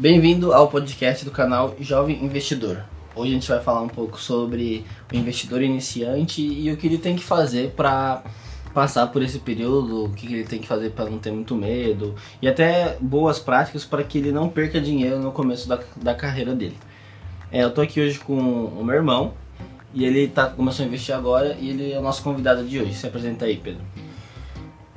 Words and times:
Bem-vindo 0.00 0.52
ao 0.52 0.68
podcast 0.68 1.24
do 1.24 1.32
canal 1.32 1.74
Jovem 1.80 2.24
Investidor. 2.24 2.84
Hoje 3.16 3.32
a 3.32 3.34
gente 3.34 3.48
vai 3.48 3.60
falar 3.60 3.80
um 3.80 3.88
pouco 3.88 4.16
sobre 4.16 4.84
o 5.12 5.16
investidor 5.16 5.60
iniciante 5.60 6.40
e 6.40 6.70
o 6.70 6.76
que 6.76 6.86
ele 6.86 6.98
tem 6.98 7.16
que 7.16 7.24
fazer 7.24 7.72
para 7.72 8.22
passar 8.72 9.08
por 9.08 9.24
esse 9.24 9.40
período, 9.40 10.04
o 10.04 10.10
que 10.10 10.32
ele 10.32 10.44
tem 10.44 10.60
que 10.60 10.68
fazer 10.68 10.90
para 10.90 11.10
não 11.10 11.18
ter 11.18 11.32
muito 11.32 11.56
medo 11.56 12.14
e 12.40 12.46
até 12.46 12.96
boas 13.00 13.40
práticas 13.40 13.84
para 13.84 14.04
que 14.04 14.18
ele 14.18 14.30
não 14.30 14.48
perca 14.48 14.80
dinheiro 14.80 15.18
no 15.18 15.32
começo 15.32 15.68
da, 15.68 15.80
da 15.96 16.14
carreira 16.14 16.54
dele. 16.54 16.76
É, 17.50 17.64
eu 17.64 17.70
tô 17.72 17.80
aqui 17.80 18.00
hoje 18.00 18.20
com 18.20 18.38
o 18.38 18.84
meu 18.84 18.94
irmão 18.94 19.34
e 19.92 20.04
ele 20.04 20.28
tá, 20.28 20.46
começou 20.46 20.84
a 20.84 20.86
investir 20.86 21.12
agora 21.12 21.56
e 21.58 21.70
ele 21.70 21.92
é 21.92 21.98
o 21.98 22.02
nosso 22.02 22.22
convidado 22.22 22.64
de 22.64 22.80
hoje. 22.80 22.94
Se 22.94 23.04
apresenta 23.04 23.46
aí, 23.46 23.56
Pedro. 23.56 23.82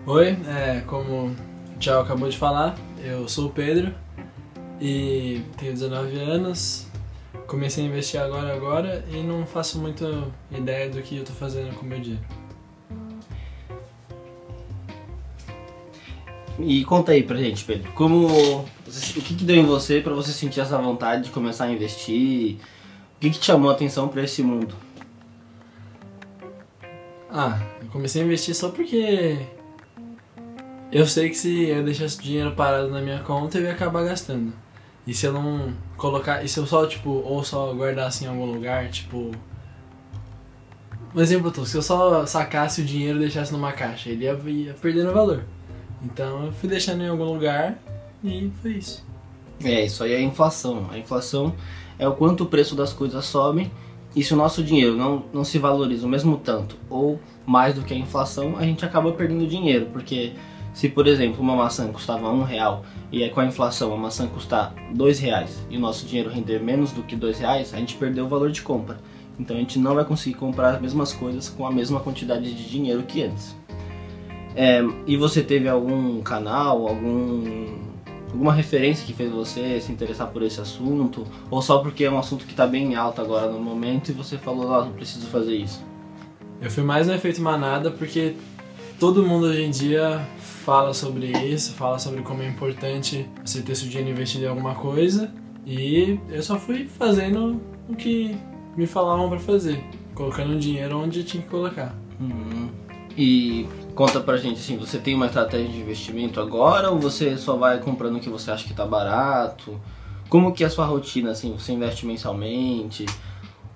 Oi, 0.06 0.38
é, 0.48 0.84
como 0.86 1.30
o 1.30 1.36
Thiago 1.80 2.02
acabou 2.02 2.30
de 2.30 2.38
falar, 2.38 2.76
eu 3.04 3.28
sou 3.28 3.48
o 3.48 3.50
Pedro 3.50 3.92
e 4.82 5.44
tenho 5.58 5.74
19 5.74 6.20
anos. 6.20 6.88
Comecei 7.46 7.84
a 7.84 7.88
investir 7.88 8.20
agora 8.20 8.54
agora 8.54 9.06
e 9.12 9.22
não 9.22 9.46
faço 9.46 9.80
muita 9.80 10.28
ideia 10.52 10.90
do 10.90 11.02
que 11.02 11.18
eu 11.18 11.24
tô 11.24 11.34
fazendo 11.34 11.76
com 11.76 11.86
o 11.86 11.90
meu 11.90 12.00
dinheiro. 12.00 12.26
E 16.60 16.84
conta 16.86 17.12
aí 17.12 17.24
pra 17.24 17.38
gente, 17.38 17.64
Pedro, 17.64 17.92
como 17.94 18.28
o 18.28 18.66
que, 19.24 19.36
que 19.36 19.44
deu 19.44 19.56
em 19.56 19.66
você 19.66 20.02
para 20.02 20.14
você 20.14 20.32
sentir 20.32 20.60
essa 20.60 20.78
vontade 20.78 21.26
de 21.26 21.30
começar 21.30 21.66
a 21.66 21.72
investir? 21.72 22.58
O 23.16 23.20
que, 23.20 23.30
que 23.30 23.40
te 23.40 23.46
chamou 23.46 23.70
a 23.70 23.74
atenção 23.74 24.08
para 24.08 24.24
esse 24.24 24.44
mundo? 24.44 24.76
Ah, 27.30 27.60
eu 27.82 27.88
comecei 27.88 28.22
a 28.22 28.26
investir 28.26 28.54
só 28.54 28.70
porque 28.70 29.40
eu 30.92 31.08
sei 31.08 31.30
que 31.30 31.36
se 31.36 31.68
eu 31.68 31.84
deixasse 31.84 32.22
dinheiro 32.22 32.52
parado 32.52 32.90
na 32.90 33.02
minha 33.02 33.20
conta 33.20 33.58
eu 33.58 33.64
ia 33.64 33.72
acabar 33.72 34.04
gastando. 34.04 34.61
E 35.06 35.14
se 35.14 35.26
eu 35.26 35.34
não 35.34 35.74
colocar. 35.98 36.44
E 36.44 36.48
se 36.48 36.60
eu 36.60 36.66
só, 36.66 36.86
tipo, 36.86 37.10
ou 37.10 37.44
só 37.44 37.74
guardasse 37.74 38.26
em 38.26 38.28
algum 38.28 38.46
lugar, 38.46 38.90
tipo. 38.90 39.32
Um 41.14 41.20
exemplo 41.20 41.52
todo, 41.52 41.66
se 41.66 41.76
eu 41.76 41.82
só 41.82 42.26
sacasse 42.26 42.82
o 42.82 42.86
dinheiro 42.86 43.18
e 43.18 43.22
deixasse 43.22 43.52
numa 43.52 43.74
caixa, 43.74 44.10
ele 44.10 44.24
ia, 44.24 44.40
ia 44.48 44.74
perdendo 44.74 45.12
valor. 45.12 45.44
Então 46.02 46.46
eu 46.46 46.52
fui 46.54 46.70
deixando 46.70 47.04
em 47.04 47.10
algum 47.10 47.26
lugar 47.26 47.78
e 48.24 48.50
foi 48.62 48.72
isso. 48.72 49.06
É, 49.62 49.86
isso 49.86 50.04
aí 50.04 50.14
é 50.14 50.18
a 50.18 50.22
inflação. 50.22 50.88
A 50.90 50.98
inflação 50.98 51.54
é 52.00 52.08
o 52.08 52.14
quanto 52.14 52.46
o 52.46 52.46
preço 52.46 52.76
das 52.76 52.94
coisas 52.94 53.26
sobe 53.26 53.70
e 54.16 54.24
se 54.24 54.34
o 54.34 54.38
nosso 54.38 54.64
dinheiro 54.64 54.98
não, 54.98 55.24
não 55.34 55.44
se 55.44 55.58
valoriza 55.58 56.06
o 56.06 56.10
mesmo 56.10 56.38
tanto 56.38 56.76
ou 56.90 57.20
mais 57.46 57.76
do 57.76 57.82
que 57.82 57.94
a 57.94 57.98
inflação, 57.98 58.58
a 58.58 58.64
gente 58.64 58.84
acaba 58.84 59.12
perdendo 59.14 59.48
dinheiro, 59.48 59.88
porque 59.94 60.34
se 60.74 60.88
por 60.90 61.08
exemplo 61.08 61.42
uma 61.42 61.56
maçã 61.56 61.92
custava 61.92 62.30
um 62.30 62.44
real 62.44 62.84
e 63.12 63.28
com 63.30 63.40
a 63.42 63.46
inflação 63.46 63.94
a 63.94 63.98
maçã 63.98 64.28
custar 64.28 64.74
dois 64.94 65.20
reais 65.20 65.66
e 65.70 65.78
o 65.78 65.80
nosso 65.80 66.06
dinheiro 66.06 66.30
render 66.30 66.60
menos 66.60 66.92
do 66.92 67.04
que 67.04 67.16
dois 67.16 67.40
reais, 67.40 67.74
a 67.74 67.78
gente 67.78 67.96
perdeu 67.96 68.26
o 68.26 68.30
valor 68.30 68.52
de 68.52 68.62
compra. 68.62 68.98
Então 69.40 69.56
a 69.56 69.60
gente 69.60 69.80
não 69.80 69.96
vai 69.96 70.06
conseguir 70.06 70.36
comprar 70.36 70.76
as 70.76 70.82
mesmas 70.82 71.14
coisas 71.14 71.50
com 71.50 71.66
a 71.66 71.72
mesma 71.72 72.00
quantidade 72.00 72.54
de 72.54 72.70
dinheiro 72.70 73.04
que 73.04 73.24
antes. 73.24 73.56
É, 74.56 74.82
e 75.08 75.16
você 75.16 75.42
teve 75.42 75.68
algum 75.68 76.22
canal, 76.22 76.88
algum 76.88 77.80
alguma 78.32 78.54
referência 78.54 79.06
que 79.06 79.14
fez 79.14 79.32
você 79.32 79.80
se 79.82 79.92
interessar 79.92 80.28
por 80.28 80.42
esse 80.42 80.60
assunto? 80.60 81.28
Ou 81.50 81.62
só 81.62 81.80
porque 81.80 82.06
é 82.06 82.12
um 82.12 82.18
assunto 82.18 82.46
que 82.46 82.52
está 82.52 82.66
bem 82.66 82.96
alto 82.96 83.22
agora 83.22 83.52
no 83.52 83.60
momento 83.60 84.10
e 84.10 84.14
você 84.14 84.38
falou, 84.38 84.74
ah, 84.74 84.86
preciso 84.96 85.28
fazer 85.28 85.56
isso? 85.56 85.84
Eu 86.62 86.70
fui 86.70 86.84
mais 86.84 87.08
no 87.08 87.14
efeito 87.14 87.42
manada 87.42 87.92
porque 87.92 88.36
todo 89.00 89.24
mundo 89.24 89.48
hoje 89.48 89.64
em 89.64 89.72
dia 89.72 90.26
fala 90.62 90.94
sobre 90.94 91.32
isso, 91.32 91.74
fala 91.74 91.98
sobre 91.98 92.22
como 92.22 92.44
é 92.44 92.48
importante 92.48 93.28
você 93.44 93.62
ter 93.62 93.76
seu 93.76 93.90
dinheiro 93.90 94.12
investido 94.12 94.46
em 94.46 94.48
alguma 94.48 94.76
coisa 94.76 95.34
e 95.66 96.20
eu 96.30 96.42
só 96.44 96.58
fui 96.58 96.88
fazendo 96.88 97.60
o 97.90 97.96
que 97.96 98.38
me 98.78 98.86
falavam 98.86 99.28
para 99.28 99.40
fazer, 99.40 99.84
colocando 100.14 100.54
o 100.54 100.60
dinheiro 100.60 100.98
onde 101.00 101.24
tinha 101.24 101.42
que 101.42 101.50
colocar. 101.50 101.96
Uhum. 102.20 102.70
E 103.18 103.68
conta 103.96 104.20
pra 104.20 104.38
gente 104.38 104.60
assim, 104.60 104.78
você 104.78 105.00
tem 105.00 105.16
uma 105.16 105.26
estratégia 105.26 105.68
de 105.68 105.80
investimento 105.80 106.40
agora 106.40 106.92
ou 106.92 107.00
você 107.00 107.36
só 107.38 107.58
vai 107.58 107.80
comprando 107.80 108.18
o 108.18 108.20
que 108.20 108.30
você 108.30 108.52
acha 108.52 108.68
que 108.68 108.74
tá 108.74 108.86
barato? 108.86 109.80
Como 110.30 110.54
que 110.54 110.64
é 110.64 110.68
a 110.68 110.70
sua 110.70 110.86
rotina 110.86 111.32
assim? 111.32 111.52
Você 111.58 111.74
investe 111.74 112.06
mensalmente 112.06 113.06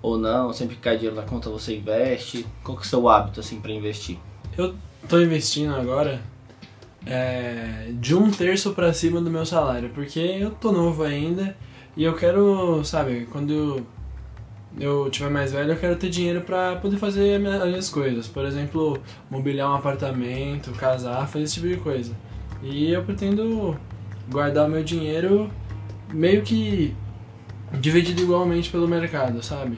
ou 0.01 0.17
não? 0.17 0.53
Sempre 0.53 0.75
que 0.75 0.81
cai 0.81 0.95
dinheiro 0.95 1.15
na 1.15 1.23
conta 1.23 1.49
você 1.49 1.75
investe? 1.75 2.45
Qual 2.63 2.77
que 2.77 2.83
é 2.83 2.85
o 2.85 2.89
seu 2.89 3.09
hábito 3.09 3.39
assim 3.39 3.59
para 3.59 3.71
investir? 3.71 4.17
Eu 4.57 4.75
tô 5.09 5.19
investindo 5.19 5.75
agora 5.75 6.21
é, 7.05 7.91
de 7.99 8.15
um 8.15 8.31
terço 8.31 8.73
para 8.73 8.91
cima 8.93 9.21
do 9.21 9.29
meu 9.29 9.45
salário, 9.45 9.89
porque 9.93 10.19
eu 10.19 10.51
tô 10.51 10.71
novo 10.71 11.03
ainda 11.03 11.55
e 11.95 12.03
eu 12.03 12.15
quero, 12.15 12.83
sabe, 12.83 13.27
quando 13.31 13.51
eu, 13.51 13.85
eu 14.79 15.09
tiver 15.09 15.29
mais 15.29 15.51
velho, 15.51 15.71
eu 15.71 15.77
quero 15.77 15.95
ter 15.95 16.09
dinheiro 16.09 16.41
para 16.41 16.75
poder 16.77 16.97
fazer 16.97 17.35
as 17.45 17.67
minhas 17.67 17.89
coisas. 17.89 18.27
Por 18.27 18.45
exemplo, 18.45 18.97
mobiliar 19.29 19.69
um 19.69 19.75
apartamento, 19.75 20.71
casar, 20.71 21.27
fazer 21.27 21.45
esse 21.45 21.55
tipo 21.55 21.67
de 21.67 21.77
coisa. 21.77 22.13
E 22.61 22.91
eu 22.91 23.03
pretendo 23.03 23.77
guardar 24.29 24.67
o 24.67 24.71
meu 24.71 24.83
dinheiro 24.83 25.49
meio 26.11 26.41
que 26.41 26.95
dividido 27.79 28.21
igualmente 28.21 28.69
pelo 28.69 28.87
mercado, 28.87 29.41
sabe? 29.43 29.77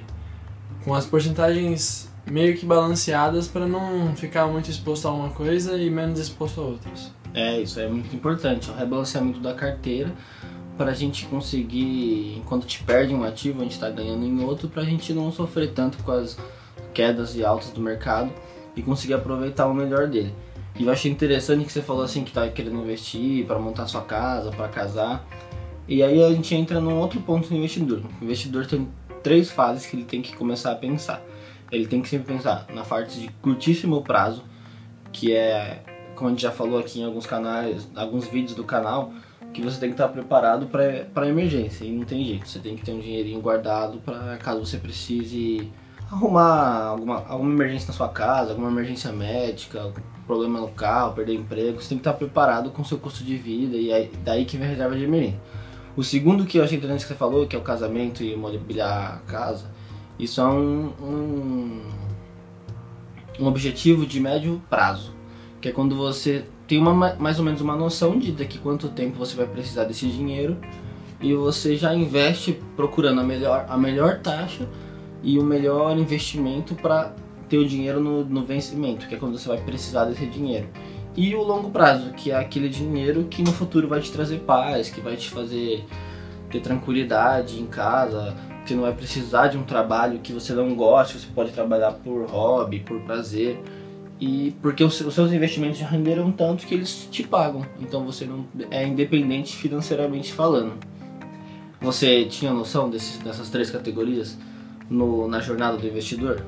Com 0.84 0.94
as 0.94 1.06
porcentagens 1.06 2.10
meio 2.30 2.58
que 2.58 2.66
balanceadas 2.66 3.48
para 3.48 3.66
não 3.66 4.16
ficar 4.16 4.48
muito 4.48 4.70
exposto 4.70 5.08
a 5.08 5.12
uma 5.12 5.30
coisa 5.30 5.78
e 5.78 5.90
menos 5.90 6.20
exposto 6.20 6.62
a 6.62 6.64
outras. 6.64 7.12
É, 7.34 7.60
isso 7.60 7.80
é 7.80 7.88
muito 7.88 8.16
importante, 8.16 8.70
o 8.70 8.74
rebalanceamento 8.74 9.40
da 9.40 9.54
carteira 9.54 10.14
para 10.78 10.92
a 10.92 10.94
gente 10.94 11.26
conseguir, 11.26 12.38
enquanto 12.38 12.66
te 12.66 12.84
perde 12.84 13.14
um 13.14 13.24
ativo, 13.24 13.60
a 13.60 13.64
gente 13.64 13.74
está 13.74 13.90
ganhando 13.90 14.24
em 14.24 14.44
outro, 14.44 14.70
para 14.70 14.84
a 14.84 14.86
gente 14.86 15.12
não 15.12 15.32
sofrer 15.32 15.72
tanto 15.74 15.98
com 16.04 16.12
as 16.12 16.38
quedas 16.94 17.36
e 17.36 17.44
altas 17.44 17.72
do 17.72 17.82
mercado 17.82 18.32
e 18.76 18.82
conseguir 18.82 19.16
aproveitar 19.16 19.66
o 19.66 19.74
melhor 19.74 20.08
dele. 20.08 20.34
E 20.76 20.86
eu 20.86 20.92
achei 20.92 21.12
interessante 21.12 21.66
que 21.66 21.72
você 21.72 21.82
falou 21.82 22.04
assim 22.04 22.24
que 22.24 22.30
está 22.30 22.48
querendo 22.48 22.80
investir 22.80 23.46
para 23.46 23.58
montar 23.58 23.88
sua 23.88 24.02
casa, 24.02 24.52
para 24.52 24.68
casar. 24.68 25.26
E 25.88 26.04
aí 26.04 26.24
a 26.24 26.30
gente 26.30 26.54
entra 26.54 26.80
num 26.80 27.00
outro 27.00 27.20
ponto 27.22 27.50
do 27.50 27.56
investidor. 27.56 28.04
O 28.22 28.24
investidor 28.24 28.68
tem 28.68 28.88
três 29.24 29.50
fases 29.50 29.88
que 29.88 29.96
ele 29.96 30.06
tem 30.06 30.22
que 30.22 30.36
começar 30.36 30.72
a 30.72 30.76
pensar. 30.76 31.24
Ele 31.72 31.88
tem 31.88 32.02
que 32.02 32.08
sempre 32.08 32.32
pensar 32.32 32.68
na 32.74 32.84
parte 32.84 33.20
de 33.20 33.28
curtíssimo 33.42 34.04
prazo, 34.04 34.44
que 35.12 35.34
é 35.34 35.82
como 36.18 36.30
a 36.30 36.32
gente 36.32 36.42
já 36.42 36.52
falou 36.52 36.80
aqui 36.80 37.00
em 37.00 37.06
alguns 37.06 37.28
canais, 37.28 37.88
alguns 37.96 38.28
vídeos 38.28 38.56
do 38.56 38.64
canal, 38.64 39.14
que 39.54 39.62
você 39.62 39.80
tem 39.80 39.90
que 39.90 39.94
estar 39.94 40.08
preparado 40.10 40.66
para 40.66 41.28
emergência 41.28 41.86
e 41.86 41.92
não 41.92 42.06
tem 42.06 42.26
jeito. 42.26 42.50
Você 42.50 42.60
tem 42.60 42.76
que 42.76 42.84
ter 42.84 42.92
um 42.92 43.00
dinheirinho 43.00 43.40
guardado 43.40 44.00
para 44.00 44.36
caso 44.38 44.66
você 44.66 44.78
precise 44.78 45.72
arrumar 46.12 46.86
alguma, 46.86 47.24
alguma 47.28 47.54
emergência 47.54 47.88
na 47.90 47.94
sua 47.94 48.10
casa, 48.10 48.52
alguma 48.52 48.70
emergência 48.70 49.12
médica, 49.12 49.94
problema 50.26 50.60
no 50.60 50.70
carro, 50.70 51.14
perder 51.14 51.36
emprego. 51.36 51.82
Você 51.82 51.90
tem 51.90 52.00
que 52.00 52.02
estar 52.02 52.14
preparado 52.14 52.72
com 52.72 52.82
o 52.82 52.86
seu 52.86 52.98
custo 52.98 53.24
de 53.24 53.38
vida 53.38 53.78
e 53.78 53.94
aí, 53.94 54.12
daí 54.24 54.44
que 54.44 54.58
vem 54.58 54.66
a 54.66 54.72
reserva 54.72 54.96
de 54.96 55.04
emergência. 55.04 55.40
O 55.96 56.04
segundo 56.04 56.46
que 56.46 56.58
eu 56.58 56.64
achei 56.64 56.78
interessante 56.78 57.02
que 57.02 57.08
você 57.10 57.16
falou, 57.16 57.46
que 57.46 57.56
é 57.56 57.60
o 57.60 57.64
casamento 57.64 58.24
e 58.24 58.36
mobiliar 58.36 59.16
a 59.16 59.32
casa, 59.32 59.66
isso 60.18 60.42
é 60.42 60.46
um, 60.46 60.94
um, 61.00 61.82
um 63.40 63.46
objetivo 63.46 64.06
de 64.06 64.20
médio 64.20 64.62
prazo 64.68 65.17
que 65.62 65.70
é 65.70 65.72
quando 65.72 65.96
você 65.96 66.46
tem 66.68 66.78
uma, 66.78 67.16
mais 67.16 67.40
ou 67.40 67.46
menos 67.46 67.62
uma 67.62 67.76
noção 67.76 68.20
de 68.20 68.32
daqui 68.32 68.58
quanto 68.58 68.90
tempo 68.90 69.18
você 69.18 69.36
vai 69.36 69.48
precisar 69.48 69.86
desse 69.86 70.08
dinheiro 70.08 70.58
e 71.22 71.34
você 71.34 71.76
já 71.76 71.94
investe 71.94 72.60
procurando 72.76 73.22
a 73.22 73.24
melhor, 73.24 73.66
a 73.68 73.78
melhor 73.78 74.20
taxa 74.20 74.68
e 75.24 75.40
o 75.40 75.44
melhor 75.44 75.98
investimento 75.98 76.76
para 76.76 77.14
ter 77.50 77.58
o 77.58 77.68
dinheiro 77.68 78.00
no, 78.00 78.24
no 78.26 78.44
vencimento, 78.44 79.08
que 79.08 79.16
é 79.16 79.18
quando 79.18 79.38
você 79.38 79.48
vai 79.48 79.58
precisar 79.58 80.06
desse 80.06 80.26
dinheiro. 80.26 80.68
E 81.16 81.34
o 81.34 81.42
longo 81.42 81.72
prazo, 81.72 82.12
que 82.12 82.30
é 82.30 82.36
aquele 82.36 82.70
dinheiro 82.70 83.24
que 83.24 83.42
no 83.42 83.52
futuro 83.52 83.88
vai 83.88 84.02
te 84.02 84.12
trazer 84.12 84.40
paz, 84.42 84.90
que 84.90 85.02
vai 85.02 85.16
te 85.16 85.30
fazer 85.30 85.84
ter 86.52 86.62
tranquilidade 86.62 87.60
em 87.60 87.66
casa, 87.66 88.36
que 88.66 88.76
não 88.76 88.84
vai 88.84 88.94
precisar 88.94 89.48
de 89.48 89.58
um 89.58 89.64
trabalho 89.64 90.20
que 90.20 90.32
você 90.32 90.54
não 90.54 90.76
gosta, 90.76 91.18
você 91.18 91.28
pode 91.34 91.52
trabalhar 91.52 91.94
por 91.94 92.30
hobby, 92.30 92.82
por 92.82 93.00
prazer 93.02 93.60
e 94.20 94.56
porque 94.62 94.84
os, 94.84 94.96
seus 94.96 95.32
investimentos 95.32 95.78
já 95.78 95.88
renderam 95.88 96.32
tanto 96.32 96.66
que 96.66 96.74
eles 96.74 97.08
te 97.12 97.24
pagam. 97.24 97.66
Então 97.80 98.06
você 98.06 98.26
não 98.26 98.46
é 98.72 98.86
independente 98.86 99.56
financeiramente 99.56 100.34
falando. 100.34 100.74
Você 101.80 102.26
tinha 102.26 102.52
noção 102.52 102.90
desses, 102.90 103.20
dessas 103.20 103.50
três 103.50 103.70
categorias 103.70 104.38
no, 104.90 105.28
na 105.28 105.40
jornada 105.40 105.78
do 105.78 105.86
investidor? 105.86 106.44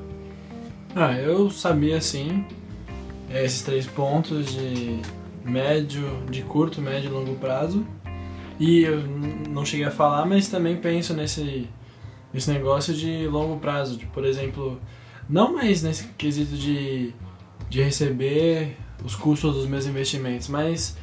Ah, 0.94 1.12
eu 1.12 1.50
sabia 1.50 2.00
sim 2.00 2.44
esses 3.32 3.62
três 3.62 3.86
pontos 3.86 4.52
de 4.52 5.00
médio, 5.44 6.02
de 6.28 6.42
curto, 6.42 6.80
médio 6.80 7.10
e 7.10 7.12
longo 7.12 7.36
prazo. 7.36 7.86
E 8.58 8.80
eu 8.82 9.00
não 9.48 9.64
cheguei 9.64 9.86
a 9.86 9.90
falar, 9.90 10.26
mas 10.26 10.48
também 10.48 10.76
penso 10.76 11.14
nesse, 11.14 11.68
nesse 12.34 12.50
negócio 12.50 12.92
de 12.92 13.28
longo 13.28 13.58
prazo. 13.58 13.96
De, 13.96 14.06
por 14.06 14.24
exemplo, 14.24 14.80
não 15.28 15.54
mais 15.54 15.82
nesse 15.82 16.08
quesito 16.18 16.56
de 16.56 17.14
de 17.70 17.82
receber 17.82 18.76
os 19.04 19.14
custos 19.14 19.54
dos 19.54 19.66
meus 19.66 19.86
investimentos, 19.86 20.48
mas, 20.48 20.96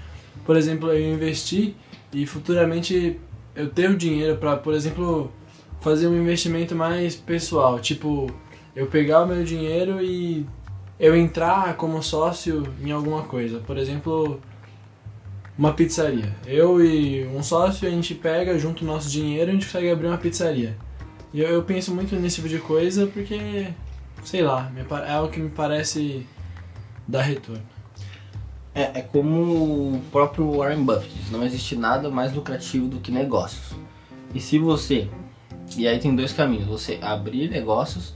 por 0.46 0.56
exemplo, 0.56 0.92
eu 0.92 1.14
investi 1.14 1.76
e 2.14 2.26
futuramente 2.28 3.20
eu 3.56 3.70
ter 3.70 3.90
o 3.90 3.98
dinheiro 3.98 4.38
para, 4.38 4.58
por 4.58 4.74
exemplo, 4.74 5.32
fazer 5.82 6.08
um 6.08 6.22
investimento 6.22 6.76
mais 6.76 7.16
pessoal, 7.16 7.80
tipo, 7.80 8.32
eu 8.76 8.86
pegar 8.88 9.24
o 9.24 9.28
meu 9.28 9.44
dinheiro 9.44 10.00
e 10.04 10.46
eu 11.00 11.16
entrar 11.16 11.76
como 11.76 12.02
sócio 12.04 12.64
em 12.84 12.92
alguma 12.92 13.24
coisa. 13.24 13.60
Por 13.60 13.78
exemplo, 13.78 14.40
uma 15.58 15.74
pizzaria. 15.74 16.36
Eu 16.46 16.84
e 16.84 17.26
um 17.28 17.42
sócio, 17.42 17.88
a 17.88 17.92
gente 17.92 18.14
pega, 18.14 18.58
junto 18.60 18.84
o 18.84 18.88
nosso 18.88 19.10
dinheiro, 19.10 19.50
a 19.50 19.54
gente 19.54 19.66
consegue 19.66 19.90
abrir 19.90 20.08
uma 20.08 20.18
pizzaria. 20.18 20.78
E 21.34 21.42
eu, 21.42 21.50
eu 21.50 21.64
penso 21.64 21.94
muito 21.94 22.16
nesse 22.16 22.38
tipo 22.38 22.50
de 22.50 22.60
coisa 22.60 23.08
porque, 23.08 23.68
sei 24.24 24.42
lá, 24.44 24.72
é 25.08 25.12
algo 25.12 25.32
que 25.32 25.40
me 25.40 25.50
parece 25.50 26.26
dar 27.08 27.22
retorno. 27.22 27.64
É, 28.76 29.00
é 29.00 29.02
como 29.02 29.96
o 29.96 30.02
próprio 30.12 30.58
Warren 30.58 30.84
Buffett 30.84 31.12
diz, 31.14 31.32
não 31.32 31.44
existe 31.44 31.76
nada 31.76 32.10
mais 32.10 32.34
lucrativo 32.34 32.88
do 32.88 33.00
que 33.00 33.12
negócios. 33.12 33.76
E 34.36 34.40
se 34.40 34.60
você, 34.60 35.10
e 35.76 35.88
aí 35.88 35.98
tem 36.00 36.16
dois 36.16 36.34
caminhos, 36.34 36.68
você 36.68 37.00
abrir 37.02 37.50
negócios 37.50 38.14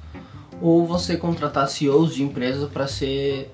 ou 0.62 0.86
você 0.86 1.18
contratar 1.18 1.68
CEOs 1.68 2.14
de 2.14 2.22
empresas 2.22 2.70
para 2.70 2.88
ser 2.88 3.52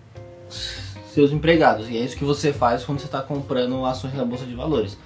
seus 1.14 1.32
empregados. 1.32 1.90
E 1.90 1.98
é 1.98 2.02
isso 2.02 2.18
que 2.18 2.26
você 2.26 2.52
faz 2.52 2.84
quando 2.84 3.00
você 3.00 3.06
está 3.06 3.22
comprando 3.22 3.86
ações 3.86 4.14
na 4.14 4.26
bolsa 4.26 4.46
de 4.46 4.54
valores. 4.54 4.98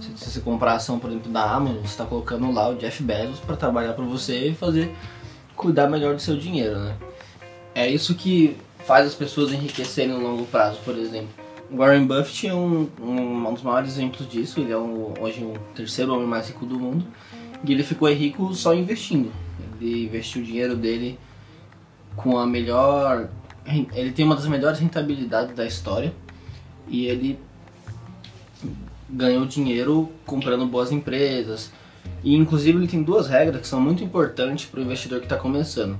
Se 0.00 0.10
você 0.12 0.40
comprar 0.40 0.74
ação, 0.74 0.98
por 0.98 1.10
exemplo, 1.10 1.30
da 1.30 1.42
Amazon, 1.42 1.78
você 1.78 1.86
está 1.86 2.04
colocando 2.04 2.50
lá 2.50 2.68
o 2.70 2.76
Jeff 2.76 3.02
Bezos 3.02 3.38
para 3.40 3.56
trabalhar 3.56 3.92
para 3.92 4.04
você 4.04 4.48
e 4.48 4.54
fazer 4.54 4.94
cuidar 5.54 5.88
melhor 5.88 6.14
do 6.14 6.20
seu 6.22 6.36
dinheiro, 6.36 6.78
né? 6.78 6.96
É 7.74 7.88
isso 7.88 8.14
que 8.14 8.56
faz 8.90 9.06
as 9.06 9.14
pessoas 9.14 9.52
enriquecerem 9.52 10.10
no 10.10 10.20
longo 10.20 10.44
prazo, 10.46 10.80
por 10.84 10.98
exemplo. 10.98 11.28
Warren 11.70 12.08
Buffett 12.08 12.48
é 12.48 12.52
um, 12.52 12.88
um, 13.00 13.46
um 13.46 13.54
dos 13.54 13.62
maiores 13.62 13.90
exemplos 13.90 14.28
disso. 14.28 14.58
Ele 14.58 14.72
é 14.72 14.76
um, 14.76 15.14
hoje 15.20 15.44
o 15.44 15.54
terceiro 15.76 16.12
homem 16.12 16.26
mais 16.26 16.48
rico 16.48 16.66
do 16.66 16.76
mundo 16.76 17.06
e 17.62 17.72
ele 17.72 17.84
ficou 17.84 18.12
rico 18.12 18.52
só 18.52 18.74
investindo. 18.74 19.30
Ele 19.80 20.06
investiu 20.06 20.42
o 20.42 20.44
dinheiro 20.44 20.74
dele 20.74 21.16
com 22.16 22.36
a 22.36 22.44
melhor. 22.44 23.28
Ele 23.94 24.10
tem 24.10 24.24
uma 24.24 24.34
das 24.34 24.48
melhores 24.48 24.80
rentabilidades 24.80 25.54
da 25.54 25.64
história 25.64 26.12
e 26.88 27.06
ele 27.06 27.38
ganhou 29.08 29.46
dinheiro 29.46 30.10
comprando 30.26 30.66
boas 30.66 30.90
empresas. 30.90 31.70
E 32.24 32.34
inclusive 32.34 32.76
ele 32.76 32.88
tem 32.88 33.04
duas 33.04 33.28
regras 33.28 33.60
que 33.60 33.68
são 33.68 33.80
muito 33.80 34.02
importantes 34.02 34.66
para 34.66 34.80
o 34.80 34.82
investidor 34.82 35.20
que 35.20 35.26
está 35.26 35.36
começando. 35.36 35.96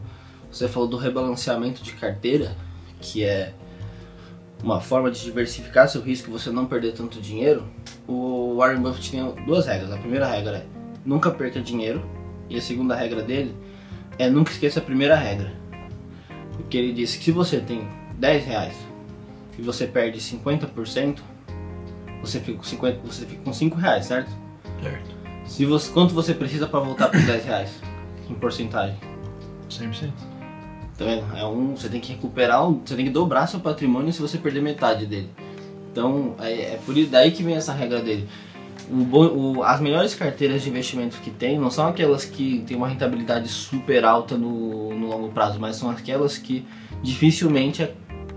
Você 0.50 0.66
falou 0.66 0.88
do 0.88 0.96
rebalanceamento 0.96 1.84
de 1.84 1.92
carteira, 1.92 2.56
que 3.00 3.24
é 3.24 3.52
uma 4.62 4.80
forma 4.80 5.10
de 5.10 5.22
diversificar 5.22 5.88
seu 5.88 6.02
risco 6.02 6.28
e 6.28 6.32
você 6.32 6.50
não 6.50 6.66
perder 6.66 6.92
tanto 6.92 7.20
dinheiro. 7.20 7.64
O 8.06 8.56
Warren 8.56 8.80
Buffett 8.80 9.10
tem 9.10 9.34
duas 9.46 9.66
regras. 9.66 9.90
A 9.90 9.96
primeira 9.96 10.26
regra 10.26 10.58
é 10.58 10.66
nunca 11.04 11.30
perca 11.30 11.60
dinheiro. 11.60 12.04
E 12.48 12.56
a 12.56 12.60
segunda 12.60 12.94
regra 12.94 13.22
dele 13.22 13.54
é 14.18 14.28
nunca 14.28 14.50
esqueça 14.50 14.80
a 14.80 14.82
primeira 14.82 15.16
regra. 15.16 15.52
Porque 16.52 16.76
ele 16.76 16.92
disse 16.92 17.18
que 17.18 17.24
se 17.24 17.32
você 17.32 17.60
tem 17.60 17.88
10 18.18 18.44
reais 18.44 18.74
e 19.58 19.62
você 19.62 19.86
perde 19.86 20.18
50%, 20.18 21.20
você 22.20 22.40
fica 22.40 22.58
com, 22.58 22.64
50, 22.64 23.00
você 23.06 23.24
fica 23.24 23.42
com 23.42 23.52
5 23.52 23.76
reais, 23.76 24.06
certo? 24.06 24.30
Certo. 24.82 25.10
Se 25.46 25.64
você, 25.64 25.90
quanto 25.90 26.12
você 26.12 26.34
precisa 26.34 26.66
para 26.66 26.80
voltar 26.80 27.08
para 27.08 27.18
os 27.18 27.26
10 27.26 27.44
reais? 27.44 27.80
Em 28.28 28.34
porcentagem? 28.34 28.96
100%. 29.70 30.29
Tá 31.00 31.06
vendo? 31.06 31.34
É 31.34 31.46
um, 31.46 31.74
você 31.74 31.88
tem 31.88 31.98
que 31.98 32.12
recuperar, 32.12 32.62
você 32.62 32.94
tem 32.94 33.06
que 33.06 33.10
dobrar 33.10 33.46
seu 33.46 33.58
patrimônio 33.58 34.12
se 34.12 34.20
você 34.20 34.36
perder 34.36 34.60
metade 34.60 35.06
dele. 35.06 35.30
Então 35.90 36.34
é, 36.38 36.74
é 36.74 36.80
por 36.84 36.94
daí 37.06 37.30
que 37.30 37.42
vem 37.42 37.54
essa 37.54 37.72
regra 37.72 38.02
dele. 38.02 38.28
O 38.90 39.16
o, 39.16 39.62
as 39.62 39.80
melhores 39.80 40.14
carteiras 40.14 40.62
de 40.62 40.68
investimento 40.68 41.16
que 41.22 41.30
tem 41.30 41.58
não 41.58 41.70
são 41.70 41.88
aquelas 41.88 42.26
que 42.26 42.62
têm 42.66 42.76
uma 42.76 42.86
rentabilidade 42.86 43.48
super 43.48 44.04
alta 44.04 44.36
no, 44.36 44.94
no 44.94 45.06
longo 45.08 45.30
prazo, 45.30 45.58
mas 45.58 45.76
são 45.76 45.88
aquelas 45.88 46.36
que 46.36 46.66
dificilmente 47.02 47.88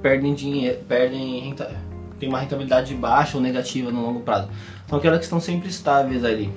perdem 0.02 0.34
dinheiro, 0.34 0.80
perdem 0.88 1.42
renta, 1.42 1.70
tem 2.18 2.30
uma 2.30 2.40
rentabilidade 2.40 2.96
baixa 2.96 3.36
ou 3.36 3.44
negativa 3.44 3.92
no 3.92 4.02
longo 4.02 4.22
prazo. 4.22 4.48
São 4.88 5.00
aquelas 5.00 5.20
que 5.20 5.26
estão 5.26 5.42
sempre 5.42 5.68
estáveis 5.68 6.24
ali. 6.24 6.50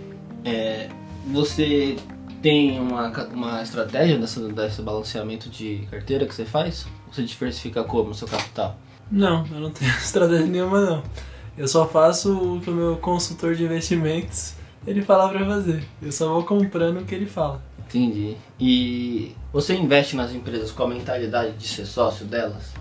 É, 0.45 0.89
você 1.33 1.97
tem 2.43 2.79
uma, 2.81 3.09
uma 3.33 3.63
estratégia 3.63 4.19
dessa, 4.19 4.41
desse 4.49 4.83
balanceamento 4.83 5.49
de 5.49 5.87
carteira 5.91 6.27
que 6.27 6.35
você 6.35 6.45
faz? 6.45 6.87
Você 7.11 7.23
diversifica 7.23 7.85
como 7.85 8.11
o 8.11 8.15
seu 8.15 8.29
capital? 8.29 8.77
Não, 9.11 9.47
eu 9.53 9.61
não 9.61 9.71
tenho 9.71 9.91
estratégia 9.99 10.47
nenhuma 10.47 10.81
não. 10.81 11.03
Eu 11.57 11.67
só 11.67 11.87
faço 11.87 12.37
o 12.37 12.61
que 12.61 12.71
o 12.71 12.75
meu 12.75 12.97
consultor 12.99 13.55
de 13.55 13.65
investimentos 13.65 14.55
ele 14.87 15.03
fala 15.03 15.29
para 15.29 15.45
fazer. 15.45 15.83
Eu 16.01 16.13
só 16.13 16.29
vou 16.29 16.45
comprando 16.45 17.01
o 17.01 17.05
que 17.05 17.15
ele 17.15 17.27
fala. 17.27 17.61
Entendi. 17.79 18.37
E 18.59 19.35
você 19.53 19.75
investe 19.75 20.17
nas 20.17 20.33
empresas 20.33 20.71
com 20.71 20.83
a 20.85 20.89
mentalidade 20.89 21.53
de 21.53 21.67
ser 21.67 21.87
sócio 21.87 22.25
delas? 22.25 22.73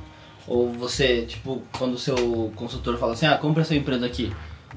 Ou 0.48 0.72
você, 0.72 1.24
tipo, 1.25 1.63
quando 1.78 1.94
o 1.94 1.98
seu 1.98 2.51
consultor 2.56 2.98
fala 2.98 3.13
assim, 3.13 3.25
ah, 3.25 3.38
compra 3.38 3.62
essa 3.62 3.75
empresa 3.75 4.06
aqui, 4.06 4.31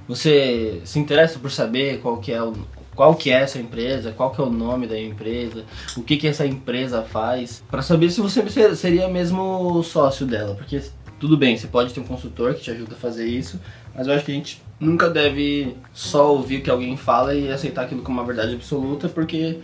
você 0.06 0.80
se 0.84 0.98
interessa 0.98 1.38
por 1.38 1.50
saber 1.50 2.00
qual 2.00 2.18
que 2.18 2.32
é 2.32 2.42
o, 2.42 2.54
qual 2.98 3.14
que 3.14 3.30
é 3.30 3.34
essa 3.34 3.60
empresa, 3.60 4.10
qual 4.10 4.32
que 4.32 4.40
é 4.40 4.44
o 4.44 4.50
nome 4.50 4.88
da 4.88 4.98
empresa, 4.98 5.64
o 5.96 6.02
que 6.02 6.16
que 6.16 6.26
essa 6.26 6.44
empresa 6.44 7.00
faz, 7.00 7.62
para 7.70 7.80
saber 7.80 8.10
se 8.10 8.20
você 8.20 8.42
seria 8.74 9.06
mesmo 9.06 9.80
sócio 9.84 10.26
dela, 10.26 10.56
porque 10.56 10.82
tudo 11.20 11.36
bem, 11.36 11.56
você 11.56 11.68
pode 11.68 11.94
ter 11.94 12.00
um 12.00 12.04
consultor 12.04 12.54
que 12.54 12.60
te 12.62 12.72
ajuda 12.72 12.96
a 12.96 12.98
fazer 12.98 13.24
isso, 13.24 13.60
mas 13.94 14.08
eu 14.08 14.14
acho 14.14 14.24
que 14.24 14.32
a 14.32 14.34
gente 14.34 14.60
nunca 14.80 15.08
deve 15.08 15.76
só 15.94 16.32
ouvir 16.32 16.56
o 16.56 16.62
que 16.62 16.70
alguém 16.70 16.96
fala 16.96 17.36
e 17.36 17.48
aceitar 17.48 17.82
aquilo 17.82 18.02
como 18.02 18.18
uma 18.18 18.26
verdade 18.26 18.56
absoluta, 18.56 19.08
porque 19.08 19.60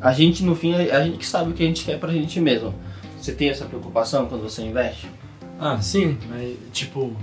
a 0.00 0.12
gente, 0.12 0.42
no 0.42 0.56
fim, 0.56 0.74
a 0.74 1.04
gente 1.04 1.18
que 1.18 1.26
sabe 1.26 1.52
o 1.52 1.54
que 1.54 1.62
a 1.62 1.66
gente 1.66 1.84
quer 1.84 2.00
pra 2.00 2.12
gente 2.12 2.40
mesmo. 2.40 2.74
Você 3.16 3.30
tem 3.30 3.48
essa 3.48 3.64
preocupação 3.64 4.26
quando 4.26 4.42
você 4.42 4.60
investe? 4.60 5.08
Ah, 5.60 5.80
sim, 5.80 6.18
mas 6.28 6.56
tipo, 6.72 7.16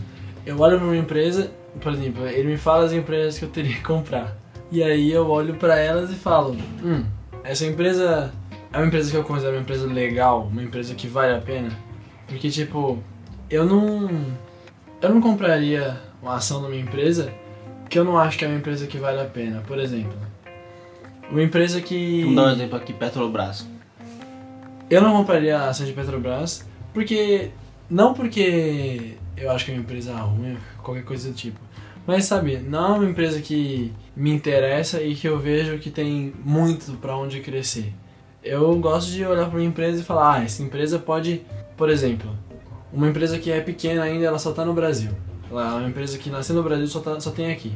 eu 0.46 0.58
olho 0.58 0.78
pra 0.78 0.88
uma 0.88 0.96
empresa, 0.96 1.52
por 1.82 1.92
exemplo, 1.92 2.26
ele 2.26 2.48
me 2.48 2.58
fala 2.58 2.86
as 2.86 2.94
empresas 2.94 3.38
que 3.38 3.44
eu 3.44 3.50
teria 3.50 3.74
que 3.74 3.84
comprar. 3.84 4.39
E 4.72 4.84
aí 4.84 5.12
eu 5.12 5.28
olho 5.30 5.56
para 5.56 5.80
elas 5.80 6.12
e 6.12 6.16
falo, 6.16 6.56
hum, 6.84 7.04
essa 7.44 7.66
empresa 7.66 8.32
é 8.72 8.78
uma 8.78 8.86
empresa 8.86 9.10
que 9.10 9.18
eu 9.18 9.24
considero 9.24 9.56
uma 9.56 9.62
empresa 9.62 9.88
legal, 9.88 10.44
uma 10.44 10.62
empresa 10.62 10.94
que 10.94 11.08
vale 11.08 11.36
a 11.36 11.42
pena. 11.42 11.70
Porque 12.28 12.50
tipo, 12.50 13.02
eu 13.50 13.66
não. 13.66 14.10
Eu 15.02 15.10
não 15.10 15.22
compraria 15.22 16.00
uma 16.22 16.36
ação 16.36 16.62
minha 16.70 16.82
empresa 16.82 17.34
que 17.90 17.98
eu 17.98 18.04
não 18.04 18.18
acho 18.20 18.38
que 18.38 18.46
é 18.46 18.48
uma 18.48 18.58
empresa 18.58 18.86
que 18.86 18.98
vale 18.98 19.20
a 19.20 19.26
pena. 19.26 19.64
Por 19.66 19.80
exemplo, 19.80 20.16
uma 21.32 21.42
empresa 21.42 21.82
que. 21.82 22.22
Vamos 22.22 22.36
dar 22.36 22.44
um 22.44 22.52
exemplo 22.52 22.78
aqui, 22.78 22.94
Petrobras. 22.94 23.68
Eu 24.90 25.02
não 25.02 25.14
compraria 25.14 25.58
a 25.58 25.70
ação 25.70 25.86
de 25.86 25.94
Petrobras 25.94 26.66
porque. 26.94 27.52
Não 27.90 28.14
porque 28.14 29.18
eu 29.36 29.50
acho 29.50 29.66
que 29.66 29.72
é 29.72 29.74
uma 29.74 29.82
empresa 29.82 30.16
ruim, 30.16 30.56
qualquer 30.84 31.04
coisa 31.04 31.30
do 31.30 31.36
tipo. 31.36 31.60
Mas 32.10 32.26
sabe, 32.26 32.58
não 32.58 32.96
é 32.96 32.98
uma 32.98 33.06
empresa 33.06 33.40
que 33.40 33.94
me 34.16 34.32
interessa 34.32 35.00
e 35.00 35.14
que 35.14 35.28
eu 35.28 35.38
vejo 35.38 35.78
que 35.78 35.92
tem 35.92 36.34
muito 36.44 36.94
para 36.94 37.16
onde 37.16 37.40
crescer. 37.40 37.94
Eu 38.44 38.76
gosto 38.78 39.12
de 39.12 39.24
olhar 39.24 39.48
para 39.48 39.60
uma 39.60 39.64
empresa 39.64 40.02
e 40.02 40.04
falar, 40.04 40.38
ah, 40.38 40.44
essa 40.44 40.64
empresa 40.64 40.98
pode, 40.98 41.46
por 41.78 41.88
exemplo, 41.88 42.36
uma 42.92 43.08
empresa 43.08 43.38
que 43.38 43.52
é 43.52 43.62
pequena 43.62 44.02
ainda, 44.02 44.26
ela 44.26 44.40
só 44.40 44.50
está 44.50 44.66
no 44.66 44.74
Brasil. 44.74 45.12
Ela 45.52 45.76
é 45.76 45.80
uma 45.82 45.90
empresa 45.90 46.18
que 46.18 46.32
nasceu 46.32 46.56
no 46.56 46.64
Brasil 46.64 46.88
só, 46.88 47.00
tá, 47.00 47.20
só 47.20 47.30
tem 47.30 47.52
aqui. 47.52 47.74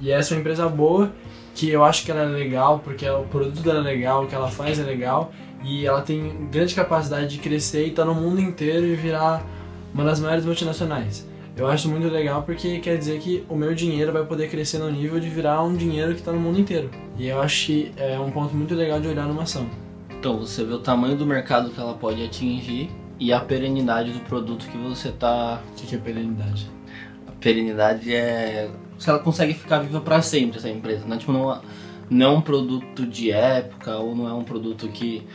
E 0.00 0.10
essa 0.10 0.32
é 0.32 0.36
uma 0.36 0.40
empresa 0.40 0.66
boa, 0.66 1.12
que 1.54 1.68
eu 1.68 1.84
acho 1.84 2.06
que 2.06 2.10
ela 2.10 2.22
é 2.22 2.24
legal, 2.24 2.78
porque 2.78 3.06
o 3.06 3.24
produto 3.24 3.60
dela 3.60 3.80
é 3.80 3.82
legal, 3.82 4.24
o 4.24 4.26
que 4.26 4.34
ela 4.34 4.50
faz 4.50 4.78
é 4.78 4.82
legal, 4.82 5.30
e 5.62 5.84
ela 5.84 6.00
tem 6.00 6.48
grande 6.50 6.74
capacidade 6.74 7.28
de 7.28 7.36
crescer 7.36 7.84
e 7.84 7.90
estar 7.90 8.06
tá 8.06 8.08
no 8.08 8.14
mundo 8.14 8.40
inteiro 8.40 8.86
e 8.86 8.94
virar 8.94 9.44
uma 9.92 10.04
das 10.04 10.20
maiores 10.20 10.46
multinacionais. 10.46 11.27
Eu 11.58 11.66
acho 11.66 11.88
muito 11.88 12.06
legal 12.06 12.44
porque 12.44 12.78
quer 12.78 12.96
dizer 12.96 13.18
que 13.18 13.44
o 13.48 13.56
meu 13.56 13.74
dinheiro 13.74 14.12
vai 14.12 14.24
poder 14.24 14.48
crescer 14.48 14.78
no 14.78 14.88
nível 14.88 15.18
de 15.18 15.28
virar 15.28 15.60
um 15.64 15.74
dinheiro 15.74 16.12
que 16.12 16.20
está 16.20 16.30
no 16.30 16.38
mundo 16.38 16.60
inteiro. 16.60 16.88
E 17.18 17.26
eu 17.26 17.42
acho 17.42 17.66
que 17.66 17.92
é 17.96 18.16
um 18.16 18.30
ponto 18.30 18.54
muito 18.54 18.76
legal 18.76 19.00
de 19.00 19.08
olhar 19.08 19.26
numa 19.26 19.42
ação. 19.42 19.68
Então, 20.08 20.38
você 20.38 20.64
vê 20.64 20.72
o 20.72 20.78
tamanho 20.78 21.16
do 21.16 21.26
mercado 21.26 21.70
que 21.70 21.80
ela 21.80 21.94
pode 21.94 22.24
atingir 22.24 22.88
e 23.18 23.32
a 23.32 23.40
perenidade 23.40 24.12
do 24.12 24.20
produto 24.20 24.68
que 24.68 24.78
você 24.78 25.08
está. 25.08 25.60
O 25.72 25.74
que, 25.74 25.88
que 25.88 25.96
é 25.96 25.98
perenidade? 25.98 26.70
A 27.26 27.32
perenidade 27.32 28.14
é 28.14 28.70
se 28.96 29.10
ela 29.10 29.18
consegue 29.18 29.52
ficar 29.52 29.80
viva 29.80 30.00
para 30.00 30.22
sempre 30.22 30.58
essa 30.58 30.68
empresa, 30.68 31.06
né? 31.06 31.16
Tipo, 31.16 31.32
não, 31.32 31.60
não 32.08 32.26
é 32.26 32.28
um 32.30 32.40
produto 32.40 33.04
de 33.04 33.32
época 33.32 33.96
ou 33.96 34.14
não 34.14 34.28
é 34.28 34.32
um 34.32 34.44
produto 34.44 34.86
que, 34.86 35.26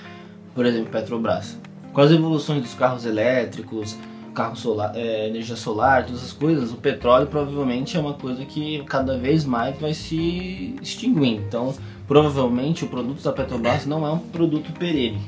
por 0.55 0.65
exemplo, 0.65 0.89
Petrobras. 0.89 1.59
Com 1.91 1.99
as 1.99 2.11
evoluções 2.11 2.61
dos 2.61 2.73
carros 2.73 3.05
elétricos, 3.05 3.97
carro 4.33 4.55
solar, 4.55 4.91
é, 4.95 5.27
energia 5.27 5.55
solar, 5.55 6.05
todas 6.05 6.21
essas 6.21 6.33
coisas, 6.33 6.71
o 6.71 6.75
petróleo 6.75 7.27
provavelmente 7.27 7.95
é 7.95 7.99
uma 7.99 8.13
coisa 8.13 8.43
que 8.45 8.83
cada 8.85 9.17
vez 9.17 9.45
mais 9.45 9.79
vai 9.79 9.93
se 9.93 10.75
extinguindo. 10.81 11.41
Então, 11.41 11.73
provavelmente 12.07 12.83
o 12.83 12.87
produto 12.87 13.21
da 13.23 13.31
Petrobras 13.31 13.85
não 13.85 14.05
é 14.05 14.11
um 14.11 14.19
produto 14.19 14.71
perene 14.73 15.21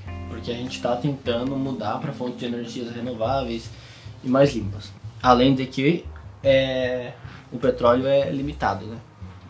porque 0.46 0.52
a 0.52 0.56
gente 0.56 0.76
está 0.76 0.96
tentando 0.96 1.56
mudar 1.56 1.98
para 2.00 2.12
fontes 2.12 2.40
de 2.40 2.46
energias 2.46 2.94
renováveis 2.94 3.70
e 4.24 4.28
mais 4.28 4.54
limpas. 4.54 4.92
Além 5.24 5.56
de 5.56 5.66
que 5.66 6.06
é, 6.44 7.14
o 7.52 7.58
petróleo 7.58 8.06
é 8.06 8.30
limitado, 8.30 8.86
né? 8.86 8.98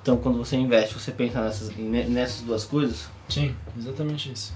Então 0.02 0.16
quando 0.16 0.38
você 0.38 0.56
investe, 0.56 0.94
você 0.94 1.12
pensa 1.12 1.42
nessas, 1.42 1.76
nessas 1.76 2.42
duas 2.42 2.64
coisas? 2.64 3.10
Sim, 3.28 3.54
exatamente 3.78 4.32
isso. 4.32 4.54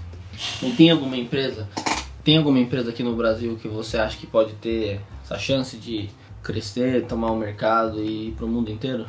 E 0.62 0.70
tem 0.70 0.90
alguma 0.90 1.16
empresa, 1.16 1.68
tem 2.30 2.36
alguma 2.36 2.60
empresa 2.60 2.90
aqui 2.90 3.02
no 3.02 3.16
Brasil 3.16 3.58
que 3.60 3.66
você 3.66 3.98
acha 3.98 4.16
que 4.16 4.24
pode 4.24 4.52
ter 4.52 5.00
essa 5.20 5.36
chance 5.36 5.76
de 5.76 6.08
crescer, 6.40 7.04
tomar 7.04 7.32
o 7.32 7.36
mercado 7.36 8.00
e 8.00 8.28
ir 8.28 8.32
pro 8.36 8.46
mundo 8.46 8.70
inteiro? 8.70 9.04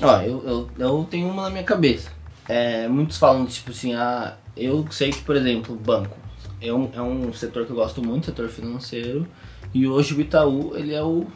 Ó, 0.00 0.22
eu, 0.22 0.42
eu, 0.42 0.70
eu 0.78 1.06
tenho 1.10 1.28
uma 1.28 1.42
na 1.42 1.50
minha 1.50 1.64
cabeça. 1.64 2.10
É, 2.48 2.88
muitos 2.88 3.18
falam, 3.18 3.44
tipo 3.44 3.72
assim, 3.72 3.92
ah, 3.92 4.38
eu 4.56 4.86
sei 4.90 5.10
que, 5.10 5.20
por 5.20 5.36
exemplo, 5.36 5.76
banco 5.76 6.16
é 6.62 6.72
um, 6.72 6.88
é 6.94 7.02
um 7.02 7.30
setor 7.34 7.66
que 7.66 7.72
eu 7.72 7.76
gosto 7.76 8.02
muito, 8.02 8.24
setor 8.24 8.48
financeiro, 8.48 9.28
e 9.74 9.86
hoje 9.86 10.14
o 10.14 10.20
Itaú, 10.22 10.74
ele 10.74 10.94
é 10.94 11.02
o 11.02 11.26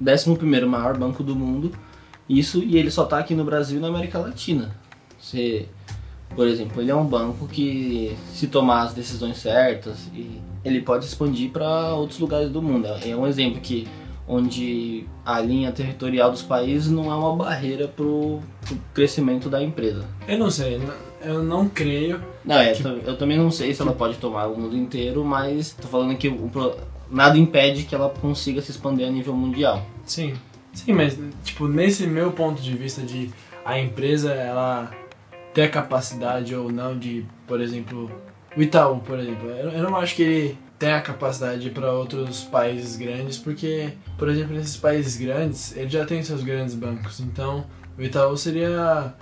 11 0.00 0.66
maior 0.66 0.96
banco 0.96 1.24
do 1.24 1.34
mundo, 1.34 1.72
isso, 2.28 2.62
e 2.62 2.76
ele 2.76 2.92
só 2.92 3.02
está 3.02 3.18
aqui 3.18 3.34
no 3.34 3.44
Brasil 3.44 3.78
e 3.78 3.80
na 3.80 3.88
América 3.88 4.20
Latina. 4.20 4.70
Você, 5.18 5.68
por 6.36 6.46
exemplo, 6.46 6.80
ele 6.80 6.92
é 6.92 6.94
um 6.94 7.04
banco 7.04 7.48
que, 7.48 8.16
se 8.32 8.46
tomar 8.46 8.82
as 8.82 8.94
decisões 8.94 9.38
certas, 9.38 10.08
ele 10.66 10.80
pode 10.80 11.04
expandir 11.04 11.50
para 11.50 11.94
outros 11.94 12.18
lugares 12.18 12.50
do 12.50 12.60
mundo. 12.60 12.86
É 12.86 13.14
um 13.14 13.26
exemplo 13.26 13.60
que 13.60 13.86
onde 14.28 15.06
a 15.24 15.40
linha 15.40 15.70
territorial 15.70 16.30
dos 16.30 16.42
países 16.42 16.90
não 16.90 17.10
é 17.10 17.14
uma 17.14 17.36
barreira 17.36 17.86
para 17.86 18.04
o 18.04 18.42
crescimento 18.92 19.48
da 19.48 19.62
empresa. 19.62 20.04
Eu 20.26 20.38
não 20.38 20.50
sei, 20.50 20.80
eu 21.22 21.42
não 21.42 21.68
creio. 21.68 22.20
Não, 22.44 22.56
é, 22.56 22.72
que... 22.72 22.82
eu 22.84 23.16
também 23.16 23.38
não 23.38 23.50
sei 23.50 23.72
se 23.72 23.82
ela 23.82 23.92
pode 23.92 24.16
tomar 24.18 24.46
o 24.46 24.58
mundo 24.58 24.76
inteiro, 24.76 25.24
mas 25.24 25.72
tô 25.72 25.86
falando 25.86 26.16
que 26.16 26.28
o, 26.28 26.50
nada 27.10 27.38
impede 27.38 27.84
que 27.84 27.94
ela 27.94 28.10
consiga 28.10 28.60
se 28.60 28.70
expandir 28.72 29.06
a 29.06 29.10
nível 29.10 29.34
mundial. 29.34 29.84
Sim, 30.04 30.34
sim, 30.72 30.92
mas 30.92 31.18
tipo 31.44 31.68
nesse 31.68 32.06
meu 32.06 32.32
ponto 32.32 32.60
de 32.60 32.76
vista 32.76 33.02
de 33.02 33.30
a 33.64 33.78
empresa 33.78 34.32
ela 34.32 34.90
ter 35.54 35.62
a 35.62 35.68
capacidade 35.68 36.54
ou 36.54 36.70
não 36.70 36.98
de, 36.98 37.24
por 37.46 37.60
exemplo, 37.60 38.10
o 38.56 38.62
Itaú, 38.62 39.00
por 39.00 39.18
exemplo, 39.18 39.50
eu 39.50 39.82
não 39.82 39.96
acho 39.96 40.14
que 40.14 40.22
ele 40.22 40.58
tem 40.78 40.92
a 40.92 41.00
capacidade 41.00 41.68
para 41.70 41.92
outros 41.92 42.44
países 42.44 42.96
grandes, 42.96 43.38
porque, 43.38 43.92
por 44.18 44.28
exemplo, 44.28 44.54
nesses 44.54 44.76
países 44.76 45.16
grandes, 45.16 45.76
ele 45.76 45.88
já 45.88 46.04
tem 46.04 46.22
seus 46.22 46.42
grandes 46.42 46.74
bancos. 46.74 47.20
Então, 47.20 47.66
o 47.98 48.02
Itaú 48.02 48.36
seria 48.36 49.14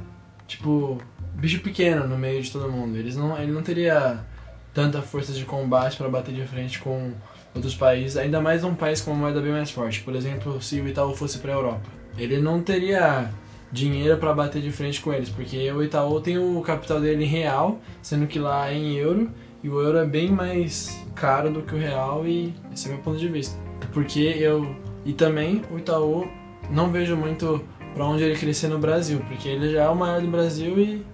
tipo 0.46 1.00
bicho 1.34 1.60
pequeno 1.60 2.06
no 2.06 2.16
meio 2.16 2.42
de 2.42 2.50
todo 2.50 2.70
mundo. 2.70 2.96
Eles 2.96 3.16
não, 3.16 3.38
ele 3.40 3.52
não 3.52 3.62
teria 3.62 4.24
tanta 4.72 5.02
força 5.02 5.32
de 5.32 5.44
combate 5.44 5.96
para 5.96 6.08
bater 6.08 6.34
de 6.34 6.46
frente 6.46 6.78
com 6.80 7.12
outros 7.54 7.74
países, 7.74 8.16
ainda 8.16 8.40
mais 8.40 8.64
um 8.64 8.74
país 8.74 9.00
com 9.00 9.12
uma 9.12 9.20
moeda 9.20 9.40
bem 9.40 9.52
mais 9.52 9.70
forte. 9.70 10.00
Por 10.00 10.14
exemplo, 10.16 10.60
se 10.60 10.80
o 10.80 10.88
Itaú 10.88 11.14
fosse 11.14 11.38
para 11.38 11.52
a 11.52 11.54
Europa, 11.54 11.88
ele 12.18 12.38
não 12.38 12.60
teria 12.60 13.30
dinheiro 13.74 14.16
para 14.16 14.32
bater 14.32 14.62
de 14.62 14.70
frente 14.70 15.00
com 15.00 15.12
eles, 15.12 15.28
porque 15.28 15.70
o 15.72 15.82
Itaú 15.82 16.20
tem 16.20 16.38
o 16.38 16.60
capital 16.62 17.00
dele 17.00 17.24
em 17.24 17.26
real, 17.26 17.80
sendo 18.00 18.26
que 18.28 18.38
lá 18.38 18.70
é 18.70 18.74
em 18.74 18.94
euro, 18.94 19.30
e 19.62 19.68
o 19.68 19.80
euro 19.80 19.98
é 19.98 20.06
bem 20.06 20.30
mais 20.30 21.04
caro 21.14 21.50
do 21.50 21.60
que 21.62 21.74
o 21.74 21.78
real 21.78 22.26
e 22.26 22.54
esse 22.72 22.86
é 22.86 22.90
o 22.90 22.94
meu 22.94 23.02
ponto 23.02 23.18
de 23.18 23.28
vista. 23.28 23.58
Porque 23.92 24.20
eu 24.20 24.74
e 25.04 25.12
também 25.12 25.62
o 25.72 25.78
Itaú 25.78 26.28
não 26.70 26.90
vejo 26.90 27.16
muito 27.16 27.64
para 27.94 28.04
onde 28.06 28.22
ele 28.22 28.36
crescer 28.36 28.68
no 28.68 28.78
Brasil, 28.78 29.20
porque 29.26 29.48
ele 29.48 29.72
já 29.72 29.84
é 29.84 29.88
o 29.88 29.96
maior 29.96 30.20
do 30.20 30.28
Brasil 30.28 30.78
e 30.78 31.04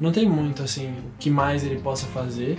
não 0.00 0.12
tem 0.12 0.28
muito 0.28 0.62
assim 0.62 0.88
o 0.88 1.18
que 1.18 1.28
mais 1.28 1.64
ele 1.64 1.80
possa 1.80 2.06
fazer. 2.06 2.58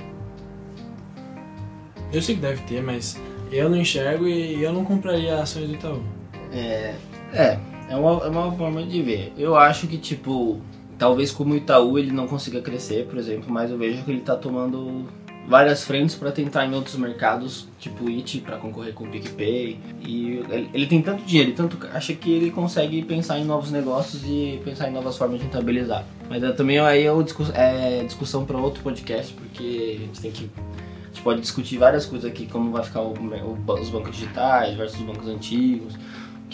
Eu 2.12 2.22
sei 2.22 2.36
que 2.36 2.42
deve 2.42 2.62
ter, 2.64 2.82
mas 2.82 3.18
eu 3.52 3.70
não 3.70 3.78
enxergo 3.78 4.28
e 4.28 4.62
eu 4.62 4.74
não 4.74 4.84
compraria 4.84 5.42
ações 5.42 5.68
do 5.68 5.76
Itaú. 5.76 6.04
É, 6.52 6.96
é, 7.34 7.60
é 7.90 7.96
uma, 7.96 8.26
é 8.26 8.30
uma 8.30 8.52
forma 8.52 8.84
de 8.84 9.02
ver. 9.02 9.34
Eu 9.38 9.56
acho 9.56 9.88
que 9.88 9.98
tipo, 9.98 10.60
talvez 10.98 11.32
como 11.32 11.54
o 11.54 11.58
Itaú 11.58 11.98
ele 11.98 12.12
não 12.12 12.28
consiga 12.28 12.62
crescer, 12.62 13.06
por 13.06 13.18
exemplo, 13.18 13.46
mas 13.50 13.72
eu 13.72 13.78
vejo 13.78 14.04
que 14.04 14.12
ele 14.12 14.20
está 14.20 14.36
tomando 14.36 15.06
várias 15.48 15.84
frentes 15.84 16.16
para 16.16 16.32
tentar 16.32 16.66
em 16.66 16.74
outros 16.74 16.96
mercados, 16.96 17.68
tipo 17.80 18.08
It 18.08 18.40
para 18.42 18.58
concorrer 18.58 18.94
com 18.94 19.04
o 19.04 19.08
PicPay. 19.08 19.80
E 20.02 20.44
ele, 20.50 20.70
ele, 20.74 20.88
tem 20.88 21.02
tanto 21.02 21.24
dinheiro, 21.24 21.54
tanto 21.54 21.78
acha 21.94 22.14
que 22.14 22.32
ele 22.32 22.52
consegue 22.52 23.04
pensar 23.04 23.40
em 23.40 23.46
novos 23.46 23.72
negócios 23.72 24.24
e 24.26 24.60
pensar 24.64 24.90
em 24.90 24.94
novas 24.94 25.18
formas 25.18 25.40
de 25.40 25.46
rentabilizar. 25.46 26.04
Mas 26.30 26.44
é, 26.44 26.52
também 26.52 26.80
aí 26.80 27.06
é, 27.06 28.00
é 28.00 28.04
discussão 28.04 28.46
para 28.46 28.58
outro 28.58 28.82
podcast, 28.82 29.34
porque 29.34 29.98
a 29.98 30.00
gente 30.00 30.22
tem 30.22 30.32
que 30.32 30.50
a 30.58 31.08
gente 31.16 31.24
pode 31.24 31.42
discutir 31.42 31.78
várias 31.78 32.06
coisas 32.06 32.30
aqui, 32.30 32.46
como 32.46 32.72
vai 32.72 32.84
ficar 32.84 33.02
o, 33.02 33.14
o, 33.14 33.74
os 33.74 33.90
bancos 33.90 34.12
digitais 34.12 34.76
versus 34.76 35.00
os 35.00 35.06
bancos 35.06 35.28
antigos, 35.28 35.94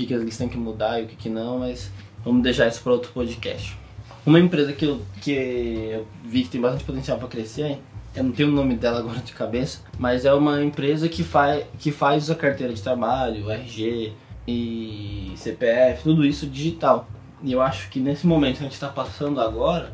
que, 0.02 0.08
que 0.08 0.14
eles 0.14 0.38
têm 0.38 0.50
que 0.50 0.58
mudar 0.58 1.00
e 1.00 1.04
o 1.04 1.08
que, 1.08 1.16
que 1.16 1.30
não, 1.30 1.60
mas 1.60 1.92
vamos 2.24 2.44
deixar 2.44 2.68
isso 2.68 2.82
para 2.82 2.94
outro 2.94 3.12
podcast. 3.12 3.78
Uma 4.26 4.40
empresa 4.40 4.74
que 4.74 4.86
eu, 4.86 5.02
que 5.22 5.32
eu 5.32 6.08
vi 6.24 6.44
que 6.44 6.50
tem 6.50 6.62
bastante 6.62 6.84
potencial 6.84 7.18
para 7.18 7.28
crescer 7.28 7.80
eu 8.14 8.26
não 8.26 8.32
tenho 8.32 8.50
o 8.50 8.52
nome 8.52 8.76
dela 8.76 9.00
agora 9.00 9.20
de 9.20 9.32
cabeça, 9.32 9.80
mas 9.98 10.26
é 10.26 10.34
uma 10.34 10.62
empresa 10.62 11.08
que 11.08 11.24
faz, 11.24 11.66
que 11.80 11.92
faz 11.92 12.30
a 12.30 12.36
carteira 12.36 12.74
de 12.74 12.82
trabalho, 12.82 13.50
RG 13.50 14.14
e 14.46 15.32
CPF, 15.38 16.04
tudo 16.04 16.26
isso 16.26 16.46
digital. 16.46 17.08
E 17.42 17.54
eu 17.54 17.62
acho 17.62 17.90
que 17.90 18.00
nesse 18.00 18.28
momento 18.28 18.58
que 18.58 18.62
a 18.62 18.66
gente 18.66 18.74
está 18.74 18.90
passando 18.90 19.40
agora, 19.40 19.94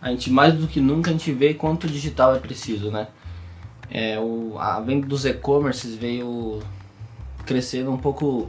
a 0.00 0.10
gente 0.10 0.30
mais 0.30 0.54
do 0.54 0.68
que 0.68 0.80
nunca 0.80 1.10
a 1.10 1.12
gente 1.12 1.32
vê 1.32 1.52
quanto 1.52 1.88
digital 1.88 2.34
é 2.34 2.38
preciso, 2.38 2.90
né? 2.90 3.08
É, 3.90 4.18
o, 4.20 4.56
a 4.56 4.78
venda 4.80 5.06
dos 5.06 5.24
e-commerces 5.24 5.96
veio 5.96 6.60
crescendo 7.44 7.90
um 7.90 7.98
pouco, 7.98 8.48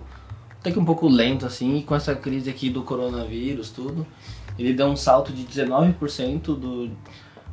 até 0.62 0.72
que 0.72 0.77
um 0.77 0.86
pouco 0.86 1.08
lento 1.08 1.44
assim, 1.44 1.77
e 1.77 1.84
com 1.84 1.96
essa 1.96 2.15
crise 2.15 2.48
aqui 2.48 2.70
do 2.70 2.84
coronavírus, 2.84 3.72
tudo, 3.72 4.06
ele 4.58 4.74
deu 4.74 4.86
um 4.86 4.96
salto 4.96 5.34
de 5.34 5.44
19% 5.44 6.41
do 6.56 6.91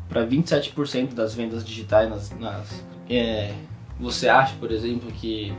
para 0.09 0.27
27% 0.27 1.15
das 1.15 1.35
vendas 1.35 1.65
digitais 1.65 2.09
nas, 2.09 2.31
nas 2.38 2.85
é, 3.09 3.55
você 3.99 4.29
acha, 4.29 4.55
por 4.57 4.71
exemplo, 4.71 5.11
que 5.11 5.53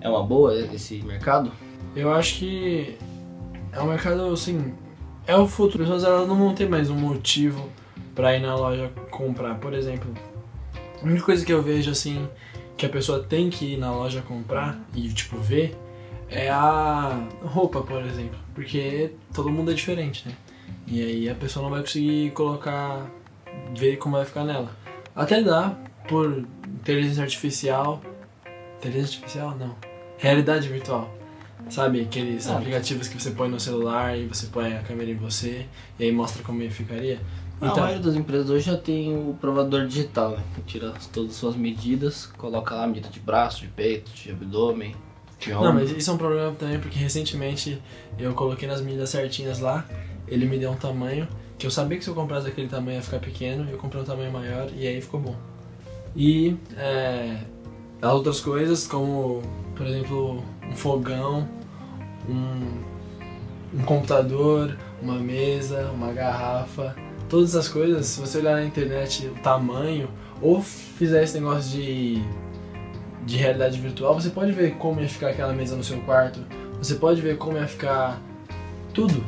é 0.00 0.08
uma 0.08 0.22
boa 0.22 0.54
esse 0.54 0.96
mercado? 1.02 1.52
Eu 1.94 2.12
acho 2.12 2.36
que 2.36 2.96
é 3.72 3.80
um 3.80 3.88
mercado 3.88 4.32
assim, 4.32 4.72
é 5.26 5.36
o 5.36 5.46
futuro. 5.46 5.82
As 5.84 5.90
pessoas 5.90 6.04
elas 6.04 6.28
não 6.28 6.36
vão 6.36 6.54
ter 6.54 6.68
mais 6.68 6.88
um 6.88 6.96
motivo 6.96 7.68
para 8.14 8.36
ir 8.36 8.40
na 8.40 8.54
loja 8.54 8.90
comprar. 9.10 9.56
Por 9.56 9.74
exemplo, 9.74 10.12
a 11.00 11.04
única 11.04 11.24
coisa 11.24 11.44
que 11.44 11.52
eu 11.52 11.62
vejo 11.62 11.90
assim 11.90 12.28
que 12.76 12.86
a 12.86 12.88
pessoa 12.88 13.22
tem 13.22 13.50
que 13.50 13.74
ir 13.74 13.76
na 13.76 13.92
loja 13.92 14.22
comprar 14.22 14.80
e 14.94 15.08
tipo 15.08 15.36
ver 15.36 15.76
é 16.32 16.50
a 16.50 17.28
roupa, 17.42 17.82
por 17.82 18.02
exemplo, 18.02 18.38
porque 18.54 19.12
todo 19.32 19.50
mundo 19.50 19.70
é 19.70 19.74
diferente, 19.74 20.28
né? 20.28 20.34
E 20.86 21.02
aí 21.02 21.28
a 21.28 21.34
pessoa 21.34 21.62
não 21.62 21.70
vai 21.70 21.80
conseguir 21.80 22.30
colocar 22.32 23.06
ver 23.76 23.96
como 23.96 24.16
vai 24.16 24.24
ficar 24.24 24.44
nela. 24.44 24.70
Até 25.14 25.42
dá 25.42 25.76
por 26.08 26.44
inteligência 26.66 27.22
artificial. 27.22 28.00
Inteligência 28.78 29.16
artificial? 29.16 29.56
Não. 29.56 29.76
Realidade 30.18 30.68
virtual. 30.68 31.12
Sabe 31.68 32.00
aqueles 32.00 32.48
ah. 32.48 32.58
aplicativos 32.58 33.08
que 33.08 33.20
você 33.20 33.30
põe 33.30 33.48
no 33.48 33.60
celular 33.60 34.18
e 34.18 34.26
você 34.26 34.46
põe 34.46 34.74
a 34.74 34.82
câmera 34.82 35.10
em 35.10 35.16
você 35.16 35.66
e 35.98 36.04
aí 36.04 36.12
mostra 36.12 36.42
como 36.42 36.68
ficaria? 36.70 37.20
Então, 37.58 37.74
a 37.74 37.80
maioria 37.82 38.02
das 38.02 38.16
empresas 38.16 38.50
hoje 38.50 38.66
já 38.66 38.76
tem 38.76 39.16
o 39.16 39.34
provador 39.40 39.86
digital, 39.86 40.32
né? 40.32 40.42
Que 40.56 40.62
tira 40.62 40.92
todas 41.12 41.30
as 41.30 41.36
suas 41.36 41.54
medidas, 41.54 42.26
coloca 42.26 42.74
lá 42.74 42.84
a 42.84 42.86
medida 42.88 43.08
de 43.08 43.20
braço, 43.20 43.60
de 43.60 43.68
peito, 43.68 44.10
de 44.10 44.32
abdômen. 44.32 44.96
Não, 45.50 45.72
mas 45.72 45.90
isso 45.90 46.10
é 46.10 46.14
um 46.14 46.18
problema 46.18 46.52
também 46.52 46.78
porque 46.78 46.98
recentemente 46.98 47.80
eu 48.18 48.32
coloquei 48.34 48.68
nas 48.68 48.80
medidas 48.80 49.10
certinhas 49.10 49.58
lá, 49.58 49.86
ele 50.28 50.46
me 50.46 50.58
deu 50.58 50.70
um 50.70 50.76
tamanho 50.76 51.26
que 51.58 51.66
eu 51.66 51.70
sabia 51.70 51.98
que 51.98 52.04
se 52.04 52.10
eu 52.10 52.14
comprasse 52.14 52.48
aquele 52.48 52.68
tamanho 52.68 52.96
ia 52.96 53.02
ficar 53.02 53.18
pequeno, 53.18 53.68
eu 53.70 53.78
comprei 53.78 54.02
um 54.02 54.04
tamanho 54.04 54.32
maior 54.32 54.68
e 54.74 54.86
aí 54.86 55.00
ficou 55.00 55.20
bom. 55.20 55.36
E 56.14 56.56
é, 56.76 57.38
as 58.00 58.12
outras 58.12 58.40
coisas, 58.40 58.86
como 58.86 59.42
por 59.76 59.86
exemplo 59.86 60.42
um 60.68 60.76
fogão, 60.76 61.48
um, 62.28 63.78
um 63.78 63.82
computador, 63.84 64.76
uma 65.00 65.18
mesa, 65.18 65.90
uma 65.92 66.12
garrafa, 66.12 66.94
todas 67.28 67.54
essas 67.54 67.68
coisas, 67.68 68.06
se 68.06 68.20
você 68.20 68.38
olhar 68.38 68.56
na 68.56 68.64
internet 68.64 69.26
o 69.26 69.34
tamanho, 69.42 70.08
ou 70.40 70.60
fizer 70.60 71.22
esse 71.22 71.38
negócio 71.38 71.70
de, 71.70 72.22
de 73.24 73.36
realidade 73.36 73.78
virtual, 73.78 74.14
você 74.14 74.30
pode 74.30 74.52
ver 74.52 74.74
como 74.74 75.00
ia 75.00 75.08
ficar 75.08 75.28
aquela 75.28 75.52
mesa 75.52 75.76
no 75.76 75.84
seu 75.84 76.00
quarto, 76.00 76.40
você 76.78 76.96
pode 76.96 77.20
ver 77.20 77.38
como 77.38 77.56
ia 77.56 77.68
ficar 77.68 78.20
tudo 78.92 79.24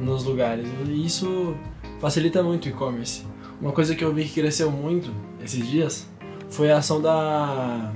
nos 0.00 0.24
lugares. 0.24 0.66
E 0.86 1.06
isso 1.06 1.56
facilita 2.00 2.42
muito 2.42 2.66
o 2.66 2.68
e-commerce. 2.68 3.24
Uma 3.60 3.72
coisa 3.72 3.94
que 3.94 4.04
eu 4.04 4.12
vi 4.12 4.24
que 4.24 4.40
cresceu 4.40 4.70
muito 4.70 5.12
esses 5.42 5.66
dias 5.66 6.08
foi 6.50 6.70
a 6.70 6.78
ação 6.78 7.00
da 7.00 7.92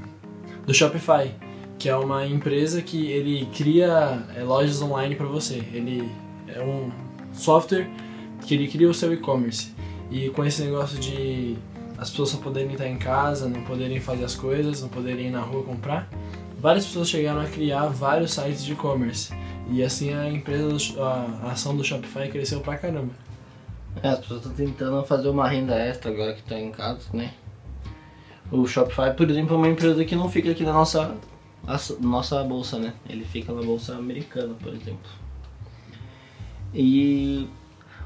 do 0.67 0.73
Shopify, 0.73 1.35
que 1.79 1.89
é 1.89 1.97
uma 1.97 2.25
empresa 2.25 2.81
que 2.83 3.11
ele 3.11 3.49
cria 3.53 4.23
é, 4.37 4.43
lojas 4.43 4.81
online 4.81 5.17
para 5.17 5.27
você. 5.27 5.63
Ele 5.73 6.09
é 6.47 6.61
um 6.61 6.91
software 7.33 7.89
que 8.47 8.55
ele 8.55 8.69
cria 8.69 8.89
o 8.89 8.95
seu 8.95 9.13
e-commerce. 9.13 9.73
E 10.11 10.29
com 10.31 10.45
esse 10.45 10.63
negócio 10.63 10.99
de 10.99 11.57
as 12.03 12.11
pessoas 12.11 12.31
só 12.31 12.39
poderem 12.39 12.73
estar 12.73 12.89
em 12.89 12.97
casa, 12.99 13.49
não 13.49 13.63
poderem 13.63 14.01
fazer 14.01 14.25
as 14.25 14.35
coisas, 14.35 14.83
não 14.83 14.89
poderem 14.89 15.29
ir 15.29 15.31
na 15.31 15.41
rua 15.41 15.63
comprar, 15.63 16.09
várias 16.59 16.85
pessoas 16.87 17.09
chegaram 17.09 17.41
a 17.41 17.47
criar 17.47 17.87
vários 17.87 18.33
sites 18.33 18.65
de 18.65 18.73
e-commerce. 18.73 19.33
E 19.71 19.83
assim 19.83 20.13
a 20.13 20.29
empresa, 20.31 20.77
a 21.43 21.53
ação 21.53 21.77
do 21.77 21.85
Shopify 21.85 22.29
cresceu 22.29 22.61
pra 22.61 22.77
caramba. 22.77 23.13
É, 24.03 24.09
as 24.09 24.19
pessoas 24.19 24.41
estão 24.41 24.53
tentando 24.55 25.03
fazer 25.05 25.29
uma 25.29 25.49
renda 25.49 25.75
extra 25.75 26.11
agora 26.11 26.35
que 26.35 26.43
tá 26.43 26.59
em 26.59 26.71
casa, 26.73 27.03
né? 27.13 27.33
O 28.51 28.67
Shopify, 28.67 29.15
por 29.17 29.31
exemplo, 29.31 29.55
é 29.55 29.59
uma 29.59 29.69
empresa 29.69 30.05
que 30.05 30.17
não 30.17 30.29
fica 30.29 30.51
aqui 30.51 30.65
na 30.65 30.73
nossa, 30.73 31.15
a- 31.67 31.79
nossa 32.01 32.43
bolsa, 32.43 32.79
né? 32.79 32.93
Ele 33.09 33.25
fica 33.25 33.53
na 33.53 33.63
bolsa 33.63 33.95
americana, 33.97 34.55
por 34.61 34.75
exemplo. 34.75 35.11
E 36.75 37.49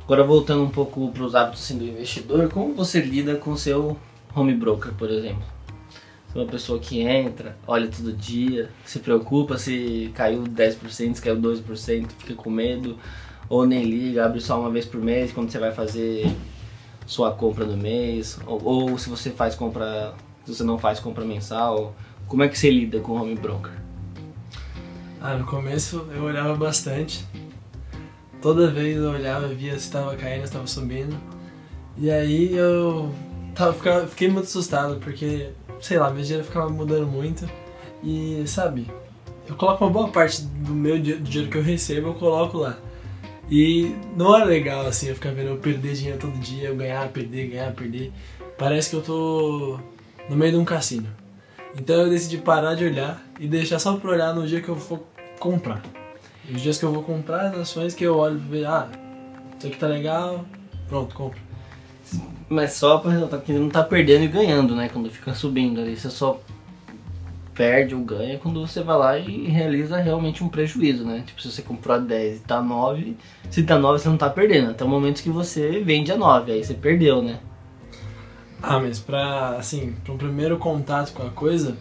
agora 0.06 0.22
voltando 0.22 0.62
um 0.62 0.70
pouco 0.70 1.10
para 1.10 1.24
os 1.24 1.34
hábitos 1.34 1.64
assim, 1.64 1.78
do 1.78 1.84
investidor, 1.84 2.48
como 2.48 2.72
você 2.74 3.00
lida 3.00 3.34
com 3.34 3.50
o 3.50 3.58
seu 3.58 3.96
home 4.34 4.54
broker, 4.54 4.92
por 4.92 5.10
exemplo? 5.10 5.42
Você 6.28 6.38
é 6.38 6.42
uma 6.42 6.48
pessoa 6.48 6.78
que 6.78 7.00
entra, 7.00 7.56
olha 7.66 7.88
todo 7.88 8.12
dia, 8.12 8.70
se 8.84 9.00
preocupa 9.00 9.58
se 9.58 10.12
caiu 10.14 10.44
10%, 10.44 11.14
se 11.16 11.20
caiu 11.20 11.36
2%, 11.36 12.06
fica 12.18 12.34
com 12.34 12.48
medo, 12.48 12.96
ou 13.48 13.66
nem 13.66 13.82
liga, 13.82 14.24
abre 14.24 14.40
só 14.40 14.60
uma 14.60 14.70
vez 14.70 14.86
por 14.86 15.00
mês 15.00 15.32
quando 15.32 15.50
você 15.50 15.58
vai 15.58 15.72
fazer 15.72 16.32
sua 17.04 17.32
compra 17.32 17.64
do 17.64 17.76
mês, 17.76 18.38
ou, 18.46 18.62
ou 18.64 18.98
se 18.98 19.10
você 19.10 19.30
faz 19.30 19.56
compra, 19.56 20.14
se 20.44 20.54
você 20.54 20.62
não 20.62 20.78
faz 20.78 21.00
compra 21.00 21.24
mensal, 21.24 21.96
como 22.28 22.44
é 22.44 22.48
que 22.48 22.56
você 22.56 22.70
lida 22.70 23.00
com 23.00 23.12
o 23.12 23.20
home 23.20 23.34
broker? 23.34 23.72
Ah, 25.20 25.34
no 25.34 25.46
começo 25.46 26.06
eu 26.14 26.22
olhava 26.22 26.54
bastante. 26.54 27.26
Toda 28.40 28.70
vez 28.70 28.96
eu 28.96 29.10
olhava, 29.10 29.48
via 29.48 29.72
se 29.72 29.78
estava 29.78 30.14
caindo, 30.16 30.40
se 30.40 30.46
estava 30.46 30.66
subindo. 30.66 31.16
E 31.96 32.10
aí 32.10 32.54
eu 32.54 33.12
tava, 33.54 33.72
ficava, 33.72 34.06
fiquei 34.06 34.28
muito 34.28 34.44
assustado, 34.44 34.96
porque, 34.96 35.50
sei 35.80 35.98
lá, 35.98 36.10
meu 36.10 36.22
dinheiro 36.22 36.44
ficava 36.44 36.68
mudando 36.68 37.06
muito. 37.06 37.48
E, 38.02 38.44
sabe, 38.46 38.86
eu 39.48 39.54
coloco 39.56 39.84
uma 39.84 39.90
boa 39.90 40.08
parte 40.08 40.42
do 40.42 40.74
meu 40.74 40.98
do 40.98 41.18
dinheiro 41.18 41.50
que 41.50 41.58
eu 41.58 41.62
recebo, 41.62 42.08
eu 42.08 42.14
coloco 42.14 42.58
lá. 42.58 42.78
E 43.50 43.94
não 44.16 44.36
é 44.38 44.44
legal, 44.44 44.86
assim, 44.86 45.08
eu 45.08 45.14
ficar 45.14 45.30
vendo 45.30 45.50
eu 45.50 45.56
perder 45.56 45.94
dinheiro 45.94 46.18
todo 46.18 46.38
dia, 46.38 46.68
eu 46.68 46.76
ganhar, 46.76 47.08
perder, 47.08 47.48
ganhar, 47.48 47.72
perder. 47.72 48.12
Parece 48.58 48.90
que 48.90 48.96
eu 48.96 49.02
tô 49.02 49.78
no 50.28 50.36
meio 50.36 50.52
de 50.52 50.58
um 50.58 50.64
cassino. 50.64 51.08
Então 51.78 52.02
eu 52.02 52.10
decidi 52.10 52.38
parar 52.38 52.74
de 52.74 52.84
olhar 52.84 53.22
e 53.38 53.46
deixar 53.46 53.78
só 53.78 53.96
pra 53.96 54.10
olhar 54.10 54.34
no 54.34 54.46
dia 54.46 54.60
que 54.60 54.68
eu 54.68 54.76
for 54.76 55.00
comprar. 55.38 55.82
Os 56.52 56.60
dias 56.60 56.78
que 56.78 56.84
eu 56.84 56.92
vou 56.92 57.02
comprar, 57.02 57.46
as 57.46 57.58
ações 57.58 57.94
que 57.94 58.04
eu 58.04 58.16
olho 58.16 58.36
e 58.36 58.50
ver, 58.50 58.66
ah, 58.66 58.88
isso 59.58 59.66
aqui 59.66 59.76
tá 59.76 59.86
legal, 59.86 60.44
pronto, 60.88 61.14
compro. 61.14 61.40
Mas 62.48 62.74
só 62.74 62.98
pra 62.98 63.10
ressaltar 63.10 63.40
que 63.40 63.52
não 63.52 63.68
tá 63.68 63.82
perdendo 63.82 64.24
e 64.24 64.28
ganhando, 64.28 64.76
né? 64.76 64.88
Quando 64.88 65.10
fica 65.10 65.34
subindo 65.34 65.80
ali, 65.80 65.96
você 65.96 66.08
só 66.08 66.40
perde 67.56 67.94
ou 67.94 68.02
ganha 68.02 68.38
quando 68.38 68.64
você 68.64 68.82
vai 68.82 68.96
lá 68.96 69.18
e 69.18 69.46
realiza 69.46 69.96
realmente 69.96 70.44
um 70.44 70.48
prejuízo, 70.48 71.04
né? 71.04 71.24
Tipo, 71.26 71.42
se 71.42 71.50
você 71.50 71.62
comprou 71.62 71.96
a 71.96 71.98
10 71.98 72.36
e 72.36 72.40
tá 72.40 72.62
9, 72.62 73.16
se 73.50 73.62
tá 73.64 73.78
9 73.78 73.98
você 73.98 74.08
não 74.08 74.16
tá 74.16 74.30
perdendo. 74.30 74.70
Até 74.70 74.84
o 74.84 74.88
momento 74.88 75.22
que 75.22 75.30
você 75.30 75.80
vende 75.80 76.12
a 76.12 76.16
9, 76.16 76.52
aí 76.52 76.62
você 76.62 76.74
perdeu, 76.74 77.22
né? 77.22 77.40
Ah, 78.62 78.78
mas 78.78 78.98
pra, 78.98 79.56
assim, 79.56 79.94
pra 80.04 80.12
um 80.12 80.18
primeiro 80.18 80.58
contato 80.58 81.12
com 81.12 81.26
a 81.26 81.30
coisa, 81.30 81.76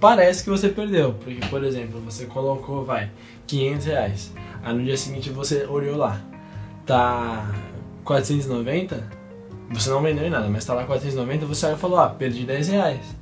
parece 0.00 0.44
que 0.44 0.50
você 0.50 0.68
perdeu. 0.68 1.14
Porque, 1.14 1.44
por 1.46 1.62
exemplo, 1.64 2.00
você 2.00 2.26
colocou, 2.26 2.84
vai, 2.84 3.10
500 3.46 3.86
reais. 3.86 4.32
Aí 4.62 4.74
no 4.74 4.84
dia 4.84 4.96
seguinte 4.96 5.30
você 5.30 5.64
olhou 5.64 5.96
lá, 5.96 6.20
tá 6.84 7.54
490, 8.04 9.08
você 9.70 9.90
não 9.90 10.02
vendeu 10.02 10.26
em 10.26 10.30
nada, 10.30 10.48
mas 10.48 10.64
tá 10.64 10.74
lá 10.74 10.84
490, 10.84 11.46
você 11.46 11.66
olha 11.66 11.74
e 11.74 11.78
falou, 11.78 11.98
ah, 11.98 12.08
perdi 12.08 12.44
10 12.44 12.68
reais. 12.68 13.16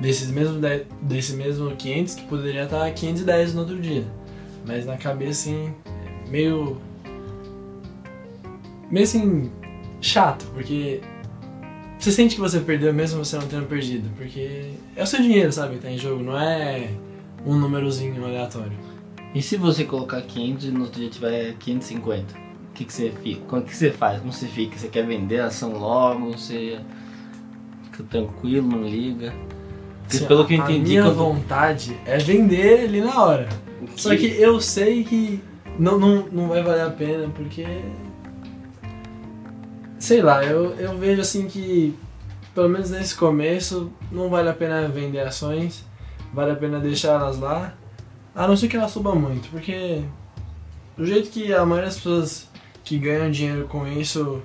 Desses 0.00 0.30
mesmo, 0.30 0.60
10 0.60 0.86
desse 1.02 1.32
mesmo 1.34 1.74
500 1.74 2.14
que 2.14 2.24
poderia 2.26 2.64
estar 2.64 2.90
510 2.90 3.54
no 3.54 3.60
outro 3.60 3.80
dia. 3.80 4.04
Mas 4.66 4.86
na 4.86 4.96
cabeça, 4.96 5.50
assim, 5.50 5.74
meio... 6.28 6.78
Meio 8.90 9.04
assim, 9.04 9.50
chato, 10.00 10.46
porque 10.54 11.00
você 11.98 12.12
sente 12.12 12.34
que 12.36 12.40
você 12.40 12.60
perdeu 12.60 12.92
mesmo 12.92 13.24
você 13.24 13.36
não 13.36 13.46
tendo 13.46 13.66
perdido, 13.66 14.08
porque 14.16 14.70
é 14.96 15.02
o 15.02 15.06
seu 15.06 15.20
dinheiro, 15.20 15.52
sabe, 15.52 15.76
que 15.76 15.82
tá 15.82 15.90
em 15.90 15.98
jogo, 15.98 16.22
não 16.22 16.38
é 16.38 16.90
um 17.44 17.54
númerozinho 17.58 18.24
aleatório. 18.24 18.72
E 19.34 19.42
se 19.42 19.56
você 19.56 19.84
colocar 19.84 20.20
500 20.22 20.64
e 20.66 20.70
no 20.70 20.80
outro 20.84 21.00
dia 21.00 21.10
tiver 21.10 21.54
550? 21.58 22.34
O 22.34 22.72
que, 22.74 22.84
que 22.84 22.92
você 22.92 23.10
fica? 23.22 23.40
Como 23.46 23.62
que 23.62 23.76
você 23.76 23.90
faz? 23.90 24.20
Como 24.20 24.32
você 24.32 24.46
fica? 24.46 24.78
Você 24.78 24.88
quer 24.88 25.04
vender 25.06 25.40
a 25.40 25.46
ação 25.46 25.72
logo? 25.78 26.30
Você 26.32 26.78
fica 27.84 28.04
tranquilo, 28.04 28.68
não 28.68 28.82
liga? 28.84 29.34
Porque 30.02 30.16
Assim, 30.18 30.26
pelo 30.26 30.46
que 30.46 30.54
eu 30.54 30.62
a 30.62 30.64
entendi, 30.70 30.90
minha 30.90 31.02
quando- 31.02 31.16
vontade 31.16 31.98
é 32.06 32.16
vender 32.18 32.84
ali 32.84 33.00
na 33.00 33.22
hora. 33.22 33.48
Só 33.96 34.16
que 34.16 34.26
eu 34.40 34.60
sei 34.60 35.04
que 35.04 35.40
não, 35.78 35.98
não, 35.98 36.26
não 36.32 36.48
vai 36.48 36.62
valer 36.62 36.82
a 36.86 36.90
pena, 36.90 37.28
porque. 37.34 37.66
Sei 39.98 40.22
lá, 40.22 40.44
eu, 40.44 40.74
eu 40.76 40.96
vejo 40.96 41.20
assim 41.20 41.48
que, 41.48 41.98
pelo 42.54 42.68
menos 42.68 42.90
nesse 42.90 43.16
começo, 43.16 43.90
não 44.12 44.28
vale 44.28 44.48
a 44.48 44.54
pena 44.54 44.86
vender 44.88 45.20
ações, 45.20 45.84
vale 46.32 46.52
a 46.52 46.56
pena 46.56 46.78
deixar 46.78 47.20
elas 47.20 47.38
lá, 47.38 47.74
a 48.34 48.46
não 48.46 48.56
ser 48.56 48.68
que 48.68 48.76
ela 48.76 48.88
suba 48.88 49.14
muito, 49.14 49.48
porque 49.48 50.02
do 50.96 51.04
jeito 51.04 51.30
que 51.30 51.52
a 51.52 51.66
maioria 51.66 51.86
das 51.86 51.96
pessoas 51.96 52.48
que 52.84 52.96
ganham 52.96 53.30
dinheiro 53.30 53.66
com 53.66 53.86
isso 53.86 54.40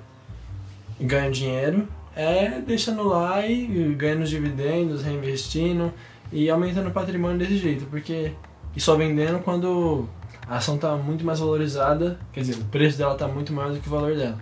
ganham 1.00 1.32
dinheiro, 1.32 1.88
é 2.16 2.60
deixando 2.60 3.04
lá 3.04 3.46
e 3.46 3.94
ganhando 3.96 4.24
os 4.24 4.30
dividendos, 4.30 5.04
reinvestindo 5.04 5.94
e 6.32 6.50
aumentando 6.50 6.90
o 6.90 6.92
patrimônio 6.92 7.38
desse 7.38 7.58
jeito, 7.58 7.86
porque 7.86 8.32
e 8.76 8.82
só 8.82 8.96
vendendo 8.96 9.40
quando 9.40 10.10
a 10.48 10.58
ação 10.58 10.76
está 10.76 10.96
muito 10.96 11.24
mais 11.24 11.40
valorizada, 11.40 12.20
quer 12.32 12.42
dizer, 12.42 12.60
o 12.60 12.66
preço 12.66 12.98
dela 12.98 13.14
está 13.14 13.28
muito 13.28 13.54
maior 13.54 13.72
do 13.72 13.80
que 13.80 13.88
o 13.88 13.92
valor 13.92 14.16
dela. 14.16 14.38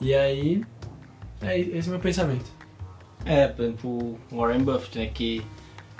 E 0.00 0.14
aí, 0.14 0.64
é 1.40 1.58
esse 1.58 1.88
é 1.88 1.90
o 1.90 1.92
meu 1.92 2.00
pensamento. 2.00 2.50
É, 3.24 3.48
por 3.48 3.64
exemplo, 3.64 4.18
o 4.30 4.36
Warren 4.36 4.62
Buffett, 4.62 4.98
né, 4.98 5.06
que 5.06 5.44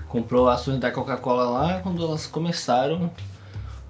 comprou 0.09 0.49
ações 0.49 0.79
da 0.79 0.91
Coca-Cola 0.91 1.45
lá 1.45 1.81
quando 1.81 2.03
elas 2.03 2.27
começaram. 2.27 3.11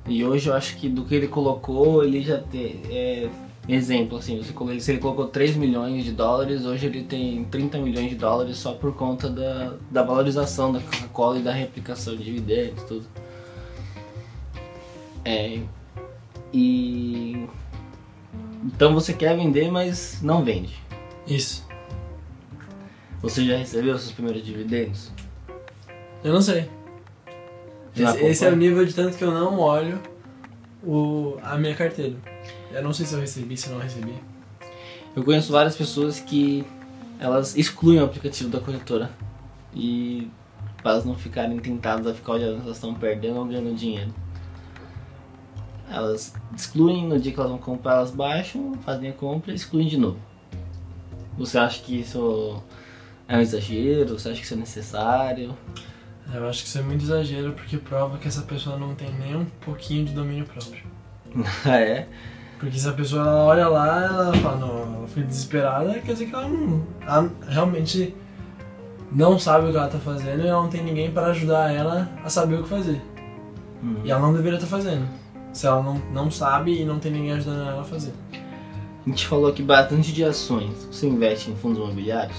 E 0.07 0.25
hoje 0.25 0.49
eu 0.49 0.55
acho 0.55 0.77
que 0.77 0.89
do 0.89 1.05
que 1.05 1.15
ele 1.15 1.29
colocou, 1.29 2.05
ele 2.05 2.23
já 2.23 2.39
tem. 2.39 2.81
É, 2.89 3.29
exemplo, 3.69 4.19
assim, 4.19 4.41
se 4.81 4.91
ele 4.93 5.01
colocou 5.01 5.27
3 5.27 5.57
milhões 5.57 6.05
de 6.05 6.13
dólares, 6.13 6.65
hoje 6.65 6.87
ele 6.87 7.03
tem 7.03 7.45
30 7.45 7.79
milhões 7.79 8.09
de 8.11 8.15
dólares 8.15 8.57
só 8.57 8.73
por 8.73 8.95
conta 8.95 9.29
da, 9.29 9.75
da 9.91 10.03
valorização 10.03 10.73
da 10.73 10.81
Coca-Cola 10.81 11.39
e 11.39 11.43
da 11.43 11.53
replicação 11.53 12.17
de 12.17 12.25
dividendos 12.25 12.83
tudo. 12.85 13.07
É. 15.25 15.61
E. 16.53 17.47
Então 18.65 18.95
você 18.95 19.13
quer 19.13 19.37
vender, 19.37 19.71
mas 19.71 20.21
não 20.23 20.45
vende. 20.45 20.75
Isso. 21.27 21.67
Você 23.23 23.45
já 23.45 23.57
recebeu 23.57 23.99
seus 23.99 24.13
primeiros 24.13 24.45
dividendos? 24.45 25.11
Eu 26.23 26.33
não 26.33 26.41
sei. 26.43 26.69
Esse, 27.97 28.25
esse 28.25 28.45
é 28.45 28.51
o 28.51 28.57
nível 28.57 28.85
de 28.85 28.95
tanto 28.95 29.17
que 29.17 29.25
eu 29.25 29.31
não 29.31 29.59
olho 29.59 30.01
o, 30.85 31.39
a 31.43 31.57
minha 31.57 31.75
carteira. 31.75 32.17
Eu 32.71 32.83
não 32.83 32.93
sei 32.93 33.07
se 33.07 33.15
eu 33.15 33.21
recebi, 33.21 33.57
se 33.57 33.69
eu 33.69 33.75
não 33.75 33.81
recebi. 33.81 34.15
Eu 35.15 35.25
conheço 35.25 35.51
várias 35.51 35.77
pessoas 35.77 36.21
que 36.21 36.65
elas 37.19 37.57
excluem 37.57 38.01
o 38.01 38.05
aplicativo 38.05 38.51
da 38.51 38.61
corretora 38.61 39.11
e 39.75 40.31
para 40.83 40.93
elas 40.93 41.05
não 41.05 41.17
ficarem 41.17 41.59
tentadas 41.59 42.07
a 42.07 42.15
ficar 42.15 42.33
olhando 42.33 42.59
se 42.59 42.65
elas 42.65 42.77
estão 42.77 42.95
perdendo 42.95 43.39
ou 43.39 43.47
ganhando 43.47 43.75
dinheiro. 43.75 44.15
Elas 45.91 46.35
excluem, 46.55 47.07
no 47.07 47.19
dia 47.19 47.33
que 47.33 47.39
elas 47.39 47.51
vão 47.51 47.59
comprar, 47.59 47.97
elas 47.97 48.11
baixam, 48.11 48.75
fazem 48.85 49.11
a 49.11 49.13
compra 49.13 49.53
e 49.53 49.55
excluem 49.55 49.89
de 49.89 49.97
novo. 49.97 50.19
Você 51.39 51.59
acha 51.59 51.83
que 51.83 52.01
isso 52.01 52.63
é 53.29 53.37
um 53.37 53.41
exagero? 53.41 54.19
Você 54.19 54.31
acha 54.31 54.39
que 54.39 54.45
isso 54.45 54.55
é 54.55 54.57
necessário? 54.57 55.57
Eu 56.33 56.49
acho 56.49 56.63
que 56.63 56.69
isso 56.69 56.79
é 56.79 56.83
muito 56.83 57.05
exagero 57.05 57.53
porque 57.53 57.77
prova 57.77 58.19
que 58.19 58.27
essa 58.27 58.43
pessoa 58.43 58.77
não 58.77 58.95
tem 58.95 59.13
nem 59.15 59.37
um 59.37 59.45
pouquinho 59.45 60.05
de 60.05 60.13
domínio 60.13 60.45
próprio. 60.45 60.85
Ah, 61.65 61.79
é? 61.79 62.09
Porque 62.59 62.79
se 62.79 62.89
a 62.89 62.93
pessoa 62.93 63.45
olha 63.45 63.69
lá, 63.69 64.05
ela 64.05 64.35
fala, 64.37 64.57
não, 64.57 64.97
ela 64.97 65.09
foi 65.09 65.23
desesperada, 65.23 66.01
quer 66.01 66.13
dizer 66.13 66.27
que 66.27 66.35
ela 66.35 66.49
não. 66.49 66.87
Ela 67.03 67.31
realmente 67.47 68.15
não 69.13 69.39
sabe 69.39 69.67
o 69.67 69.71
que 69.71 69.77
ela 69.77 69.89
tá 69.89 69.99
fazendo 69.99 70.43
e 70.43 70.47
ela 70.47 70.63
não 70.63 70.71
tem 70.71 70.83
ninguém 70.83 71.11
para 71.11 71.27
ajudar 71.29 71.73
ela 71.73 72.09
a 72.25 72.31
saber 72.31 72.57
o 72.57 72.63
que 72.63 72.69
fazer. 72.69 73.01
Hum. 73.83 73.97
E 74.05 74.11
ela 74.11 74.21
não 74.21 74.33
deveria 74.33 74.57
estar 74.57 74.69
fazendo. 74.69 75.07
Se 75.57 75.67
ela 75.67 75.83
não, 75.83 75.95
não 76.13 76.31
sabe 76.31 76.83
e 76.83 76.85
não 76.85 76.99
tem 76.99 77.11
ninguém 77.11 77.33
ajudando 77.33 77.67
ela 77.67 77.81
a 77.81 77.85
fazer. 77.85 78.13
A 78.31 79.09
gente 79.09 79.27
falou 79.27 79.49
aqui 79.49 79.63
bastante 79.63 80.13
de 80.13 80.23
ações. 80.23 80.85
Você 80.93 81.07
investe 81.09 81.51
em 81.51 81.57
fundos 81.57 81.79
imobiliários? 81.79 82.37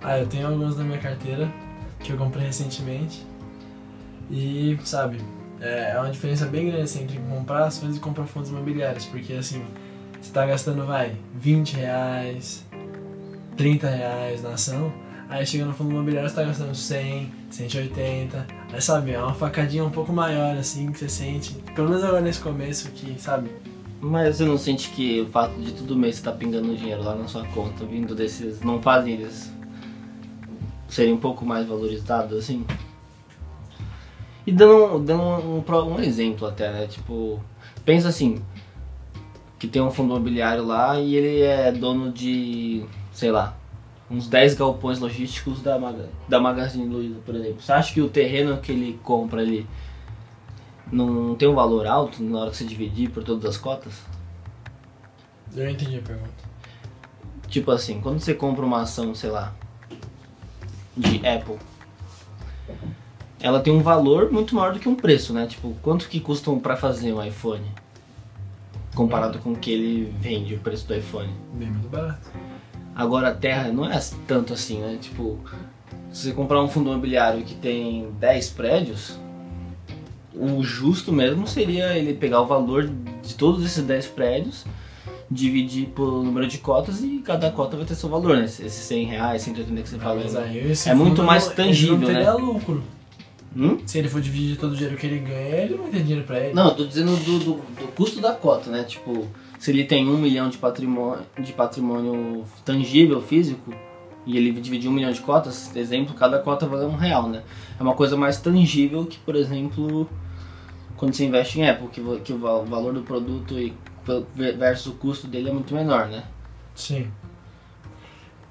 Ah, 0.00 0.18
eu 0.18 0.26
tenho 0.26 0.46
alguns 0.46 0.78
na 0.78 0.84
minha 0.84 0.96
carteira 0.96 1.52
que 2.00 2.10
eu 2.10 2.16
comprei 2.16 2.46
recentemente. 2.46 3.26
E, 4.30 4.78
sabe, 4.84 5.20
é 5.60 5.90
é 5.96 6.00
uma 6.00 6.10
diferença 6.10 6.46
bem 6.46 6.68
grande 6.68 6.84
assim, 6.84 7.02
entre 7.02 7.18
comprar 7.18 7.66
ações 7.66 7.98
e 7.98 8.00
comprar 8.00 8.24
fundos 8.24 8.48
imobiliários. 8.48 9.04
Porque, 9.04 9.34
assim, 9.34 9.62
você 10.18 10.32
tá 10.32 10.46
gastando, 10.46 10.86
vai, 10.86 11.14
20 11.34 11.76
reais, 11.76 12.64
30 13.54 13.86
reais 13.86 14.42
na 14.42 14.52
ação. 14.52 14.90
Aí 15.28 15.44
chega 15.44 15.66
no 15.66 15.74
fundo 15.74 15.90
imobiliário, 15.90 16.30
você 16.30 16.36
tá 16.36 16.44
gastando 16.44 16.74
100, 16.74 17.30
180. 17.50 18.57
Aí, 18.72 18.82
sabe, 18.82 19.12
é 19.12 19.18
uma 19.18 19.34
facadinha 19.34 19.84
um 19.84 19.90
pouco 19.90 20.12
maior, 20.12 20.56
assim, 20.56 20.92
que 20.92 20.98
você 20.98 21.08
sente. 21.08 21.54
Pelo 21.74 21.88
menos 21.88 22.04
agora 22.04 22.20
nesse 22.20 22.40
começo, 22.40 22.90
que, 22.90 23.18
sabe, 23.18 23.50
Mas 24.00 24.36
você 24.36 24.44
não 24.44 24.58
sente 24.58 24.90
que 24.90 25.22
o 25.22 25.26
fato 25.26 25.58
de 25.60 25.72
todo 25.72 25.96
mês 25.96 26.16
você 26.16 26.22
tá 26.22 26.32
pingando 26.32 26.76
dinheiro 26.76 27.02
lá 27.02 27.14
na 27.14 27.26
sua 27.26 27.44
conta, 27.46 27.84
vindo 27.84 28.14
desses. 28.14 28.60
não 28.60 28.80
fazem 28.80 29.14
eles 29.14 29.50
serem 30.88 31.14
um 31.14 31.18
pouco 31.18 31.44
mais 31.44 31.66
valorizados 31.66 32.36
assim? 32.38 32.64
E 34.46 34.52
dando, 34.52 34.98
dando 35.00 35.22
um, 35.22 35.58
um, 35.58 35.94
um 35.94 36.00
exemplo 36.00 36.46
até, 36.46 36.70
né? 36.72 36.86
Tipo, 36.86 37.40
pensa 37.84 38.08
assim, 38.08 38.42
que 39.58 39.66
tem 39.66 39.82
um 39.82 39.90
fundo 39.90 40.14
imobiliário 40.14 40.64
lá 40.64 40.98
e 41.00 41.14
ele 41.14 41.42
é 41.42 41.72
dono 41.72 42.12
de, 42.12 42.84
sei 43.12 43.30
lá, 43.30 43.56
uns 44.10 44.28
10 44.28 44.54
galpões 44.54 44.98
logísticos 44.98 45.60
da, 45.62 45.78
Maga, 45.78 46.08
da 46.28 46.40
Magazine 46.40 46.86
Luiza, 46.86 47.20
por 47.24 47.34
exemplo. 47.34 47.60
Você 47.60 47.72
acha 47.72 47.92
que 47.92 48.00
o 48.00 48.08
terreno 48.08 48.58
que 48.58 48.72
ele 48.72 48.98
compra 49.02 49.40
ali 49.40 49.66
não 50.90 51.34
tem 51.34 51.48
um 51.48 51.54
valor 51.54 51.86
alto 51.86 52.22
na 52.22 52.40
hora 52.40 52.50
que 52.50 52.56
você 52.56 52.64
dividir 52.64 53.10
por 53.10 53.22
todas 53.22 53.44
as 53.44 53.56
cotas? 53.56 54.02
Eu 55.54 55.68
entendi 55.68 55.98
a 55.98 56.02
pergunta. 56.02 56.48
Tipo 57.48 57.70
assim, 57.70 58.00
quando 58.00 58.20
você 58.20 58.34
compra 58.34 58.64
uma 58.64 58.82
ação, 58.82 59.14
sei 59.14 59.30
lá, 59.30 59.54
de 60.96 61.26
Apple, 61.26 61.56
ela 63.40 63.60
tem 63.60 63.72
um 63.72 63.82
valor 63.82 64.30
muito 64.30 64.54
maior 64.54 64.72
do 64.72 64.80
que 64.80 64.88
um 64.88 64.94
preço, 64.94 65.32
né? 65.32 65.46
Tipo, 65.46 65.74
quanto 65.82 66.08
que 66.08 66.20
custam 66.20 66.58
para 66.58 66.76
fazer 66.76 67.12
um 67.12 67.24
iPhone? 67.24 67.64
Comparado 68.94 69.38
com 69.38 69.52
o 69.52 69.56
que 69.56 69.70
ele 69.70 70.12
vende, 70.18 70.54
o 70.54 70.58
preço 70.58 70.86
do 70.86 70.94
iPhone. 70.94 71.32
Bem 71.54 71.70
mais 71.70 71.86
barato. 71.86 72.30
Agora 72.98 73.28
a 73.28 73.32
terra 73.32 73.70
não 73.70 73.88
é 73.88 73.96
tanto 74.26 74.52
assim, 74.52 74.80
né? 74.80 74.98
Tipo, 75.00 75.38
se 76.12 76.24
você 76.24 76.32
comprar 76.32 76.60
um 76.60 76.66
fundo 76.66 76.90
imobiliário 76.90 77.44
que 77.44 77.54
tem 77.54 78.10
10 78.18 78.50
prédios, 78.50 79.16
o 80.34 80.64
justo 80.64 81.12
mesmo 81.12 81.46
seria 81.46 81.96
ele 81.96 82.12
pegar 82.12 82.40
o 82.40 82.46
valor 82.46 82.90
de 83.22 83.36
todos 83.36 83.64
esses 83.64 83.84
10 83.84 84.08
prédios, 84.08 84.66
dividir 85.30 85.86
por 85.90 86.24
número 86.24 86.48
de 86.48 86.58
cotas 86.58 87.00
e 87.00 87.22
cada 87.24 87.52
cota 87.52 87.76
vai 87.76 87.86
ter 87.86 87.94
seu 87.94 88.08
valor, 88.08 88.36
né? 88.36 88.46
Esses 88.46 88.72
100 88.72 89.06
reais, 89.06 89.42
180 89.42 89.82
que 89.82 89.88
você 89.88 90.38
aí 90.38 90.72
esse 90.72 90.90
é 90.90 90.94
muito 90.94 91.22
mais 91.22 91.46
tangível, 91.46 92.10
ele 92.10 92.24
não 92.24 92.36
né? 92.36 92.44
lucro. 92.46 92.82
Hum? 93.56 93.78
Se 93.86 93.96
ele 93.98 94.08
for 94.08 94.20
dividir 94.20 94.56
todo 94.56 94.72
o 94.72 94.74
dinheiro 94.74 94.96
que 94.96 95.06
ele 95.06 95.20
ganha, 95.20 95.56
ele 95.56 95.74
não 95.76 95.84
vai 95.84 95.92
ter 95.92 96.02
dinheiro 96.02 96.24
pra 96.24 96.40
ele. 96.40 96.52
Não, 96.52 96.70
eu 96.70 96.74
tô 96.74 96.84
dizendo 96.84 97.16
do, 97.16 97.38
do, 97.38 97.52
do 97.54 97.92
custo 97.94 98.20
da 98.20 98.32
cota, 98.32 98.70
né? 98.70 98.82
Tipo, 98.82 99.28
se 99.58 99.70
ele 99.70 99.84
tem 99.84 100.08
um 100.08 100.16
milhão 100.18 100.48
de 100.48 100.56
patrimônio, 100.58 101.24
de 101.38 101.52
patrimônio 101.52 102.44
tangível, 102.64 103.20
físico, 103.20 103.74
e 104.24 104.36
ele 104.36 104.52
dividir 104.60 104.88
um 104.90 104.92
milhão 104.92 105.10
de 105.10 105.20
cotas, 105.20 105.74
exemplo, 105.74 106.14
cada 106.14 106.38
cota 106.38 106.66
vale 106.66 106.84
um 106.84 106.94
real, 106.96 107.28
né? 107.28 107.42
É 107.78 107.82
uma 107.82 107.94
coisa 107.94 108.16
mais 108.16 108.38
tangível 108.38 109.06
que, 109.06 109.18
por 109.18 109.34
exemplo, 109.34 110.08
quando 110.96 111.14
você 111.14 111.24
investe 111.24 111.58
em 111.60 111.68
Apple, 111.68 111.88
que, 111.88 112.02
que 112.20 112.32
o 112.32 112.38
val- 112.38 112.64
valor 112.66 112.92
do 112.92 113.02
produto 113.02 113.58
e 113.58 113.72
versus 114.34 114.86
o 114.86 114.92
custo 114.96 115.26
dele 115.26 115.48
é 115.48 115.52
muito 115.52 115.74
menor, 115.74 116.08
né? 116.08 116.24
Sim. 116.74 117.08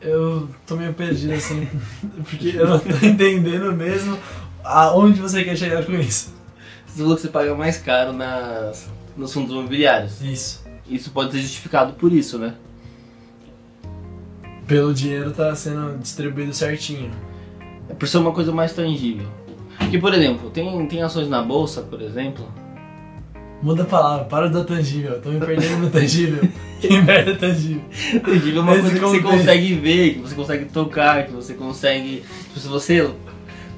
Eu 0.02 0.48
tô 0.68 0.76
meio 0.76 0.94
perdido 0.94 1.34
assim, 1.34 1.68
porque 2.30 2.50
eu 2.56 2.68
não 2.68 2.80
tô 2.80 2.90
entendendo 3.06 3.72
mesmo 3.74 4.18
aonde 4.64 5.20
você 5.22 5.44
quer 5.44 5.56
chegar 5.56 5.86
com 5.86 5.94
isso. 5.94 6.36
Você 6.86 7.02
falou 7.02 7.16
que 7.16 7.22
você 7.22 7.30
paga 7.30 7.56
mais 7.56 7.78
caro 7.78 8.14
nas, 8.14 8.90
nos 9.16 9.34
fundos 9.34 9.52
imobiliários. 9.52 10.22
Isso. 10.22 10.67
Isso 10.90 11.12
pode 11.12 11.32
ser 11.32 11.40
justificado 11.40 11.94
por 11.94 12.12
isso, 12.12 12.38
né? 12.38 12.54
Pelo 14.66 14.94
dinheiro 14.94 15.32
tá 15.32 15.56
sendo 15.56 15.98
distribuído 16.00 16.54
certinho. 16.54 17.12
É 17.90 17.94
por 17.94 18.08
ser 18.08 18.18
uma 18.18 18.32
coisa 18.32 18.52
mais 18.52 18.74
tangível. 18.74 19.28
Porque, 19.78 19.98
por 19.98 20.14
exemplo, 20.14 20.50
tem, 20.50 20.86
tem 20.88 21.02
ações 21.02 21.30
na 21.30 21.42
bolsa, 21.42 21.82
por 21.82 22.02
exemplo. 22.02 22.46
Muda 23.62 23.84
a 23.84 23.86
palavra, 23.86 24.26
para 24.26 24.50
do 24.50 24.64
tangível. 24.64 25.22
Tô 25.22 25.30
me 25.30 25.40
perdendo 25.40 25.78
no 25.78 25.90
tangível. 25.90 26.48
que 26.82 27.02
merda 27.02 27.36
tangível. 27.36 27.82
Tangível 28.24 28.58
é 28.58 28.64
uma 28.64 28.76
Nesse 28.76 28.82
coisa 28.82 28.96
que 28.96 29.00
você 29.00 29.20
contexto. 29.22 29.38
consegue 29.38 29.74
ver, 29.76 30.14
que 30.14 30.20
você 30.20 30.36
consegue 30.36 30.66
tocar, 30.66 31.26
que 31.26 31.32
você 31.32 31.54
consegue. 31.54 32.24
Tipo, 32.44 32.60
se 32.60 32.68
você 32.68 33.10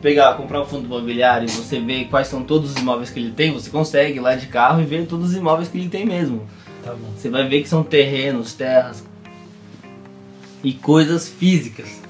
pegar, 0.02 0.34
comprar 0.36 0.62
um 0.62 0.66
fundo 0.66 0.86
imobiliário 0.86 1.48
e 1.48 1.52
você 1.52 1.80
ver 1.80 2.06
quais 2.06 2.28
são 2.28 2.44
todos 2.44 2.72
os 2.72 2.78
imóveis 2.78 3.10
que 3.10 3.20
ele 3.20 3.32
tem, 3.32 3.54
você 3.54 3.70
consegue 3.70 4.18
ir 4.18 4.22
lá 4.22 4.36
de 4.36 4.48
carro 4.48 4.82
e 4.82 4.86
ver 4.86 5.06
todos 5.06 5.30
os 5.30 5.36
imóveis 5.36 5.70
que 5.70 5.78
ele 5.78 5.90
tem 5.90 6.06
mesmo. 6.06 6.48
Tá 6.84 6.94
bom. 6.94 7.12
Você 7.16 7.30
vai 7.30 7.48
ver 7.48 7.62
que 7.62 7.70
são 7.70 7.84
terrenos, 7.84 8.54
terras 8.54 9.04
e 10.64 10.74
coisas 10.74 11.28
físicas. 11.28 12.02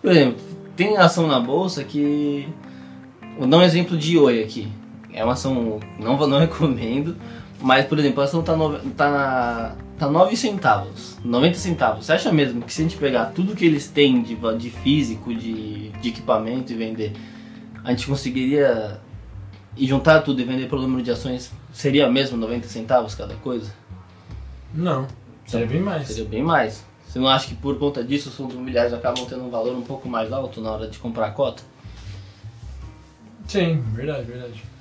Por 0.00 0.10
exemplo, 0.10 0.40
tem 0.76 0.96
ação 0.96 1.26
na 1.26 1.38
bolsa 1.38 1.84
que. 1.84 2.48
Vou 3.38 3.46
dar 3.46 3.58
um 3.58 3.62
exemplo 3.62 3.96
de 3.96 4.18
Oi 4.18 4.42
aqui. 4.42 4.68
É 5.12 5.22
uma 5.22 5.34
ação, 5.34 5.80
não, 5.98 6.16
não 6.26 6.38
recomendo, 6.40 7.16
mas 7.60 7.86
por 7.86 7.98
exemplo, 7.98 8.20
a 8.20 8.24
ação 8.24 8.42
tá, 8.42 8.56
nove, 8.56 8.78
tá, 8.90 9.76
tá 9.98 10.10
9 10.10 10.36
centavos, 10.36 11.18
90 11.24 11.58
centavos. 11.58 12.06
Você 12.06 12.12
acha 12.12 12.32
mesmo 12.32 12.62
que 12.62 12.72
se 12.72 12.80
a 12.80 12.84
gente 12.84 12.96
pegar 12.96 13.26
tudo 13.26 13.54
que 13.54 13.64
eles 13.64 13.88
têm 13.88 14.22
de, 14.22 14.36
de 14.58 14.70
físico, 14.70 15.34
de, 15.34 15.90
de 15.90 16.08
equipamento 16.08 16.72
e 16.72 16.76
vender, 16.76 17.12
a 17.84 17.90
gente 17.90 18.06
conseguiria 18.06 19.00
e 19.76 19.86
juntar 19.86 20.20
tudo 20.22 20.40
e 20.40 20.44
vender 20.44 20.68
pelo 20.68 20.82
número 20.82 21.02
de 21.02 21.10
ações, 21.10 21.50
seria 21.72 22.10
mesmo 22.10 22.36
90 22.36 22.68
centavos 22.68 23.14
cada 23.14 23.34
coisa? 23.36 23.72
Não. 24.74 25.06
Seria 25.46 25.66
bem 25.66 25.80
mais. 25.80 26.08
Seria 26.08 26.24
bem 26.24 26.42
mais. 26.42 26.84
Você 27.06 27.18
não 27.18 27.28
acha 27.28 27.46
que 27.46 27.54
por 27.54 27.78
conta 27.78 28.02
disso 28.02 28.30
os 28.30 28.34
fundos 28.34 28.54
imobiliários 28.54 28.94
acabam 28.94 29.26
tendo 29.26 29.44
um 29.44 29.50
valor 29.50 29.74
um 29.76 29.82
pouco 29.82 30.08
mais 30.08 30.32
alto 30.32 30.60
na 30.60 30.70
hora 30.70 30.88
de 30.88 30.98
comprar 30.98 31.26
a 31.26 31.30
cota? 31.30 31.62
Sim, 33.46 33.82
verdade, 33.94 34.24
verdade. 34.24 34.72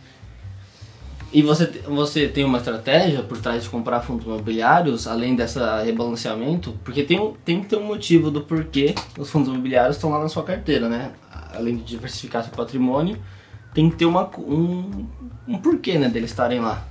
E 1.34 1.41
você, 1.41 1.65
você 1.88 2.27
tem 2.27 2.43
uma 2.43 2.58
estratégia 2.58 3.23
por 3.23 3.38
trás 3.38 3.63
de 3.63 3.69
comprar 3.69 4.01
fundos 4.01 4.25
imobiliários, 4.25 5.08
além 5.08 5.34
dessa 5.34 5.82
rebalanceamento? 5.82 6.77
Porque 6.84 7.04
tem, 7.04 7.34
tem 7.45 7.62
que 7.62 7.67
ter 7.67 7.77
um 7.77 7.86
motivo 7.86 8.30
do 8.30 8.41
porquê 8.41 8.93
os 9.17 9.30
fundos 9.30 9.49
imobiliários 9.49 9.95
estão 9.95 10.10
lá 10.10 10.19
na 10.19 10.27
sua 10.27 10.43
carteira, 10.43 10.89
né? 10.89 11.13
Além 11.54 11.77
de 11.77 11.84
diversificar 11.84 12.43
seu 12.43 12.54
patrimônio, 12.54 13.17
tem 13.73 13.89
que 13.89 13.95
ter 13.95 14.05
uma, 14.05 14.29
um, 14.38 15.07
um 15.47 15.57
porquê 15.57 15.97
né, 15.97 16.10
deles 16.10 16.31
estarem 16.31 16.60
lá. 16.60 16.86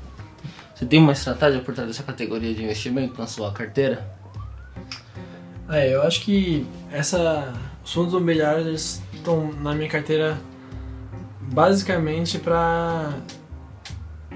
Você 0.75 0.87
tem 0.87 0.99
uma 0.99 1.13
estratégia 1.13 1.61
por 1.61 1.75
trás 1.75 1.89
dessa 1.89 2.03
categoria 2.03 2.55
de 2.55 2.63
investimento 2.63 3.21
na 3.21 3.27
sua 3.27 3.53
carteira? 3.53 4.07
É, 5.69 5.95
eu 5.95 6.03
acho 6.03 6.23
que 6.23 6.67
essa, 6.91 7.53
os 7.85 7.93
fundos 7.93 8.13
imobiliários 8.13 9.01
estão 9.13 9.53
na 9.53 9.75
minha 9.75 9.89
carteira 9.89 10.39
basicamente 11.53 12.39
para 12.39 13.13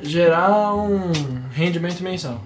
gerar 0.03 0.75
um 0.75 1.11
rendimento 1.51 2.03
mensal. 2.03 2.43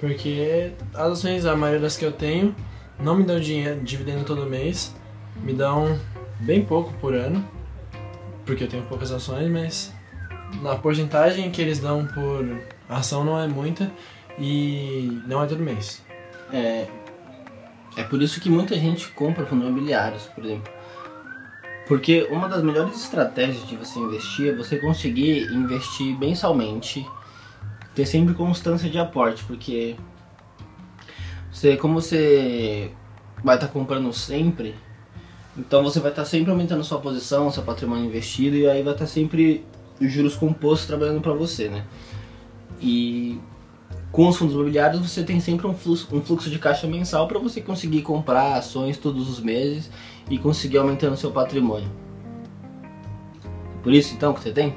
Porque 0.00 0.72
as 0.94 1.12
ações, 1.12 1.46
a 1.46 1.54
maioria 1.54 1.80
das 1.80 1.96
que 1.96 2.04
eu 2.04 2.12
tenho, 2.12 2.54
não 2.98 3.14
me 3.14 3.24
dão 3.24 3.38
dinheiro, 3.38 3.80
dividendo 3.82 4.24
todo 4.24 4.46
mês, 4.46 4.94
me 5.42 5.52
dão 5.52 5.98
bem 6.40 6.64
pouco 6.64 6.92
por 6.94 7.14
ano, 7.14 7.46
porque 8.44 8.64
eu 8.64 8.68
tenho 8.68 8.82
poucas 8.84 9.10
ações, 9.12 9.50
mas 9.50 9.92
na 10.60 10.76
porcentagem 10.76 11.50
que 11.50 11.62
eles 11.62 11.78
dão 11.78 12.06
por 12.06 12.44
ação 12.88 13.24
não 13.24 13.38
é 13.38 13.46
muita 13.46 13.90
e 14.38 15.20
não 15.26 15.42
é 15.42 15.46
todo 15.46 15.62
mês. 15.62 16.02
É, 16.52 16.86
é 17.96 18.04
por 18.04 18.20
isso 18.22 18.40
que 18.40 18.50
muita 18.50 18.74
gente 18.74 19.08
compra 19.08 19.46
fundos 19.46 19.66
imobiliários, 19.66 20.24
por 20.24 20.44
exemplo. 20.44 20.72
Porque 21.86 22.26
uma 22.30 22.48
das 22.48 22.62
melhores 22.62 22.96
estratégias 22.96 23.66
de 23.66 23.76
você 23.76 23.98
investir 23.98 24.52
é 24.52 24.56
você 24.56 24.78
conseguir 24.78 25.52
investir 25.52 26.16
mensalmente, 26.18 27.06
ter 27.94 28.06
sempre 28.06 28.34
constância 28.34 28.88
de 28.88 28.98
aporte, 28.98 29.44
porque 29.44 29.96
você, 31.50 31.76
como 31.76 32.00
você 32.00 32.90
vai 33.44 33.56
estar 33.56 33.68
comprando 33.68 34.12
sempre, 34.12 34.74
então 35.56 35.82
você 35.82 36.00
vai 36.00 36.10
estar 36.10 36.24
sempre 36.24 36.50
aumentando 36.50 36.82
sua 36.82 36.98
posição, 36.98 37.50
seu 37.50 37.62
patrimônio 37.62 38.06
investido 38.06 38.56
e 38.56 38.66
aí 38.66 38.82
vai 38.82 38.94
estar 38.94 39.06
sempre 39.06 39.64
os 40.00 40.10
juros 40.10 40.34
compostos 40.34 40.86
trabalhando 40.86 41.20
para 41.20 41.32
você, 41.32 41.68
né? 41.68 41.84
E 42.80 43.38
com 44.10 44.28
os 44.28 44.36
fundos 44.36 44.54
imobiliários 44.54 45.00
você 45.00 45.22
tem 45.22 45.40
sempre 45.40 45.66
um 45.66 45.74
fluxo, 45.74 46.08
um 46.12 46.20
fluxo 46.20 46.50
de 46.50 46.58
caixa 46.58 46.86
mensal 46.86 47.28
para 47.28 47.38
você 47.38 47.60
conseguir 47.60 48.02
comprar 48.02 48.54
ações 48.54 48.96
todos 48.96 49.28
os 49.28 49.40
meses 49.40 49.90
e 50.30 50.38
conseguir 50.38 50.78
aumentando 50.78 51.16
seu 51.16 51.30
patrimônio. 51.30 51.90
Por 53.82 53.92
isso 53.92 54.14
então 54.14 54.32
que 54.32 54.40
você 54.40 54.52
tem? 54.52 54.74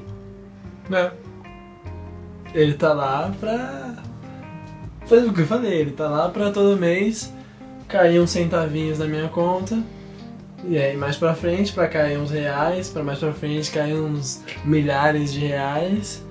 É. 0.92 1.12
Ele 2.54 2.74
tá 2.74 2.94
lá 2.94 3.34
pra. 3.40 3.96
Fazer 5.06 5.28
o 5.28 5.34
que 5.34 5.42
eu 5.42 5.46
falei, 5.46 5.82
ele 5.82 5.92
tá 5.92 6.08
lá 6.08 6.30
pra 6.30 6.52
todo 6.52 6.80
mês 6.80 7.32
cair 7.88 8.20
uns 8.20 8.32
centavinhos 8.32 8.98
na 8.98 9.06
minha 9.06 9.28
conta. 9.28 9.84
E 10.64 10.78
aí 10.78 10.96
mais 10.96 11.18
pra 11.18 11.34
frente 11.36 11.74
pra 11.74 11.88
cair 11.88 12.18
uns 12.18 12.32
reais, 12.32 12.90
pra 12.90 13.04
mais 13.04 13.20
pra 13.20 13.34
frente 13.34 13.70
cair 13.72 13.96
uns 13.96 14.44
milhares 14.64 15.34
de 15.34 15.40
reais. 15.40 16.26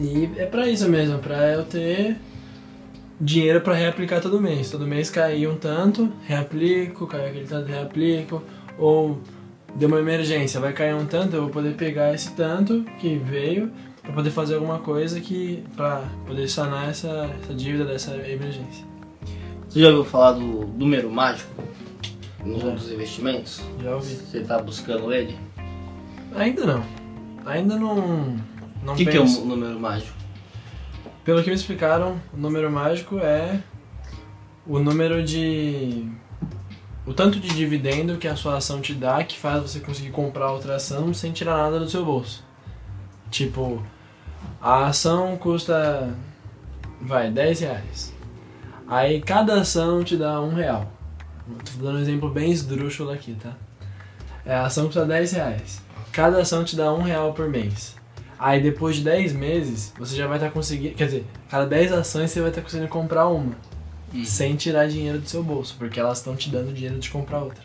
E 0.00 0.28
é 0.36 0.46
pra 0.46 0.68
isso 0.68 0.88
mesmo, 0.88 1.18
pra 1.18 1.52
eu 1.52 1.64
ter 1.64 2.16
dinheiro 3.20 3.60
pra 3.60 3.74
reaplicar 3.74 4.20
todo 4.20 4.40
mês. 4.40 4.70
Todo 4.70 4.86
mês 4.86 5.10
cair 5.10 5.48
um 5.48 5.56
tanto, 5.56 6.12
reaplico, 6.24 7.06
cai 7.06 7.28
aquele 7.28 7.46
tanto, 7.46 7.68
reaplico. 7.68 8.42
Ou 8.78 9.20
deu 9.74 9.88
uma 9.88 9.98
emergência, 9.98 10.60
vai 10.60 10.72
cair 10.72 10.94
um 10.94 11.06
tanto, 11.06 11.36
eu 11.36 11.42
vou 11.42 11.50
poder 11.50 11.74
pegar 11.74 12.14
esse 12.14 12.32
tanto 12.32 12.84
que 12.98 13.16
veio 13.16 13.70
para 14.02 14.12
poder 14.12 14.30
fazer 14.30 14.54
alguma 14.54 14.78
coisa 14.78 15.20
que 15.20 15.64
para 15.76 16.02
poder 16.26 16.48
sanar 16.48 16.88
essa, 16.90 17.30
essa 17.42 17.54
dívida 17.54 17.84
dessa 17.84 18.14
emergência. 18.16 18.84
Você 19.68 19.80
já 19.80 19.88
ouviu 19.88 20.04
falar 20.04 20.32
do 20.32 20.66
número 20.66 21.10
mágico 21.10 21.50
nos 22.46 22.62
Já. 22.62 22.68
outros 22.68 22.90
investimentos? 22.90 23.62
Já 23.82 23.94
ouvi. 23.94 24.14
Você 24.14 24.40
tá 24.40 24.58
buscando 24.58 25.12
ele? 25.12 25.36
Ainda 26.34 26.64
não. 26.64 26.84
Ainda 27.44 27.76
não. 27.76 28.36
O 28.86 28.94
que, 28.94 29.04
que 29.04 29.16
é 29.16 29.20
o 29.20 29.44
número 29.44 29.78
mágico? 29.78 30.16
Pelo 31.24 31.42
que 31.42 31.50
me 31.50 31.56
explicaram, 31.56 32.20
o 32.32 32.36
número 32.36 32.70
mágico 32.70 33.18
é 33.18 33.60
o 34.66 34.78
número 34.78 35.22
de. 35.24 36.08
O 37.04 37.14
tanto 37.14 37.38
de 37.38 37.48
dividendo 37.48 38.16
que 38.16 38.26
a 38.26 38.34
sua 38.34 38.56
ação 38.56 38.80
te 38.80 38.92
dá 38.92 39.22
que 39.22 39.38
faz 39.38 39.62
você 39.62 39.80
conseguir 39.80 40.10
comprar 40.10 40.50
outra 40.50 40.76
ação 40.76 41.14
sem 41.14 41.32
tirar 41.32 41.56
nada 41.56 41.78
do 41.78 41.88
seu 41.88 42.04
bolso. 42.04 42.44
Tipo, 43.30 43.82
a 44.60 44.86
ação 44.86 45.36
custa. 45.36 46.14
Vai, 47.00 47.30
10 47.30 47.60
reais. 47.60 48.14
Aí 48.88 49.20
cada 49.20 49.60
ação 49.60 50.02
te 50.02 50.16
dá 50.16 50.40
um 50.40 50.54
real. 50.54 50.95
Tô 51.46 51.84
dando 51.84 51.98
um 51.98 52.00
exemplo 52.00 52.28
bem 52.30 52.50
esdrúxulo 52.50 53.10
aqui, 53.10 53.34
tá? 53.34 53.54
É, 54.44 54.54
a 54.54 54.66
ação 54.66 54.86
custa 54.86 55.04
10 55.04 55.32
reais. 55.32 55.82
Cada 56.12 56.40
ação 56.40 56.64
te 56.64 56.76
dá 56.76 56.92
um 56.92 57.02
real 57.02 57.32
por 57.34 57.48
mês. 57.48 57.94
Aí 58.38 58.60
depois 58.62 58.96
de 58.96 59.02
10 59.02 59.32
meses, 59.32 59.92
você 59.98 60.14
já 60.14 60.26
vai 60.26 60.36
estar 60.36 60.50
conseguindo. 60.50 60.94
Quer 60.94 61.06
dizer, 61.06 61.26
cada 61.48 61.66
10 61.66 61.92
ações 61.92 62.30
você 62.30 62.40
vai 62.40 62.50
estar 62.50 62.62
conseguindo 62.62 62.88
comprar 62.88 63.28
uma. 63.28 63.56
Hum. 64.14 64.24
Sem 64.24 64.56
tirar 64.56 64.88
dinheiro 64.88 65.18
do 65.18 65.28
seu 65.28 65.42
bolso, 65.42 65.74
porque 65.78 65.98
elas 65.98 66.18
estão 66.18 66.36
te 66.36 66.50
dando 66.50 66.72
dinheiro 66.72 66.98
de 66.98 67.10
comprar 67.10 67.40
outra. 67.40 67.62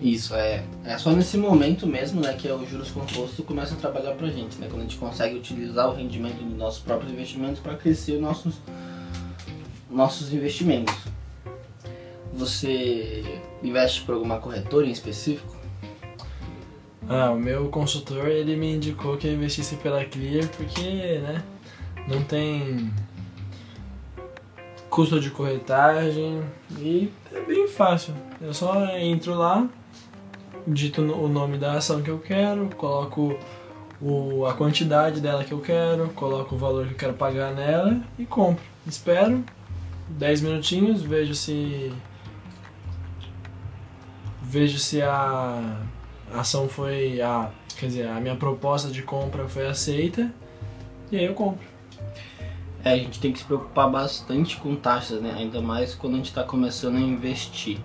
Isso, 0.00 0.34
é. 0.34 0.64
É 0.84 0.96
só 0.96 1.10
nesse 1.10 1.36
momento 1.36 1.86
mesmo, 1.86 2.20
né, 2.20 2.32
que 2.32 2.48
é 2.48 2.54
o 2.54 2.64
juros 2.64 2.90
composto 2.90 3.42
começa 3.42 3.74
a 3.74 3.76
trabalhar 3.76 4.14
pra 4.14 4.28
gente, 4.28 4.58
né? 4.58 4.66
Quando 4.68 4.80
a 4.80 4.84
gente 4.84 4.96
consegue 4.96 5.36
utilizar 5.36 5.88
o 5.88 5.94
rendimento 5.94 6.42
dos 6.42 6.56
nossos 6.56 6.80
próprios 6.80 7.12
investimentos 7.12 7.60
para 7.60 7.74
crescer 7.74 8.12
os 8.12 8.20
nossos, 8.20 8.54
nossos 9.90 10.32
investimentos. 10.32 10.94
Você 12.32 13.40
investe 13.62 14.02
por 14.02 14.14
alguma 14.14 14.38
corretora 14.38 14.86
em 14.86 14.90
específico? 14.90 15.56
Ah, 17.08 17.32
o 17.32 17.38
meu 17.38 17.68
consultor 17.68 18.28
ele 18.28 18.56
me 18.56 18.76
indicou 18.76 19.16
que 19.16 19.26
eu 19.26 19.34
investisse 19.34 19.74
pela 19.76 20.04
Clear 20.04 20.48
porque, 20.48 21.18
né, 21.18 21.42
não 22.06 22.22
tem 22.22 22.92
custo 24.88 25.20
de 25.20 25.30
corretagem 25.30 26.40
e 26.78 27.10
é 27.32 27.40
bem 27.40 27.66
fácil. 27.66 28.14
Eu 28.40 28.54
só 28.54 28.96
entro 28.96 29.34
lá, 29.34 29.68
digito 30.66 31.02
o 31.02 31.28
nome 31.28 31.58
da 31.58 31.72
ação 31.72 32.00
que 32.02 32.10
eu 32.10 32.18
quero, 32.18 32.68
coloco 32.76 33.36
o, 34.00 34.46
a 34.46 34.54
quantidade 34.54 35.20
dela 35.20 35.44
que 35.44 35.52
eu 35.52 35.60
quero, 35.60 36.08
coloco 36.10 36.54
o 36.54 36.58
valor 36.58 36.86
que 36.86 36.92
eu 36.92 36.98
quero 36.98 37.14
pagar 37.14 37.52
nela 37.52 38.00
e 38.18 38.24
compro. 38.24 38.62
Espero 38.86 39.44
10 40.08 40.40
minutinhos, 40.42 41.02
vejo 41.02 41.34
se 41.34 41.92
vejo 44.50 44.78
se 44.78 45.00
a 45.00 45.76
ação 46.34 46.68
foi 46.68 47.20
a 47.22 47.50
quer 47.78 47.86
dizer 47.86 48.08
a 48.08 48.20
minha 48.20 48.34
proposta 48.34 48.90
de 48.90 49.02
compra 49.02 49.48
foi 49.48 49.66
aceita 49.66 50.30
e 51.10 51.16
aí 51.16 51.24
eu 51.24 51.34
compro 51.34 51.64
É, 52.82 52.92
a 52.92 52.96
gente 52.96 53.20
tem 53.20 53.32
que 53.32 53.38
se 53.38 53.44
preocupar 53.44 53.90
bastante 53.90 54.56
com 54.56 54.74
taxas, 54.74 55.20
né? 55.20 55.34
Ainda 55.36 55.60
mais 55.60 55.94
quando 55.94 56.14
a 56.14 56.16
gente 56.16 56.30
está 56.30 56.42
começando 56.42 56.96
a 56.96 57.00
investir. 57.00 57.78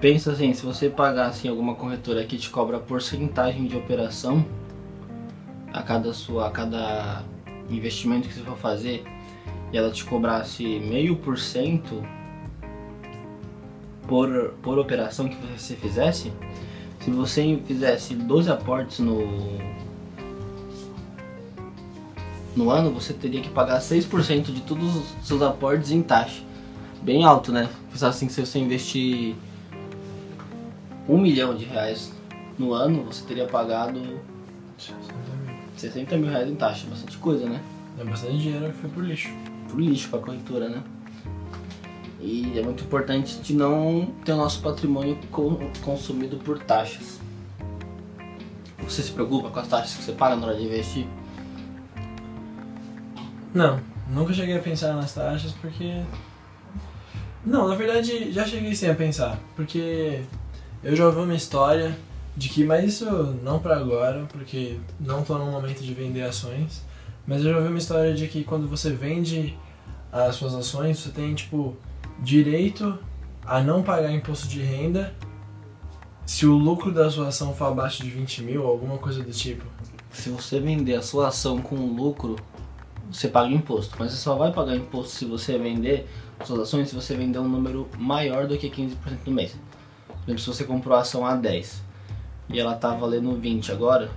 Pensa 0.00 0.30
assim, 0.30 0.54
se 0.54 0.64
você 0.64 0.88
pagar 0.88 1.26
assim, 1.26 1.48
alguma 1.48 1.74
corretora 1.74 2.24
que 2.24 2.38
te 2.38 2.48
cobra 2.48 2.78
porcentagem 2.78 3.66
de 3.66 3.76
operação 3.76 4.46
a 5.72 5.82
cada 5.82 6.14
sua, 6.14 6.46
a 6.46 6.50
cada 6.50 7.24
investimento 7.68 8.28
que 8.28 8.34
você 8.34 8.44
for 8.44 8.56
fazer, 8.56 9.04
e 9.72 9.76
ela 9.76 9.90
te 9.90 10.04
cobrasse 10.04 10.64
meio 10.78 11.16
por 11.16 11.36
cento 11.36 12.02
por 14.08 14.54
por 14.62 14.78
operação 14.78 15.28
que 15.28 15.36
você 15.56 15.76
fizesse, 15.76 16.32
se 17.00 17.10
você 17.10 17.60
fizesse 17.64 18.14
12 18.14 18.50
aportes 18.50 18.98
no 18.98 19.22
no 22.56 22.70
ano 22.70 22.90
você 22.90 23.12
teria 23.12 23.40
que 23.40 23.50
pagar 23.50 23.78
6% 23.80 24.52
de 24.52 24.62
todos 24.62 24.96
os 24.96 25.26
seus 25.26 25.42
aportes 25.42 25.92
em 25.92 26.02
taxa. 26.02 26.42
Bem 27.00 27.24
alto, 27.24 27.52
né? 27.52 27.68
Pensar 27.92 28.08
assim, 28.08 28.28
se 28.28 28.44
você 28.44 28.58
investir 28.58 29.36
um 31.08 31.18
milhão 31.18 31.54
de 31.54 31.64
reais 31.64 32.12
no 32.58 32.72
ano, 32.72 33.04
você 33.04 33.24
teria 33.24 33.46
pagado 33.46 34.00
60 35.76 36.16
mil 36.16 36.28
reais 36.28 36.50
em 36.50 36.56
taxa. 36.56 36.88
Bastante 36.90 37.16
coisa, 37.18 37.48
né? 37.48 37.62
é 38.00 38.04
bastante 38.04 38.38
dinheiro 38.38 38.66
que 38.66 38.78
foi 38.78 38.90
pro 38.90 39.02
lixo 39.02 39.28
Pro 39.68 39.80
lixo, 39.80 40.08
pra 40.08 40.18
corretora, 40.18 40.68
né? 40.68 40.82
E 42.20 42.58
é 42.58 42.62
muito 42.62 42.82
importante 42.84 43.38
de 43.38 43.54
não 43.54 44.06
ter 44.24 44.32
o 44.32 44.36
nosso 44.36 44.60
patrimônio 44.60 45.16
co- 45.30 45.58
consumido 45.84 46.36
por 46.38 46.58
taxas. 46.58 47.20
Você 48.82 49.02
se 49.02 49.12
preocupa 49.12 49.50
com 49.50 49.60
as 49.60 49.68
taxas 49.68 49.96
que 49.96 50.02
você 50.02 50.12
paga 50.12 50.34
na 50.36 50.46
hora 50.48 50.56
de 50.56 50.64
investir? 50.64 51.06
não 53.54 53.80
nunca 54.08 54.32
cheguei 54.32 54.56
a 54.56 54.60
pensar 54.60 54.92
nas 54.94 55.12
taxas 55.14 55.52
porque 55.52 56.02
não 57.44 57.66
na 57.68 57.74
verdade 57.74 58.30
já 58.32 58.44
cheguei 58.44 58.74
sim 58.74 58.88
a 58.88 58.94
pensar 58.94 59.38
porque 59.56 60.22
eu 60.82 60.94
já 60.94 61.06
ouvi 61.06 61.20
uma 61.20 61.34
história 61.34 61.96
de 62.36 62.48
que 62.48 62.64
mas 62.64 62.84
isso 62.84 63.06
não 63.42 63.58
pra 63.58 63.76
agora 63.76 64.26
porque 64.32 64.78
não 65.00 65.22
tô 65.24 65.36
no 65.38 65.46
momento 65.50 65.82
de 65.82 65.92
vender 65.94 66.22
ações 66.22 66.82
mas 67.26 67.44
eu 67.44 67.50
já 67.52 67.56
ouvi 67.56 67.68
uma 67.68 67.78
história 67.78 68.14
de 68.14 68.28
que 68.28 68.44
quando 68.44 68.68
você 68.68 68.90
vende 68.92 69.56
as 70.12 70.36
suas 70.36 70.54
ações 70.54 70.98
você 70.98 71.10
tem 71.10 71.34
tipo 71.34 71.76
direito 72.20 72.98
a 73.44 73.60
não 73.60 73.82
pagar 73.82 74.12
imposto 74.12 74.48
de 74.48 74.60
renda 74.60 75.14
se 76.26 76.46
o 76.46 76.52
lucro 76.52 76.92
da 76.92 77.10
sua 77.10 77.28
ação 77.28 77.54
for 77.54 77.66
abaixo 77.66 78.02
de 78.02 78.10
20 78.10 78.42
mil 78.42 78.62
ou 78.62 78.70
alguma 78.70 78.98
coisa 78.98 79.22
do 79.22 79.30
tipo 79.30 79.64
Se 80.10 80.28
você 80.28 80.60
vender 80.60 80.94
a 80.94 81.02
sua 81.02 81.28
ação 81.28 81.58
com 81.62 81.74
lucro, 81.74 82.36
você 83.10 83.28
paga 83.28 83.48
imposto. 83.48 83.96
Mas 83.98 84.12
você 84.12 84.18
só 84.18 84.34
vai 84.34 84.52
pagar 84.52 84.76
imposto 84.76 85.12
se 85.12 85.24
você 85.24 85.56
vender 85.56 86.06
suas 86.44 86.60
ações 86.60 86.88
se 86.88 86.94
você 86.94 87.16
vender 87.16 87.38
um 87.38 87.48
número 87.48 87.88
maior 87.98 88.46
do 88.46 88.56
que 88.56 88.70
15% 88.70 88.96
no 89.26 89.32
mês. 89.32 89.56
Por 90.06 90.14
exemplo, 90.24 90.38
se 90.38 90.46
você 90.46 90.64
comprou 90.64 90.96
a 90.96 91.00
ação 91.00 91.26
a 91.26 91.34
10 91.34 91.82
e 92.50 92.60
ela 92.60 92.74
tá 92.74 92.94
valendo 92.94 93.34
20 93.34 93.72
agora, 93.72 94.10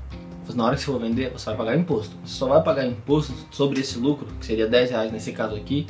na 0.53 0.65
hora 0.65 0.75
que 0.75 0.81
você 0.81 0.87
for 0.87 0.99
vender, 0.99 1.31
você 1.31 1.45
vai 1.45 1.57
pagar 1.57 1.77
imposto. 1.77 2.15
Você 2.25 2.33
só 2.33 2.47
vai 2.47 2.61
pagar 2.61 2.85
imposto 2.85 3.33
sobre 3.51 3.79
esse 3.79 3.97
lucro, 3.97 4.27
que 4.39 4.45
seria 4.45 4.67
10 4.67 4.91
reais 4.91 5.11
nesse 5.11 5.31
caso 5.31 5.55
aqui, 5.55 5.87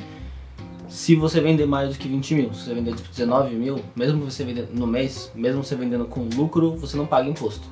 se 0.92 1.16
você 1.16 1.40
vender 1.40 1.64
mais 1.66 1.88
do 1.94 1.98
que 1.98 2.06
20 2.06 2.34
mil. 2.34 2.52
Se 2.54 2.64
você 2.66 2.74
vender 2.74 2.94
tipo 2.94 3.08
19 3.08 3.54
mil, 3.56 3.82
mesmo 3.96 4.24
você 4.30 4.44
vendendo 4.44 4.74
no 4.74 4.86
mês, 4.86 5.32
mesmo 5.34 5.64
você 5.64 5.74
vendendo 5.74 6.04
com 6.04 6.28
lucro, 6.36 6.76
você 6.76 6.98
não 6.98 7.06
paga 7.06 7.26
imposto. 7.28 7.66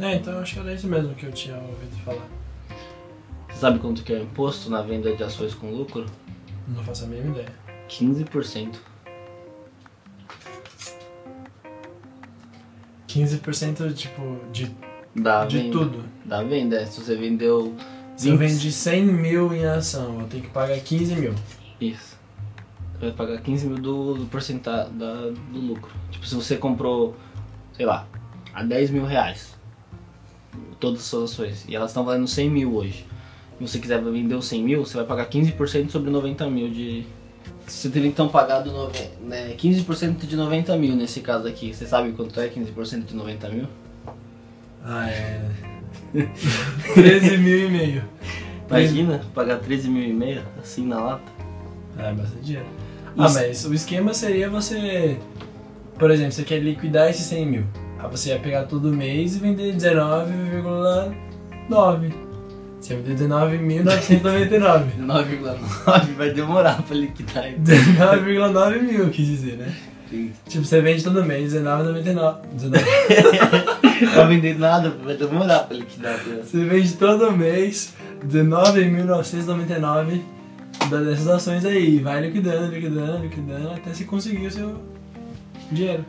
É, 0.00 0.14
então 0.14 0.38
acho 0.38 0.54
que 0.54 0.60
era 0.60 0.72
isso 0.72 0.86
mesmo 0.88 1.14
que 1.14 1.26
eu 1.26 1.32
tinha 1.32 1.56
ouvido 1.56 1.94
falar. 2.02 2.26
Você 3.50 3.58
sabe 3.60 3.78
quanto 3.78 4.02
que 4.02 4.10
é 4.12 4.16
o 4.16 4.22
imposto 4.22 4.70
na 4.70 4.80
venda 4.80 5.14
de 5.14 5.22
ações 5.22 5.52
com 5.54 5.70
lucro? 5.70 6.06
Não 6.66 6.82
faço 6.82 7.04
a 7.04 7.08
mínima 7.08 7.32
ideia. 7.32 7.52
15%. 7.90 8.74
15% 13.06 13.94
tipo, 13.94 14.38
de, 14.50 14.74
Da 15.14 15.44
de 15.44 15.58
venda. 15.58 15.72
tudo. 15.72 16.04
Da 16.24 16.42
venda, 16.42 16.76
é. 16.76 16.86
Se 16.86 17.02
você 17.02 17.14
vendeu. 17.16 17.76
Se 18.16 18.28
eu 18.28 18.36
20 18.38 18.48
vendi 18.48 18.72
100 18.72 19.04
mil 19.04 19.52
em 19.54 19.64
ação, 19.64 20.20
eu 20.20 20.26
tenho 20.26 20.42
que 20.44 20.50
pagar 20.50 20.78
15 20.78 21.14
mil. 21.16 21.34
Isso. 21.80 22.16
Você 22.94 23.06
vai 23.06 23.12
pagar 23.12 23.40
15 23.40 23.66
mil 23.66 23.78
do, 23.78 24.14
do 24.14 24.26
porcentagem 24.26 24.92
do 24.92 25.58
lucro. 25.60 25.90
Tipo, 26.10 26.26
se 26.26 26.34
você 26.34 26.56
comprou, 26.56 27.16
sei 27.72 27.84
lá, 27.86 28.06
a 28.54 28.62
10 28.62 28.90
mil 28.90 29.04
reais, 29.04 29.56
todas 30.78 31.00
as 31.00 31.06
suas 31.06 31.32
ações, 31.32 31.64
e 31.68 31.74
elas 31.74 31.90
estão 31.90 32.04
valendo 32.04 32.28
100 32.28 32.50
mil 32.50 32.74
hoje, 32.76 33.06
e 33.60 33.66
você 33.66 33.78
quiser 33.78 34.00
vender 34.02 34.34
os 34.34 34.46
100 34.46 34.62
mil, 34.62 34.84
você 34.86 34.96
vai 34.96 35.06
pagar 35.06 35.28
15% 35.28 35.90
sobre 35.90 36.10
90 36.10 36.48
mil 36.48 36.68
de. 36.70 37.04
Você 37.66 37.88
teria 37.88 38.08
então 38.08 38.28
pagado 38.28 38.70
nove- 38.70 39.10
né, 39.20 39.54
15% 39.56 40.26
de 40.26 40.36
90 40.36 40.76
mil 40.76 40.94
nesse 40.94 41.20
caso 41.20 41.46
aqui. 41.48 41.72
Você 41.74 41.86
sabe 41.86 42.12
quanto 42.12 42.38
é 42.40 42.48
15% 42.48 43.04
de 43.06 43.14
90 43.14 43.48
mil? 43.48 43.66
Ah, 44.84 45.08
é. 45.08 45.48
13 46.94 47.38
mil 47.38 47.66
e 47.66 47.70
meio. 47.70 48.04
Imagina, 48.68 49.20
pagar 49.34 49.58
13 49.58 49.88
mil 49.88 50.02
e 50.02 50.12
meio 50.12 50.42
assim 50.60 50.86
na 50.86 51.00
lata. 51.00 51.32
É 51.98 52.12
bastante 52.12 52.44
dinheiro. 52.44 52.66
Ah, 53.16 53.26
Isso. 53.26 53.34
mas 53.34 53.64
o 53.66 53.74
esquema 53.74 54.14
seria 54.14 54.48
você. 54.48 55.18
Por 55.98 56.10
exemplo, 56.10 56.32
você 56.32 56.42
quer 56.42 56.58
liquidar 56.58 57.10
esses 57.10 57.26
100 57.26 57.46
mil. 57.46 57.64
Aí 57.98 58.10
você 58.10 58.30
ia 58.30 58.38
pegar 58.38 58.64
todo 58.64 58.90
mês 58.92 59.36
e 59.36 59.38
vender 59.38 59.74
19,9. 59.74 62.12
Você 62.80 62.94
ia 62.94 63.00
vender 63.00 63.24
19.999. 63.24 64.84
9,9 64.98 66.14
vai 66.16 66.30
demorar 66.30 66.82
pra 66.82 66.96
liquidar. 66.96 67.44
19,9 67.52 68.82
mil, 68.82 69.10
quis 69.10 69.26
dizer, 69.26 69.58
né? 69.58 69.72
Tipo, 70.48 70.64
você 70.64 70.80
vende 70.80 71.02
todo 71.02 71.24
mês, 71.24 71.52
R$19,99. 71.54 72.36
19. 72.52 72.84
Vai 74.14 74.26
vender 74.28 74.58
nada, 74.58 74.90
vai 74.90 75.16
demorar 75.16 75.60
pra 75.60 75.76
liquidar. 75.76 76.18
tá? 76.18 76.42
Você 76.42 76.64
vende 76.64 76.92
todo 76.94 77.32
mês 77.32 77.94
R$19.999 78.22 80.20
dessas 80.90 81.28
ações 81.28 81.64
aí. 81.64 81.98
Vai 81.98 82.20
liquidando, 82.20 82.74
liquidando, 82.74 83.22
liquidando 83.22 83.70
até 83.70 83.94
você 83.94 84.04
conseguir 84.04 84.46
o 84.46 84.50
seu 84.50 84.82
dinheiro. 85.70 86.04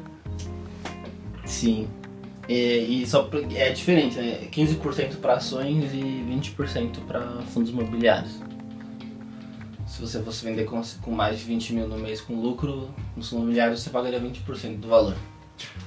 Sim. 1.46 1.88
E, 2.50 3.04
e 3.04 3.08
só 3.08 3.30
é 3.56 3.70
diferente, 3.70 4.18
né? 4.18 4.48
15% 4.52 5.18
para 5.18 5.36
ações 5.36 5.94
e 5.94 6.26
20% 6.30 7.00
para 7.08 7.22
fundos 7.54 7.70
imobiliários. 7.70 8.42
Se 10.06 10.18
você 10.18 10.24
fosse 10.24 10.44
vender 10.44 10.66
com, 10.66 10.82
com 11.02 11.12
mais 11.12 11.40
de 11.40 11.46
20 11.46 11.74
mil 11.74 11.88
no 11.88 11.98
mês 11.98 12.20
com 12.20 12.36
lucro, 12.36 12.90
nos 13.16 13.30
fundos 13.30 13.44
imobiliários 13.44 13.82
você 13.82 13.90
pagaria 13.90 14.20
20% 14.20 14.80
do 14.80 14.90
valor. 14.90 15.16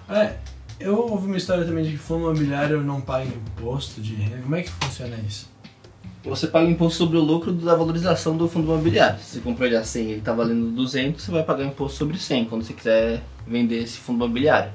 É, 0.09 0.37
eu 0.81 0.99
ouvi 0.99 1.27
uma 1.27 1.37
história 1.37 1.67
também 1.67 1.85
de 1.85 1.91
que 1.91 1.99
fundo 1.99 2.25
imobiliário 2.25 2.83
não 2.83 2.99
paga 2.99 3.27
imposto 3.27 4.01
de 4.01 4.15
renda. 4.15 4.39
Como 4.39 4.57
é 4.57 4.63
que 4.63 4.71
funciona 4.71 5.17
isso? 5.19 5.51
Você 6.25 6.47
paga 6.47 6.69
imposto 6.69 6.97
sobre 6.97 7.19
o 7.19 7.21
lucro 7.21 7.53
da 7.53 7.75
valorização 7.75 8.37
do 8.39 8.49
fundo 8.49 8.73
imobiliário. 8.73 9.19
Se 9.21 9.35
você 9.35 9.41
comprou 9.41 9.67
ele 9.67 9.77
a 9.77 9.85
100 9.85 10.03
e 10.03 10.11
ele 10.13 10.19
está 10.21 10.33
valendo 10.33 10.71
200, 10.71 11.23
você 11.23 11.31
vai 11.31 11.43
pagar 11.43 11.65
imposto 11.65 11.99
sobre 11.99 12.19
100 12.19 12.47
quando 12.47 12.63
você 12.63 12.73
quiser 12.73 13.23
vender 13.47 13.83
esse 13.83 13.99
fundo 13.99 14.25
imobiliário. 14.25 14.73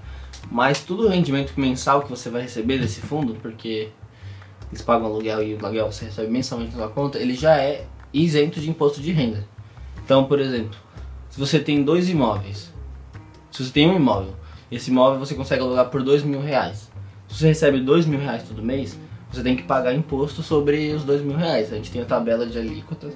Mas 0.52 0.84
todo 0.84 1.08
o 1.08 1.10
rendimento 1.10 1.60
mensal 1.60 2.04
que 2.04 2.10
você 2.10 2.30
vai 2.30 2.44
receber 2.44 2.78
desse 2.78 3.02
fundo, 3.02 3.34
porque 3.42 3.90
eles 4.70 4.84
pagam 4.84 5.08
aluguel 5.08 5.42
e 5.42 5.56
o 5.56 5.66
aluguel 5.66 5.92
você 5.92 6.06
recebe 6.06 6.30
mensalmente 6.30 6.74
na 6.74 6.84
sua 6.84 6.90
conta, 6.90 7.18
ele 7.18 7.34
já 7.34 7.58
é 7.58 7.88
isento 8.14 8.60
de 8.60 8.70
imposto 8.70 9.02
de 9.02 9.12
renda. 9.12 9.48
Então, 10.04 10.26
por 10.26 10.40
exemplo, 10.40 10.78
se 11.30 11.40
você 11.40 11.60
tem 11.60 11.84
dois 11.84 12.10
imóveis, 12.10 12.72
se 13.52 13.64
você 13.64 13.72
tem 13.72 13.90
um 13.90 13.96
imóvel, 13.96 14.36
esse 14.72 14.90
imóvel 14.90 15.20
você 15.20 15.36
consegue 15.36 15.62
alugar 15.62 15.90
por 15.90 16.04
dois 16.04 16.24
mil 16.24 16.42
reais. 16.42 16.90
Se 17.28 17.38
você 17.38 17.48
recebe 17.48 17.80
dois 17.80 18.06
mil 18.06 18.20
reais 18.20 18.44
todo 18.44 18.62
mês, 18.62 18.98
você 19.32 19.42
tem 19.42 19.56
que 19.56 19.64
pagar 19.64 19.94
imposto 19.94 20.42
sobre 20.42 20.92
os 20.92 21.04
dois 21.04 21.22
mil 21.22 21.38
reais. 21.38 21.72
A 21.72 21.76
gente 21.76 21.92
tem 21.92 22.02
a 22.02 22.06
tabela 22.06 22.46
de 22.46 22.58
alíquotas 22.58 23.14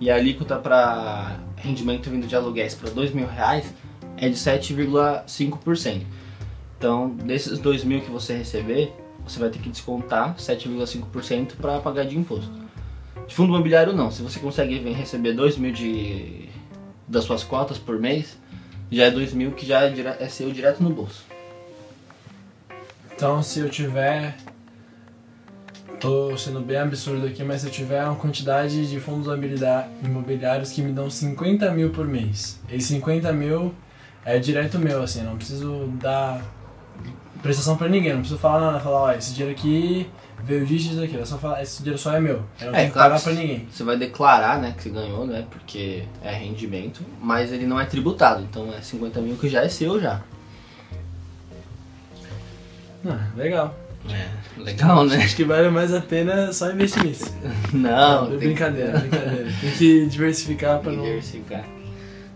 e 0.00 0.10
a 0.10 0.16
alíquota 0.16 0.56
para 0.56 1.38
rendimento 1.56 2.08
vindo 2.08 2.26
de 2.26 2.36
aluguéis 2.36 2.74
para 2.74 2.90
dois 2.90 3.12
mil 3.12 3.26
reais 3.26 3.74
é 4.16 4.28
de 4.28 4.36
7,5%. 4.36 6.02
Então, 6.76 7.10
desses 7.10 7.58
dois 7.58 7.84
mil 7.84 8.00
que 8.00 8.10
você 8.10 8.34
receber, 8.36 8.92
você 9.24 9.38
vai 9.38 9.50
ter 9.50 9.58
que 9.58 9.68
descontar 9.68 10.36
7,5% 10.36 11.56
para 11.56 11.80
pagar 11.80 12.04
de 12.04 12.16
imposto. 12.16 12.67
De 13.28 13.34
fundo 13.34 13.50
imobiliário 13.52 13.92
não, 13.92 14.10
se 14.10 14.22
você 14.22 14.40
consegue 14.40 14.78
receber 14.92 15.34
dois 15.34 15.56
mil 15.56 15.70
de 15.72 16.48
das 17.06 17.24
suas 17.24 17.44
cotas 17.44 17.78
por 17.78 17.98
mês, 18.00 18.36
já 18.90 19.04
é 19.04 19.10
dois 19.10 19.32
mil 19.32 19.52
que 19.52 19.64
já 19.66 19.82
é, 19.84 19.90
dire- 19.90 20.16
é 20.18 20.28
seu 20.28 20.50
direto 20.50 20.82
no 20.82 20.90
bolso. 20.90 21.24
Então, 23.14 23.42
se 23.42 23.60
eu 23.60 23.68
tiver. 23.68 24.36
Tô 26.00 26.36
sendo 26.38 26.60
bem 26.60 26.76
absurdo 26.76 27.26
aqui, 27.26 27.42
mas 27.42 27.62
se 27.62 27.66
eu 27.66 27.72
tiver 27.72 28.04
uma 28.04 28.14
quantidade 28.14 28.88
de 28.88 29.00
fundos 29.00 29.26
imobiliários 30.04 30.70
que 30.70 30.80
me 30.80 30.92
dão 30.92 31.10
50 31.10 31.72
mil 31.72 31.90
por 31.90 32.06
mês, 32.06 32.60
e 32.70 32.80
50 32.80 33.32
mil 33.32 33.74
é 34.24 34.38
direto 34.38 34.78
meu, 34.78 35.02
assim, 35.02 35.22
não 35.22 35.36
preciso 35.36 35.88
dar 36.00 36.40
prestação 37.42 37.76
pra 37.76 37.88
ninguém, 37.88 38.12
não 38.12 38.20
preciso 38.20 38.38
falar 38.38 38.60
nada, 38.60 38.78
falar, 38.78 39.00
ó, 39.00 39.12
esse 39.12 39.34
dinheiro 39.34 39.58
aqui 39.58 40.08
veio 40.44 40.64
disso 40.66 40.86
e 40.86 40.88
disso 40.90 41.02
aqui, 41.02 41.16
é 41.18 41.24
só 41.24 41.36
falar, 41.38 41.62
esse 41.62 41.78
dinheiro 41.78 41.98
só 41.98 42.14
é 42.14 42.20
meu, 42.20 42.42
eu 42.60 42.66
não 42.66 42.74
É, 42.74 42.76
tenho 42.78 42.86
que 42.88 42.92
claro 42.94 43.10
pagar 43.12 43.22
pra 43.22 43.32
ninguém. 43.32 43.68
Você 43.70 43.82
vai 43.84 43.96
declarar, 43.96 44.58
né, 44.60 44.74
que 44.76 44.82
você 44.82 44.90
ganhou, 44.90 45.26
né, 45.26 45.44
porque 45.50 46.04
é 46.22 46.32
rendimento, 46.32 47.00
mas 47.20 47.52
ele 47.52 47.66
não 47.66 47.78
é 47.80 47.84
tributado, 47.84 48.42
então 48.42 48.72
é 48.72 48.80
50 48.80 49.20
mil 49.20 49.36
que 49.36 49.48
já 49.48 49.62
é 49.62 49.68
seu 49.68 50.00
já. 50.00 50.20
Ah, 53.06 53.28
legal. 53.36 53.74
É, 54.10 54.60
legal, 54.62 55.04
né? 55.04 55.16
Acho 55.16 55.36
que 55.36 55.44
vale 55.44 55.68
mais 55.70 55.92
a 55.92 56.00
pena 56.00 56.52
só 56.52 56.70
investir 56.70 57.04
nisso. 57.04 57.34
Não, 57.72 58.26
tem 58.28 58.38
que- 58.38 58.44
brincadeira, 58.46 58.98
brincadeira. 58.98 59.48
Tem 59.60 59.70
que 59.72 60.06
diversificar 60.06 60.78
pra 60.80 60.92
não. 60.92 61.02
diversificar. 61.02 61.64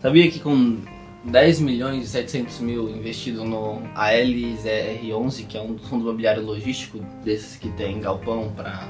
Sabia 0.01 0.31
que 0.31 0.39
com 0.41 0.79
10 1.25 1.61
milhões 1.61 2.05
e 2.05 2.09
700 2.09 2.59
mil 2.61 2.89
investido 2.91 3.45
no 3.45 3.81
ALZR11, 3.95 5.47
que 5.47 5.57
é 5.57 5.63
um 5.63 5.79
fundo 5.79 6.03
imobiliário 6.05 6.43
logístico 6.45 6.99
desses 7.25 7.57
que 7.57 7.69
tem 7.71 8.01
galpão 8.01 8.53
para 8.57 8.89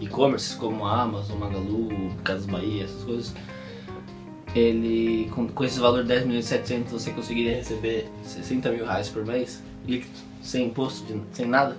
e-commerce 0.00 0.54
como 0.56 0.84
a 0.84 1.02
Amazon, 1.02 1.38
Magalu, 1.38 1.88
Casas 2.22 2.46
Bahia, 2.46 2.84
essas 2.84 3.02
coisas. 3.04 3.34
Ele, 4.54 5.30
com, 5.34 5.48
com 5.48 5.64
esse 5.64 5.78
valor 5.80 6.02
de 6.02 6.08
10 6.08 6.26
milhões 6.26 6.44
e 6.44 6.48
700, 6.48 6.92
você 6.92 7.10
conseguiria 7.10 7.54
receber 7.56 8.06
60 8.22 8.70
mil 8.70 8.84
reais 8.84 9.08
por 9.08 9.24
mês, 9.24 9.62
líquido, 9.86 10.12
sem 10.42 10.66
imposto, 10.66 11.06
de- 11.10 11.22
sem 11.32 11.46
nada. 11.46 11.78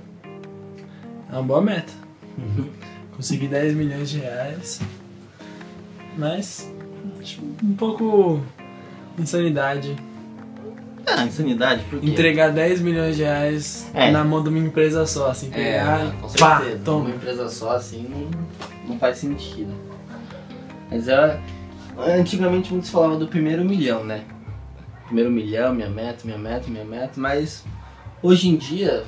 É 1.29 1.33
uma 1.33 1.43
boa 1.43 1.61
meta. 1.61 1.93
Consegui 3.15 3.47
10 3.47 3.75
milhões 3.75 4.09
de 4.09 4.17
reais. 4.19 4.81
Mas. 6.17 6.73
acho 7.21 7.41
um 7.63 7.75
pouco. 7.75 8.41
Insanidade. 9.17 9.95
Ah, 11.05 11.25
insanidade, 11.25 11.83
por 11.89 11.99
quê? 11.99 12.07
Entregar 12.07 12.51
10 12.51 12.79
milhões 12.81 13.17
de 13.17 13.23
reais 13.23 13.89
É. 13.93 14.09
na 14.09 14.23
mão 14.23 14.41
de 14.41 14.47
uma 14.49 14.57
empresa 14.59 15.05
só, 15.05 15.29
assim, 15.31 15.47
É, 15.51 15.51
pegar 15.51 16.11
com 16.21 16.27
e 16.27 16.39
pá, 16.39 16.59
certeza. 16.59 16.81
toma. 16.85 16.99
Uma 17.07 17.15
empresa 17.15 17.49
só 17.49 17.71
assim 17.75 18.07
não, 18.09 18.31
não 18.87 18.97
faz 18.99 19.17
sentido. 19.17 19.73
Mas 20.89 21.07
é, 21.09 21.39
antigamente 21.97 22.71
muitos 22.71 22.89
falavam 22.89 23.19
do 23.19 23.27
primeiro 23.27 23.65
milhão, 23.65 24.03
né? 24.05 24.23
Primeiro 25.05 25.29
milhão, 25.29 25.73
minha 25.73 25.89
meta, 25.89 26.19
minha 26.23 26.37
meta, 26.37 26.69
minha 26.69 26.85
meta, 26.85 27.19
mas 27.19 27.65
hoje 28.21 28.47
em 28.47 28.55
dia, 28.55 29.03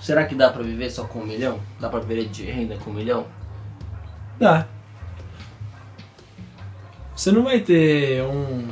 será 0.00 0.24
que 0.24 0.34
dá 0.34 0.50
pra 0.50 0.62
viver 0.62 0.90
só 0.90 1.04
com 1.04 1.20
um 1.20 1.26
milhão? 1.26 1.60
Dá 1.80 1.88
pra 1.88 2.00
viver 2.00 2.26
de 2.28 2.44
renda 2.44 2.76
com 2.84 2.90
um 2.90 2.94
milhão? 2.94 3.24
Dá. 4.38 4.66
Você 7.14 7.30
não 7.30 7.44
vai 7.44 7.60
ter 7.60 8.22
um, 8.22 8.68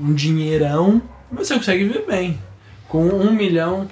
um 0.00 0.14
dinheirão, 0.14 1.02
mas 1.30 1.48
você 1.48 1.54
consegue 1.54 1.84
viver 1.84 2.06
bem. 2.06 2.38
Com 2.88 3.06
um 3.06 3.32
milhão, 3.32 3.88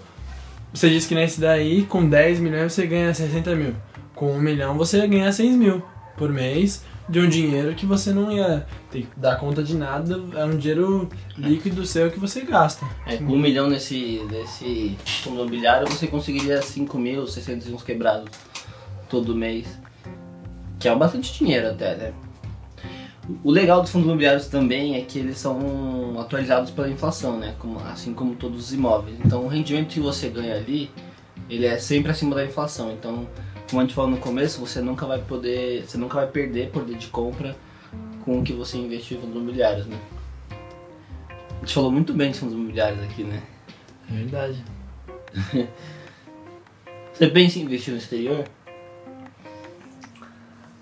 você 0.73 0.89
disse 0.89 1.09
que 1.09 1.15
nesse 1.15 1.41
daí, 1.41 1.85
com 1.85 2.09
10 2.09 2.41
milhões 2.41 2.73
você 2.73 2.87
ganha 2.87 3.13
60 3.13 3.55
mil. 3.55 3.75
Com 4.15 4.33
um 4.33 4.41
milhão 4.41 4.77
você 4.77 4.99
ia 4.99 5.07
ganhar 5.07 5.33
6 5.33 5.55
mil 5.57 5.83
por 6.17 6.31
mês 6.31 6.83
de 7.09 7.21
um 7.21 7.29
dinheiro 7.29 7.75
que 7.75 7.87
você 7.87 8.13
não 8.13 8.33
ia 8.33 8.67
ter 8.91 9.03
que 9.03 9.21
dar 9.21 9.37
conta 9.37 9.63
de 9.63 9.77
nada, 9.77 10.21
é 10.35 10.45
um 10.45 10.57
dinheiro 10.57 11.09
líquido 11.37 11.87
seu 11.87 12.11
que 12.11 12.19
você 12.19 12.41
gasta. 12.41 12.85
É, 13.07 13.17
com 13.17 13.35
um 13.35 13.39
milhão 13.39 13.69
nesse, 13.69 14.23
nesse 14.31 14.97
fundo 15.23 15.37
imobiliário 15.37 15.87
você 15.87 16.07
conseguiria 16.07 16.61
5 16.61 16.99
mil, 16.99 17.27
600 17.27 17.69
e 17.69 17.73
uns 17.73 17.83
quebrados 17.83 18.31
todo 19.09 19.35
mês. 19.35 19.67
Que 20.79 20.89
é 20.89 20.95
bastante 20.95 21.33
dinheiro 21.33 21.69
até, 21.69 21.95
né? 21.95 22.13
O 23.43 23.51
legal 23.51 23.81
dos 23.83 23.91
fundos 23.91 24.07
imobiliários 24.07 24.47
também 24.47 24.95
é 24.97 25.01
que 25.01 25.19
eles 25.19 25.39
são 25.39 26.15
atualizados 26.19 26.71
pela 26.71 26.89
inflação, 26.89 27.39
né? 27.39 27.55
Como- 27.59 27.81
assim 27.81 28.15
como 28.15 28.37
todos 28.37 28.67
os 28.67 28.73
imóveis. 28.73 29.17
Então 29.25 29.45
o 29.45 29.49
rendimento 29.49 29.89
que 29.89 30.01
você 30.01 30.29
ganha 30.29 30.55
ali, 30.55 30.91
ele 31.51 31.67
é 31.67 31.77
sempre 31.79 32.11
acima 32.13 32.35
da 32.37 32.45
inflação. 32.45 32.93
Então, 32.93 33.27
como 33.69 33.81
a 33.81 33.85
gente 33.85 33.95
falou 33.95 34.11
no 34.11 34.19
começo, 34.19 34.61
você 34.61 34.81
nunca 34.81 35.07
vai 35.07 35.19
poder, 35.21 35.85
você 35.87 35.99
nunca 35.99 36.17
vai 36.17 36.29
perder 36.29 36.71
poder 36.71 36.97
de 36.97 37.09
compra 37.09 37.57
com 38.25 38.39
o 38.39 38.43
que 38.45 38.53
você 38.53 38.77
investiu 38.79 39.19
em 39.19 39.21
fundos 39.21 39.37
imobiliários, 39.37 39.87
né? 39.87 39.99
A 41.57 41.61
gente 41.61 41.75
falou 41.75 41.91
muito 41.91 42.13
bem 42.13 42.31
de 42.31 42.39
fundos 42.39 42.55
imobiliários 42.55 43.03
aqui, 43.03 43.25
né? 43.25 43.43
É 44.09 44.15
verdade. 44.15 44.65
Você 47.13 47.29
pensa 47.29 47.59
em 47.59 47.63
investir 47.63 47.93
no 47.93 47.99
exterior? 47.99 48.45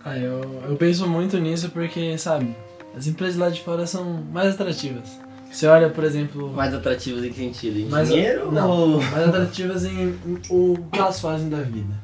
Ah, 0.04 0.18
eu, 0.18 0.42
eu 0.68 0.76
penso 0.76 1.08
muito 1.08 1.38
nisso 1.38 1.70
porque, 1.70 2.16
sabe, 2.18 2.54
as 2.96 3.06
empresas 3.06 3.36
lá 3.36 3.48
de 3.48 3.62
fora 3.62 3.86
são 3.86 4.04
mais 4.32 4.54
atrativas. 4.54 5.18
Você 5.50 5.66
olha, 5.66 5.88
por 5.88 6.02
exemplo, 6.04 6.52
Mais 6.52 6.74
atrativos 6.74 7.22
em 7.24 7.28
que 7.30 7.36
sentido? 7.36 7.78
Em 7.78 7.86
Mais- 7.86 8.08
dinheiro 8.08 8.50
não, 8.50 8.68
ou... 8.70 8.88
mais 9.12 9.28
atrativas 9.28 9.84
em, 9.84 10.08
em 10.26 10.40
o 10.50 10.76
que 10.92 10.98
elas 10.98 11.20
fazem 11.20 11.48
da 11.48 11.60
vida. 11.62 11.94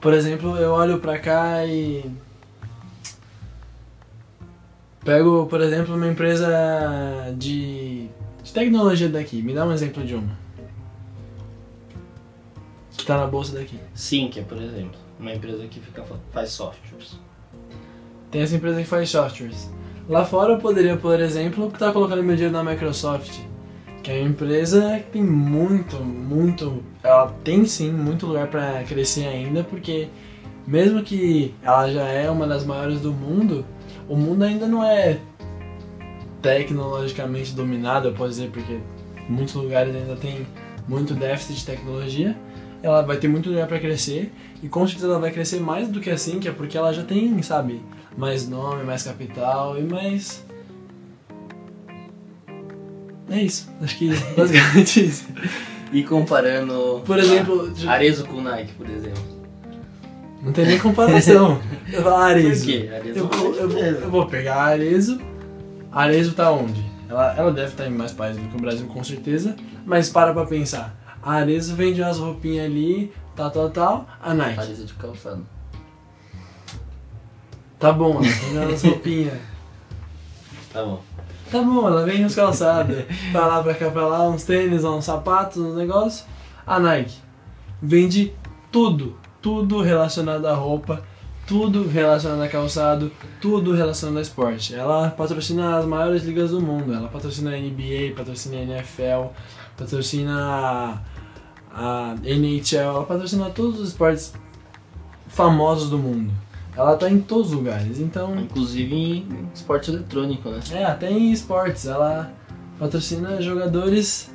Por 0.00 0.12
exemplo, 0.14 0.56
eu 0.56 0.72
olho 0.72 0.98
pra 0.98 1.18
cá 1.18 1.64
e 1.66 2.04
pego, 5.04 5.46
por 5.46 5.60
exemplo, 5.60 5.94
uma 5.94 6.08
empresa 6.08 6.48
de, 7.36 8.08
de 8.42 8.52
tecnologia 8.52 9.08
daqui. 9.08 9.42
Me 9.42 9.54
dá 9.54 9.64
um 9.66 9.72
exemplo 9.72 10.02
de 10.04 10.14
uma. 10.14 10.36
Que 12.96 13.04
tá 13.04 13.18
na 13.18 13.26
bolsa 13.26 13.54
daqui. 13.58 13.78
Sim, 13.94 14.28
que 14.28 14.40
é, 14.40 14.42
por 14.42 14.56
exemplo, 14.58 14.98
uma 15.20 15.32
empresa 15.32 15.66
que 15.66 15.78
fica, 15.80 16.02
faz 16.32 16.50
softwares. 16.50 17.18
Tem 18.30 18.42
essa 18.42 18.56
empresa 18.56 18.80
que 18.80 18.86
faz 18.86 19.10
softwares. 19.10 19.70
Lá 20.08 20.24
fora 20.24 20.52
eu 20.52 20.58
poderia, 20.58 20.96
por 20.96 21.18
exemplo, 21.20 21.68
estar 21.68 21.92
colocando 21.92 22.22
meu 22.22 22.36
dinheiro 22.36 22.52
na 22.52 22.62
Microsoft, 22.62 23.40
que 24.02 24.10
é 24.10 24.20
uma 24.20 24.28
empresa 24.28 24.98
que 24.98 25.12
tem 25.12 25.22
muito, 25.22 25.96
muito, 25.96 26.82
ela 27.02 27.34
tem 27.42 27.64
sim 27.64 27.90
muito 27.90 28.26
lugar 28.26 28.48
para 28.48 28.82
crescer 28.84 29.26
ainda, 29.26 29.64
porque 29.64 30.08
mesmo 30.66 31.02
que 31.02 31.54
ela 31.62 31.90
já 31.90 32.02
é 32.02 32.30
uma 32.30 32.46
das 32.46 32.66
maiores 32.66 33.00
do 33.00 33.12
mundo, 33.12 33.64
o 34.08 34.16
mundo 34.16 34.42
ainda 34.42 34.66
não 34.66 34.84
é 34.84 35.18
tecnologicamente 36.42 37.54
dominado, 37.54 38.08
eu 38.08 38.12
posso 38.12 38.30
dizer, 38.30 38.50
porque 38.50 38.78
muitos 39.28 39.54
lugares 39.54 39.96
ainda 39.96 40.16
tem 40.16 40.46
muito 40.86 41.14
déficit 41.14 41.60
de 41.60 41.66
tecnologia. 41.66 42.36
Ela 42.84 43.00
vai 43.02 43.16
ter 43.16 43.28
muito 43.28 43.48
lugar 43.48 43.66
para 43.66 43.78
crescer 43.78 44.30
e 44.62 44.68
com 44.68 44.86
certeza 44.86 45.06
ela 45.08 45.18
vai 45.18 45.30
crescer 45.30 45.58
mais 45.58 45.88
do 45.88 46.00
que 46.00 46.10
assim, 46.10 46.38
que 46.38 46.46
é 46.46 46.52
porque 46.52 46.76
ela 46.76 46.92
já 46.92 47.02
tem, 47.02 47.40
sabe, 47.42 47.80
mais 48.16 48.46
nome, 48.46 48.84
mais 48.84 49.02
capital 49.02 49.78
e 49.78 49.82
mais. 49.82 50.44
É 53.30 53.40
isso. 53.40 53.70
Acho 53.80 53.96
que 53.98 54.08
basicamente 54.36 55.06
isso. 55.06 55.26
E 55.92 56.02
comparando 56.02 57.02
Por 57.06 57.18
exemplo, 57.18 57.70
de- 57.70 57.88
Arezo 57.88 58.26
com 58.26 58.40
Nike, 58.40 58.72
por 58.74 58.88
exemplo. 58.88 59.22
não 60.42 60.52
tem 60.52 60.66
nem 60.66 60.78
comparação. 60.78 61.60
Eu 61.90 62.02
vou 62.02 62.12
falar 62.12 62.26
Por 62.26 62.30
Arezo. 62.38 62.66
quê? 62.66 62.90
Arezo 62.94 63.18
Eu 63.18 63.28
vou, 63.28 63.54
eu, 63.54 63.68
vou, 63.68 63.80
eu 63.82 64.10
vou 64.10 64.26
pegar 64.26 64.56
a 64.56 64.64
Arezo. 64.64 65.20
A 65.92 66.02
Arezo 66.02 66.34
tá 66.34 66.50
onde? 66.50 66.84
Ela, 67.08 67.34
ela 67.36 67.52
deve 67.52 67.68
estar 67.68 67.86
em 67.86 67.90
mais 67.90 68.12
países 68.12 68.42
do 68.42 68.48
que 68.48 68.56
o 68.56 68.60
Brasil, 68.60 68.86
com 68.86 69.02
certeza. 69.04 69.54
Mas 69.86 70.08
para 70.08 70.32
pra 70.34 70.44
pensar. 70.44 70.94
A 71.24 71.32
Arezo 71.34 71.74
vende 71.74 72.02
umas 72.02 72.18
roupinhas 72.18 72.66
ali, 72.66 73.12
tal, 73.34 73.50
tal, 73.50 73.70
tal. 73.70 74.06
A 74.22 74.34
Nike. 74.34 74.60
Arezo 74.60 74.84
de 74.84 74.94
calçado. 74.94 75.46
Tá 77.78 77.92
bom, 77.92 78.20
ela 78.22 78.22
vende 78.22 78.58
umas 78.58 78.82
roupinhas. 78.82 79.38
Tá 80.72 80.84
bom. 80.84 81.00
Tá 81.52 81.62
bom, 81.62 81.86
ela 81.86 82.04
vende 82.04 82.24
uns 82.24 82.34
calçados. 82.34 83.04
Pra 83.30 83.46
lá, 83.46 83.62
pra 83.62 83.74
cá, 83.74 83.88
pra 83.92 84.08
lá, 84.08 84.28
uns 84.28 84.42
tênis, 84.42 84.82
uns 84.82 85.04
sapatos, 85.04 85.58
uns 85.58 85.76
negócios. 85.76 86.26
A 86.66 86.80
Nike 86.80 87.16
vende 87.80 88.32
tudo. 88.72 89.16
Tudo 89.40 89.80
relacionado 89.80 90.46
à 90.46 90.54
roupa, 90.54 91.04
tudo 91.46 91.86
relacionado 91.86 92.42
a 92.42 92.48
calçado, 92.48 93.12
tudo 93.40 93.72
relacionado 93.72 94.18
a 94.18 94.22
esporte. 94.22 94.74
Ela 94.74 95.10
patrocina 95.10 95.78
as 95.78 95.84
maiores 95.84 96.24
ligas 96.24 96.50
do 96.50 96.60
mundo. 96.60 96.92
Ela 96.92 97.08
patrocina 97.08 97.50
a 97.50 97.56
NBA, 97.56 98.16
patrocina 98.16 98.56
a 98.56 98.62
NFL, 98.62 99.32
patrocina 99.76 101.00
a, 101.74 102.14
NHL, 102.24 103.04
patrocina 103.06 103.50
todos 103.50 103.80
os 103.80 103.88
esportes 103.88 104.32
famosos 105.28 105.90
do 105.90 105.98
mundo. 105.98 106.32
Ela 106.76 106.96
tá 106.96 107.08
em 107.08 107.20
todos 107.20 107.48
os 107.48 107.52
lugares, 107.52 108.00
então 108.00 108.34
Inclusive 108.36 108.94
em 108.94 109.48
esporte 109.54 109.90
eletrônico, 109.90 110.48
né? 110.48 110.60
é, 110.72 110.84
até 110.84 111.10
em 111.10 111.30
esportes, 111.32 111.86
ela 111.86 112.32
patrocina 112.78 113.40
jogadores 113.40 114.30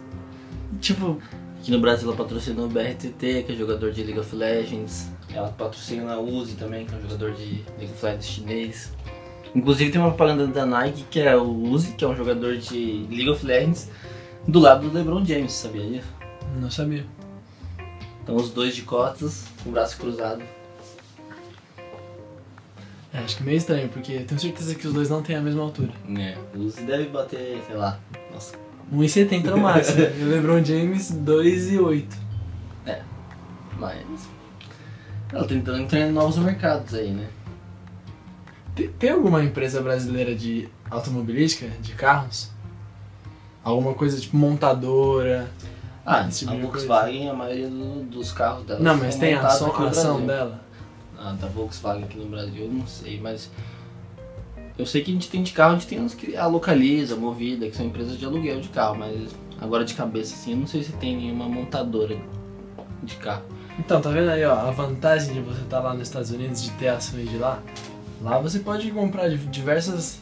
tipo. 0.79 1.19
Aqui 1.59 1.71
no 1.71 1.79
Brasil 1.81 2.07
ela 2.07 2.15
patrocina 2.15 2.61
o 2.61 2.69
BRTT, 2.69 3.43
que 3.43 3.51
é 3.51 3.55
jogador 3.55 3.91
de 3.91 4.01
League 4.01 4.19
of 4.19 4.33
Legends. 4.33 5.09
Ela 5.33 5.49
patrocina 5.49 6.13
a 6.13 6.19
Uzi 6.19 6.55
também, 6.55 6.85
que 6.85 6.95
é 6.95 6.97
um 6.97 7.01
jogador 7.01 7.33
de 7.33 7.65
League 7.77 7.91
of 7.93 8.05
Legends 8.05 8.25
chinês. 8.25 8.93
Inclusive 9.53 9.91
tem 9.91 9.99
uma 9.99 10.11
propaganda 10.11 10.47
da 10.47 10.65
Nike, 10.65 11.03
que 11.11 11.19
é 11.19 11.35
o 11.35 11.49
Uzi, 11.49 11.91
que 11.93 12.05
é 12.05 12.07
um 12.07 12.15
jogador 12.15 12.55
de 12.55 13.05
League 13.09 13.29
of 13.29 13.45
Legends, 13.45 13.89
do 14.47 14.59
lado 14.59 14.87
do 14.87 14.97
LeBron 14.97 15.25
James, 15.25 15.51
sabia 15.51 15.85
disso? 15.85 16.07
Não 16.61 16.71
sabia. 16.71 17.05
Então 18.29 18.37
os 18.37 18.51
dois 18.51 18.75
de 18.75 18.83
costas, 18.83 19.45
com 19.63 19.69
o 19.69 19.73
braço 19.73 19.97
cruzado. 19.97 20.43
É, 23.11 23.17
acho 23.17 23.37
que 23.37 23.43
meio 23.43 23.57
estranho, 23.57 23.89
porque 23.89 24.11
eu 24.11 24.23
tenho 24.23 24.39
certeza 24.39 24.75
que 24.75 24.85
os 24.85 24.93
dois 24.93 25.09
não 25.09 25.23
têm 25.23 25.35
a 25.35 25.41
mesma 25.41 25.63
altura. 25.63 25.91
É, 26.15 26.37
o 26.55 26.59
Uzi 26.59 26.83
deve 26.83 27.05
bater, 27.05 27.59
sei 27.65 27.75
lá, 27.75 27.99
nossa, 28.31 28.55
1,70 28.93 29.45
no 29.45 29.57
máximo. 29.57 30.01
e 30.15 30.21
o 30.21 30.29
LeBron 30.29 30.63
James, 30.63 31.11
2,8. 31.11 32.05
mas... 33.79 34.05
Ela 35.33 35.47
tentando 35.47 35.79
entrar 35.79 35.99
em 36.01 36.11
novos 36.11 36.37
mercados 36.37 36.93
aí, 36.93 37.09
né? 37.09 37.27
Tem, 38.75 38.89
tem 38.89 39.09
alguma 39.09 39.43
empresa 39.43 39.81
brasileira 39.81 40.35
de 40.35 40.69
automobilística, 40.91 41.67
de 41.81 41.93
carros? 41.93 42.51
Alguma 43.63 43.95
coisa 43.95 44.21
tipo 44.21 44.37
montadora? 44.37 45.49
Ah, 46.11 46.27
Esse 46.27 46.39
tipo 46.39 46.53
a 46.53 46.55
Volkswagen, 46.61 47.29
a 47.29 47.33
maioria 47.35 47.67
do- 47.69 48.03
dos 48.03 48.31
carros 48.31 48.65
dela 48.65 48.79
não, 48.79 48.97
mas 48.97 49.15
tem 49.15 49.33
a 49.35 49.41
ação, 49.45 49.75
a 49.75 49.87
ação 49.89 50.25
dela. 50.25 50.59
Ah, 51.17 51.35
da 51.39 51.47
Volkswagen 51.47 52.03
aqui 52.05 52.17
no 52.17 52.25
Brasil, 52.25 52.63
eu 52.65 52.71
não 52.71 52.87
sei, 52.87 53.19
mas 53.21 53.51
eu 54.77 54.85
sei 54.87 55.03
que 55.03 55.11
a 55.11 55.13
gente 55.13 55.29
tem 55.29 55.43
de 55.43 55.51
carro, 55.51 55.71
a 55.71 55.77
gente 55.77 55.87
tem 55.87 55.99
uns 56.01 56.13
que 56.15 56.35
a 56.35 56.47
Localiza, 56.47 57.13
a 57.13 57.17
Movida, 57.17 57.67
que 57.69 57.75
são 57.75 57.85
empresas 57.85 58.17
de 58.17 58.25
aluguel 58.25 58.59
de 58.59 58.69
carro, 58.69 58.95
mas 58.97 59.29
agora 59.61 59.85
de 59.85 59.93
cabeça 59.93 60.33
assim, 60.33 60.51
eu 60.53 60.57
não 60.57 60.65
sei 60.67 60.81
se 60.83 60.93
tem 60.93 61.15
nenhuma 61.15 61.47
montadora 61.47 62.17
de 63.03 63.15
carro. 63.17 63.43
Então, 63.77 64.01
tá 64.01 64.09
vendo 64.09 64.29
aí, 64.29 64.43
ó, 64.45 64.53
a 64.53 64.71
vantagem 64.71 65.33
de 65.33 65.41
você 65.41 65.61
estar 65.61 65.79
lá 65.79 65.93
nos 65.93 66.03
Estados 66.07 66.31
Unidos, 66.31 66.63
de 66.63 66.71
ter 66.71 66.87
ações 66.87 67.29
de 67.29 67.37
lá? 67.37 67.59
Lá 68.21 68.39
você 68.39 68.59
pode 68.59 68.89
comprar 68.91 69.29
diversas 69.29 70.19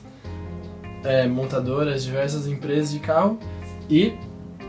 é, 1.03 1.25
montadoras, 1.27 2.03
diversas 2.03 2.45
empresas 2.47 2.91
de 2.91 2.99
carro 2.99 3.39
e 3.89 4.13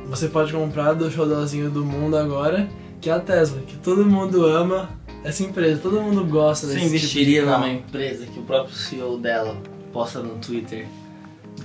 você 0.09 0.29
pode 0.29 0.53
comprar 0.53 0.95
do 0.95 1.11
showzinho 1.11 1.71
do 1.71 1.85
mundo 1.85 2.17
agora, 2.17 2.69
que 3.01 3.11
é 3.11 3.13
a 3.13 3.21
Tesla, 3.21 3.61
que 3.61 3.77
todo 3.77 4.05
mundo 4.07 4.45
ama 4.45 4.89
essa 5.23 5.43
empresa, 5.43 5.81
todo 5.83 6.01
mundo 6.01 6.25
gosta 6.25 6.67
Você 6.67 6.75
desse 6.75 6.87
investiria 6.87 7.41
tipo 7.41 7.47
de 7.47 7.53
numa 7.53 7.69
empresa 7.69 8.27
que 8.27 8.39
o 8.39 8.43
próprio 8.43 8.75
CEO 8.75 9.19
dela 9.19 9.57
posta 9.93 10.21
no 10.21 10.37
Twitter? 10.37 10.87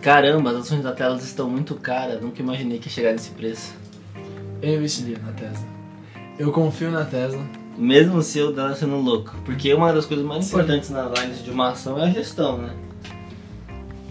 Caramba, 0.02 0.52
as 0.52 0.58
ações 0.58 0.84
da 0.84 0.92
Tesla 0.92 1.18
estão 1.20 1.50
muito 1.50 1.76
caras, 1.76 2.22
nunca 2.22 2.42
imaginei 2.42 2.80
que 2.80 2.88
ia 2.88 2.92
chegar 2.92 3.12
nesse 3.14 3.30
preço. 3.30 3.74
Eu 4.62 4.76
investiria 4.76 5.18
na 5.20 5.32
Tesla. 5.32 5.66
Eu 6.38 6.52
confio 6.52 6.92
na 6.92 7.06
Tesla. 7.06 7.42
Mesmo 7.78 8.18
o 8.18 8.22
CEO 8.22 8.52
dela 8.52 8.76
sendo 8.76 8.98
louco. 8.98 9.36
Porque 9.46 9.74
uma 9.74 9.94
das 9.94 10.06
coisas 10.06 10.26
mais 10.26 10.46
Sim. 10.46 10.56
importantes 10.56 10.90
na 10.90 11.04
análise 11.04 11.42
de 11.42 11.52
uma 11.52 11.70
ação 11.70 11.98
é 11.98 12.04
a 12.04 12.10
gestão, 12.10 12.58
né? 12.58 12.74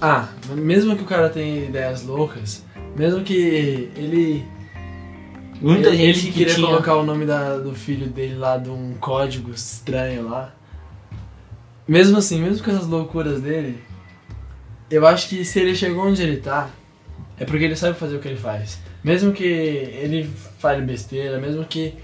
Ah, 0.00 0.28
mesmo 0.56 0.96
que 0.96 1.02
o 1.02 1.06
cara 1.06 1.28
tenha 1.28 1.64
ideias 1.64 2.02
loucas, 2.02 2.64
mesmo 2.96 3.22
que 3.22 3.90
ele 3.96 4.44
Muita 5.60 5.88
ele, 5.88 5.96
gente 5.96 6.18
ele 6.18 6.26
que 6.26 6.32
queria 6.32 6.54
tinha... 6.54 6.66
colocar 6.66 6.96
o 6.96 7.04
nome 7.04 7.24
da- 7.24 7.56
do 7.58 7.72
filho 7.74 8.08
dele 8.08 8.34
lá 8.34 8.56
de 8.56 8.68
um 8.68 8.94
código 9.00 9.50
estranho 9.52 10.28
lá. 10.28 10.52
Mesmo 11.86 12.16
assim, 12.18 12.40
mesmo 12.40 12.64
com 12.64 12.70
essas 12.70 12.86
loucuras 12.86 13.40
dele, 13.40 13.78
eu 14.90 15.06
acho 15.06 15.28
que 15.28 15.44
se 15.44 15.60
ele 15.60 15.74
chegou 15.74 16.06
onde 16.06 16.22
ele 16.22 16.38
tá, 16.38 16.68
é 17.38 17.44
porque 17.44 17.64
ele 17.64 17.76
sabe 17.76 17.96
fazer 17.98 18.16
o 18.16 18.18
que 18.20 18.28
ele 18.28 18.36
faz. 18.36 18.78
Mesmo 19.04 19.32
que 19.32 19.44
ele 19.44 20.28
fale 20.58 20.82
besteira, 20.82 21.38
mesmo 21.40 21.64
que. 21.64 21.94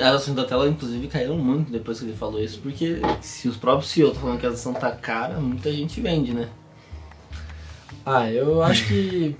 As 0.00 0.14
ações 0.22 0.36
da 0.36 0.44
tela, 0.44 0.68
inclusive, 0.68 1.08
caíram 1.08 1.36
muito 1.36 1.72
depois 1.72 1.98
que 1.98 2.04
ele 2.06 2.16
falou 2.16 2.40
isso, 2.40 2.60
porque 2.60 3.00
se 3.20 3.48
os 3.48 3.56
próprios 3.56 3.90
CEO 3.90 4.08
estão 4.08 4.22
falando 4.22 4.38
que 4.38 4.46
a 4.46 4.50
ação 4.50 4.72
tá 4.72 4.92
cara, 4.92 5.40
muita 5.40 5.72
gente 5.72 6.00
vende, 6.00 6.32
né? 6.32 6.48
Ah, 8.06 8.30
eu 8.30 8.62
acho 8.62 8.86
que. 8.86 9.36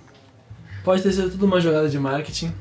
Pode 0.85 1.03
ter 1.03 1.13
sido 1.13 1.31
tudo 1.31 1.47
uma 1.47 1.61
jogada 1.61 1.89
de 1.89 1.99
marketing 1.99 2.53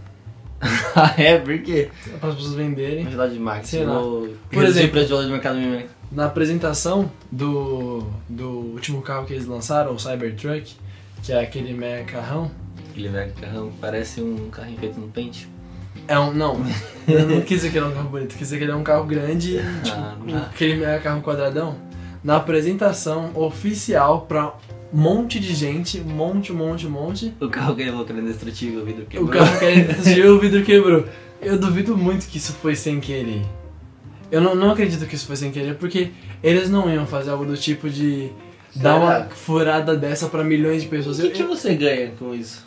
ah, 0.95 1.13
é? 1.21 1.37
Por 1.37 1.57
quê? 1.59 1.89
para 2.21 2.29
as 2.29 2.35
pessoas 2.35 2.55
venderem. 2.55 3.03
Uma 3.03 3.27
de 3.27 3.37
marketing. 3.39 3.67
Sei 3.69 3.85
lá. 3.85 3.99
ou- 3.99 4.33
Por 4.49 4.63
exemplo- 4.63 4.91
de 5.25 5.31
mercado 5.31 5.57
me- 5.57 5.85
Na 6.11 6.25
apresentação 6.27 7.11
do, 7.31 8.07
do 8.29 8.47
último 8.49 9.01
carro 9.01 9.25
que 9.25 9.33
eles 9.33 9.45
lançaram, 9.45 9.93
o 9.93 9.99
Cybertruck, 9.99 10.75
que 11.21 11.33
é 11.33 11.41
aquele 11.41 11.73
mega 11.73 12.05
carrão, 12.05 12.49
Aquele 12.91 13.09
velho 13.09 13.33
carrão 13.41 13.71
que 13.71 13.77
parece 13.81 14.21
um 14.21 14.49
carrinho 14.51 14.77
feito 14.79 14.99
no 14.99 15.07
pente. 15.07 15.49
é 16.07 16.17
um. 16.19 16.31
Não, 16.31 16.63
eu 17.07 17.27
não 17.27 17.41
quis 17.41 17.57
dizer 17.61 17.71
que 17.71 17.77
ele 17.79 17.85
é 17.87 17.89
um 17.89 17.93
carro 17.93 18.09
bonito, 18.09 18.29
quis 18.29 18.39
dizer 18.39 18.57
que 18.59 18.63
ele 18.63 18.71
é 18.71 18.75
um 18.75 18.83
carro 18.83 19.03
grande, 19.05 19.57
tipo, 19.83 19.97
Ah, 19.97 20.47
aquele 20.51 20.75
mega 20.75 20.99
carro 20.99 21.21
quadradão. 21.23 21.75
Na 22.23 22.37
apresentação 22.37 23.31
oficial 23.35 24.21
um 24.21 24.57
monte 24.97 25.39
de 25.39 25.53
gente, 25.53 25.99
um 25.99 26.03
monte, 26.05 26.51
um 26.51 26.55
monte, 26.55 26.85
um 26.87 26.89
monte, 26.89 27.33
O 27.39 27.47
carro 27.49 27.75
que 27.75 27.81
ele 27.81 27.91
falou 27.91 28.05
que 28.05 28.11
era 28.11 28.21
indestrutível, 28.21 28.81
o 28.81 28.85
vidro 28.85 29.03
o 29.03 29.05
quebrou. 29.07 29.29
carro 29.29 29.59
que 29.59 29.65
ele 29.65 30.27
o 30.29 30.39
vidro 30.39 30.63
quebrou. 30.63 31.05
Eu 31.41 31.59
duvido 31.59 31.97
muito 31.97 32.25
que 32.27 32.37
isso 32.37 32.53
foi 32.53 32.75
sem 32.75 32.99
querer. 33.01 33.41
Eu 34.31 34.39
não, 34.41 34.55
não 34.55 34.71
acredito 34.71 35.05
que 35.05 35.15
isso 35.15 35.27
foi 35.27 35.35
sem 35.35 35.51
querer, 35.51 35.75
porque 35.75 36.11
eles 36.41 36.69
não 36.69 36.89
iam 36.91 37.05
fazer 37.05 37.31
algo 37.31 37.45
do 37.45 37.57
tipo 37.57 37.89
de 37.89 38.29
dar 38.75 38.95
uma 38.95 39.13
Será? 39.15 39.29
furada 39.29 39.95
dessa 39.95 40.27
pra 40.27 40.43
milhões 40.43 40.81
de 40.83 40.87
pessoas. 40.87 41.19
O 41.19 41.21
que, 41.21 41.27
Eu- 41.27 41.31
que 41.33 41.43
você 41.43 41.75
ganha 41.75 42.11
com 42.17 42.33
isso? 42.33 42.65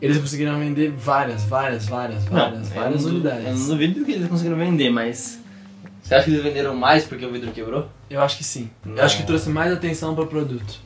Eles 0.00 0.18
conseguiram 0.18 0.58
vender 0.58 0.90
várias, 0.90 1.44
várias, 1.44 1.86
várias, 1.86 2.24
várias, 2.24 2.68
eu 2.70 2.74
várias 2.74 3.02
não 3.02 3.10
du- 3.10 3.16
unidades. 3.16 3.46
Eu 3.46 3.54
não 3.56 3.66
duvido 3.68 4.04
que 4.04 4.12
eles 4.12 4.28
conseguiram 4.28 4.56
vender, 4.58 4.90
mas. 4.90 5.40
Você 6.02 6.14
acha 6.14 6.24
que 6.26 6.30
eles 6.32 6.42
venderam 6.42 6.76
mais 6.76 7.04
porque 7.04 7.24
o 7.24 7.32
vidro 7.32 7.50
quebrou? 7.52 7.88
Eu 8.10 8.20
acho 8.20 8.36
que 8.36 8.44
sim. 8.44 8.70
Não. 8.84 8.96
Eu 8.96 9.04
acho 9.04 9.16
que 9.16 9.22
trouxe 9.26 9.48
mais 9.48 9.72
atenção 9.72 10.14
pro 10.14 10.26
produto. 10.26 10.78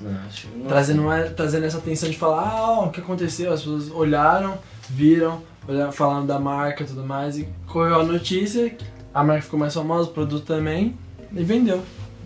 Não, 0.00 0.28
que. 0.28 0.48
Trazendo, 0.68 1.02
mais, 1.02 1.32
trazendo 1.32 1.66
essa 1.66 1.78
atenção 1.78 2.08
de 2.08 2.16
falar, 2.16 2.50
ah, 2.50 2.80
o 2.84 2.90
que 2.90 3.00
aconteceu? 3.00 3.52
As 3.52 3.60
pessoas 3.60 3.90
olharam, 3.90 4.58
viram, 4.88 5.42
olharam, 5.66 5.92
falaram 5.92 6.26
da 6.26 6.38
marca 6.38 6.84
e 6.84 6.86
tudo 6.86 7.04
mais, 7.04 7.36
e 7.38 7.48
correu 7.66 8.00
a 8.00 8.04
notícia, 8.04 8.76
a 9.12 9.24
marca 9.24 9.42
ficou 9.42 9.58
mais 9.58 9.74
famosa, 9.74 10.08
o 10.08 10.12
produto 10.12 10.44
também, 10.44 10.96
e 11.32 11.42
vendeu. 11.42 11.82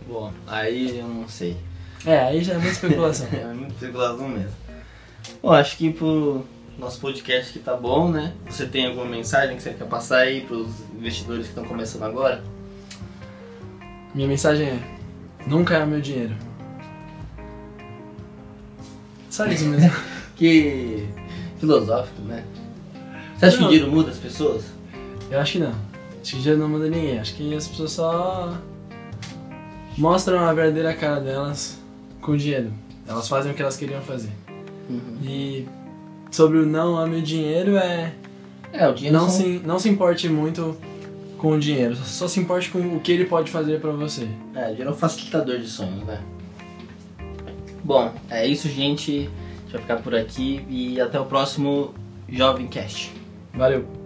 Bom, 0.07 0.33
aí 0.47 0.99
eu 0.99 1.09
não 1.09 1.29
sei. 1.29 1.57
É, 2.05 2.19
aí 2.19 2.43
já 2.43 2.55
é 2.55 2.59
muita 2.59 2.73
especulação. 2.73 3.29
É 3.33 3.53
muita 3.53 3.73
especulação 3.73 4.29
mesmo. 4.29 4.53
Bom, 5.41 5.53
acho 5.53 5.77
que 5.77 5.91
pro 5.93 6.45
nosso 6.79 7.01
podcast 7.01 7.51
aqui 7.51 7.59
tá 7.61 7.77
bom, 7.77 8.11
né? 8.11 8.35
Você 8.47 8.67
tem 8.67 8.87
alguma 8.87 9.07
mensagem 9.07 9.57
que 9.57 9.63
você 9.63 9.73
quer 9.73 9.87
passar 9.87 10.19
aí 10.19 10.43
pros 10.43 10.69
investidores 10.97 11.45
que 11.45 11.51
estão 11.51 11.65
começando 11.65 12.03
agora? 12.03 12.43
Minha 14.15 14.29
mensagem 14.29 14.67
é, 14.67 14.79
nunca 15.47 15.77
é 15.77 15.85
o 15.85 15.87
meu 15.87 16.01
dinheiro. 16.01 16.35
Só 19.33 19.47
isso 19.47 19.65
mesmo. 19.67 19.91
Que 20.37 21.07
Filosófico, 21.59 22.21
né? 22.23 22.43
Você 23.39 23.47
acha 23.47 23.57
que 23.57 23.63
Não. 23.63 23.69
o 23.69 23.73
dinheiro 23.73 23.93
muda 23.93 24.11
as 24.11 24.17
pessoas? 24.19 24.65
Eu 25.31 25.39
acho 25.41 25.53
que 25.53 25.59
não. 25.61 25.69
Acho 26.21 26.33
que 26.33 26.39
dinheiro 26.39 26.59
não 26.61 26.69
muda 26.69 26.89
ninguém. 26.89 27.19
Acho 27.19 27.35
que 27.35 27.55
as 27.55 27.69
pessoas 27.69 27.93
só 27.93 28.55
mostram 29.97 30.39
a 30.41 30.53
verdadeira 30.53 30.93
cara 30.95 31.21
delas 31.21 31.79
com 32.21 32.33
o 32.33 32.37
dinheiro. 32.37 32.73
Elas 33.07 33.29
fazem 33.29 33.53
o 33.53 33.55
que 33.55 33.63
elas 33.63 33.77
queriam 33.77 34.01
fazer. 34.03 34.31
Uhum. 34.89 35.19
E 35.23 35.69
sobre 36.31 36.59
o 36.59 36.67
não 36.67 36.97
ame 36.97 37.19
o 37.19 37.23
dinheiro 37.23 37.77
é 37.77 38.13
É, 38.73 38.89
o 38.89 38.95
dinheiro 38.95 39.17
não 39.17 39.29
são- 39.29 39.41
se, 39.41 39.63
não 39.65 39.79
se 39.79 39.89
importe 39.89 40.29
muito 40.29 40.77
com 41.39 41.53
o 41.53 41.59
dinheiro, 41.61 41.95
só 41.97 42.27
se 42.29 42.39
importe 42.41 42.71
com 42.71 42.79
o 42.97 43.01
que 43.01 43.13
ele 43.13 43.27
pode 43.27 43.51
fazer 43.51 43.81
pra 43.81 43.91
você. 43.93 44.27
É, 44.55 44.65
o 44.65 44.69
dinheiro 44.71 44.91
é 44.91 44.93
um 44.93 44.97
facilitador 44.97 45.59
de 45.59 45.69
sonhos, 45.69 46.05
né? 46.05 46.21
Bom, 47.85 48.13
é 48.31 48.47
isso, 48.47 48.69
gente. 48.69 49.11
A 49.11 49.61
gente 49.61 49.73
vai 49.73 49.81
ficar 49.81 49.97
por 49.97 50.15
aqui 50.15 50.65
e 50.69 51.01
até 51.01 51.19
o 51.19 51.25
próximo 51.25 51.95
Jovem 52.29 52.67
Cast. 52.67 53.13
Valeu! 53.55 54.02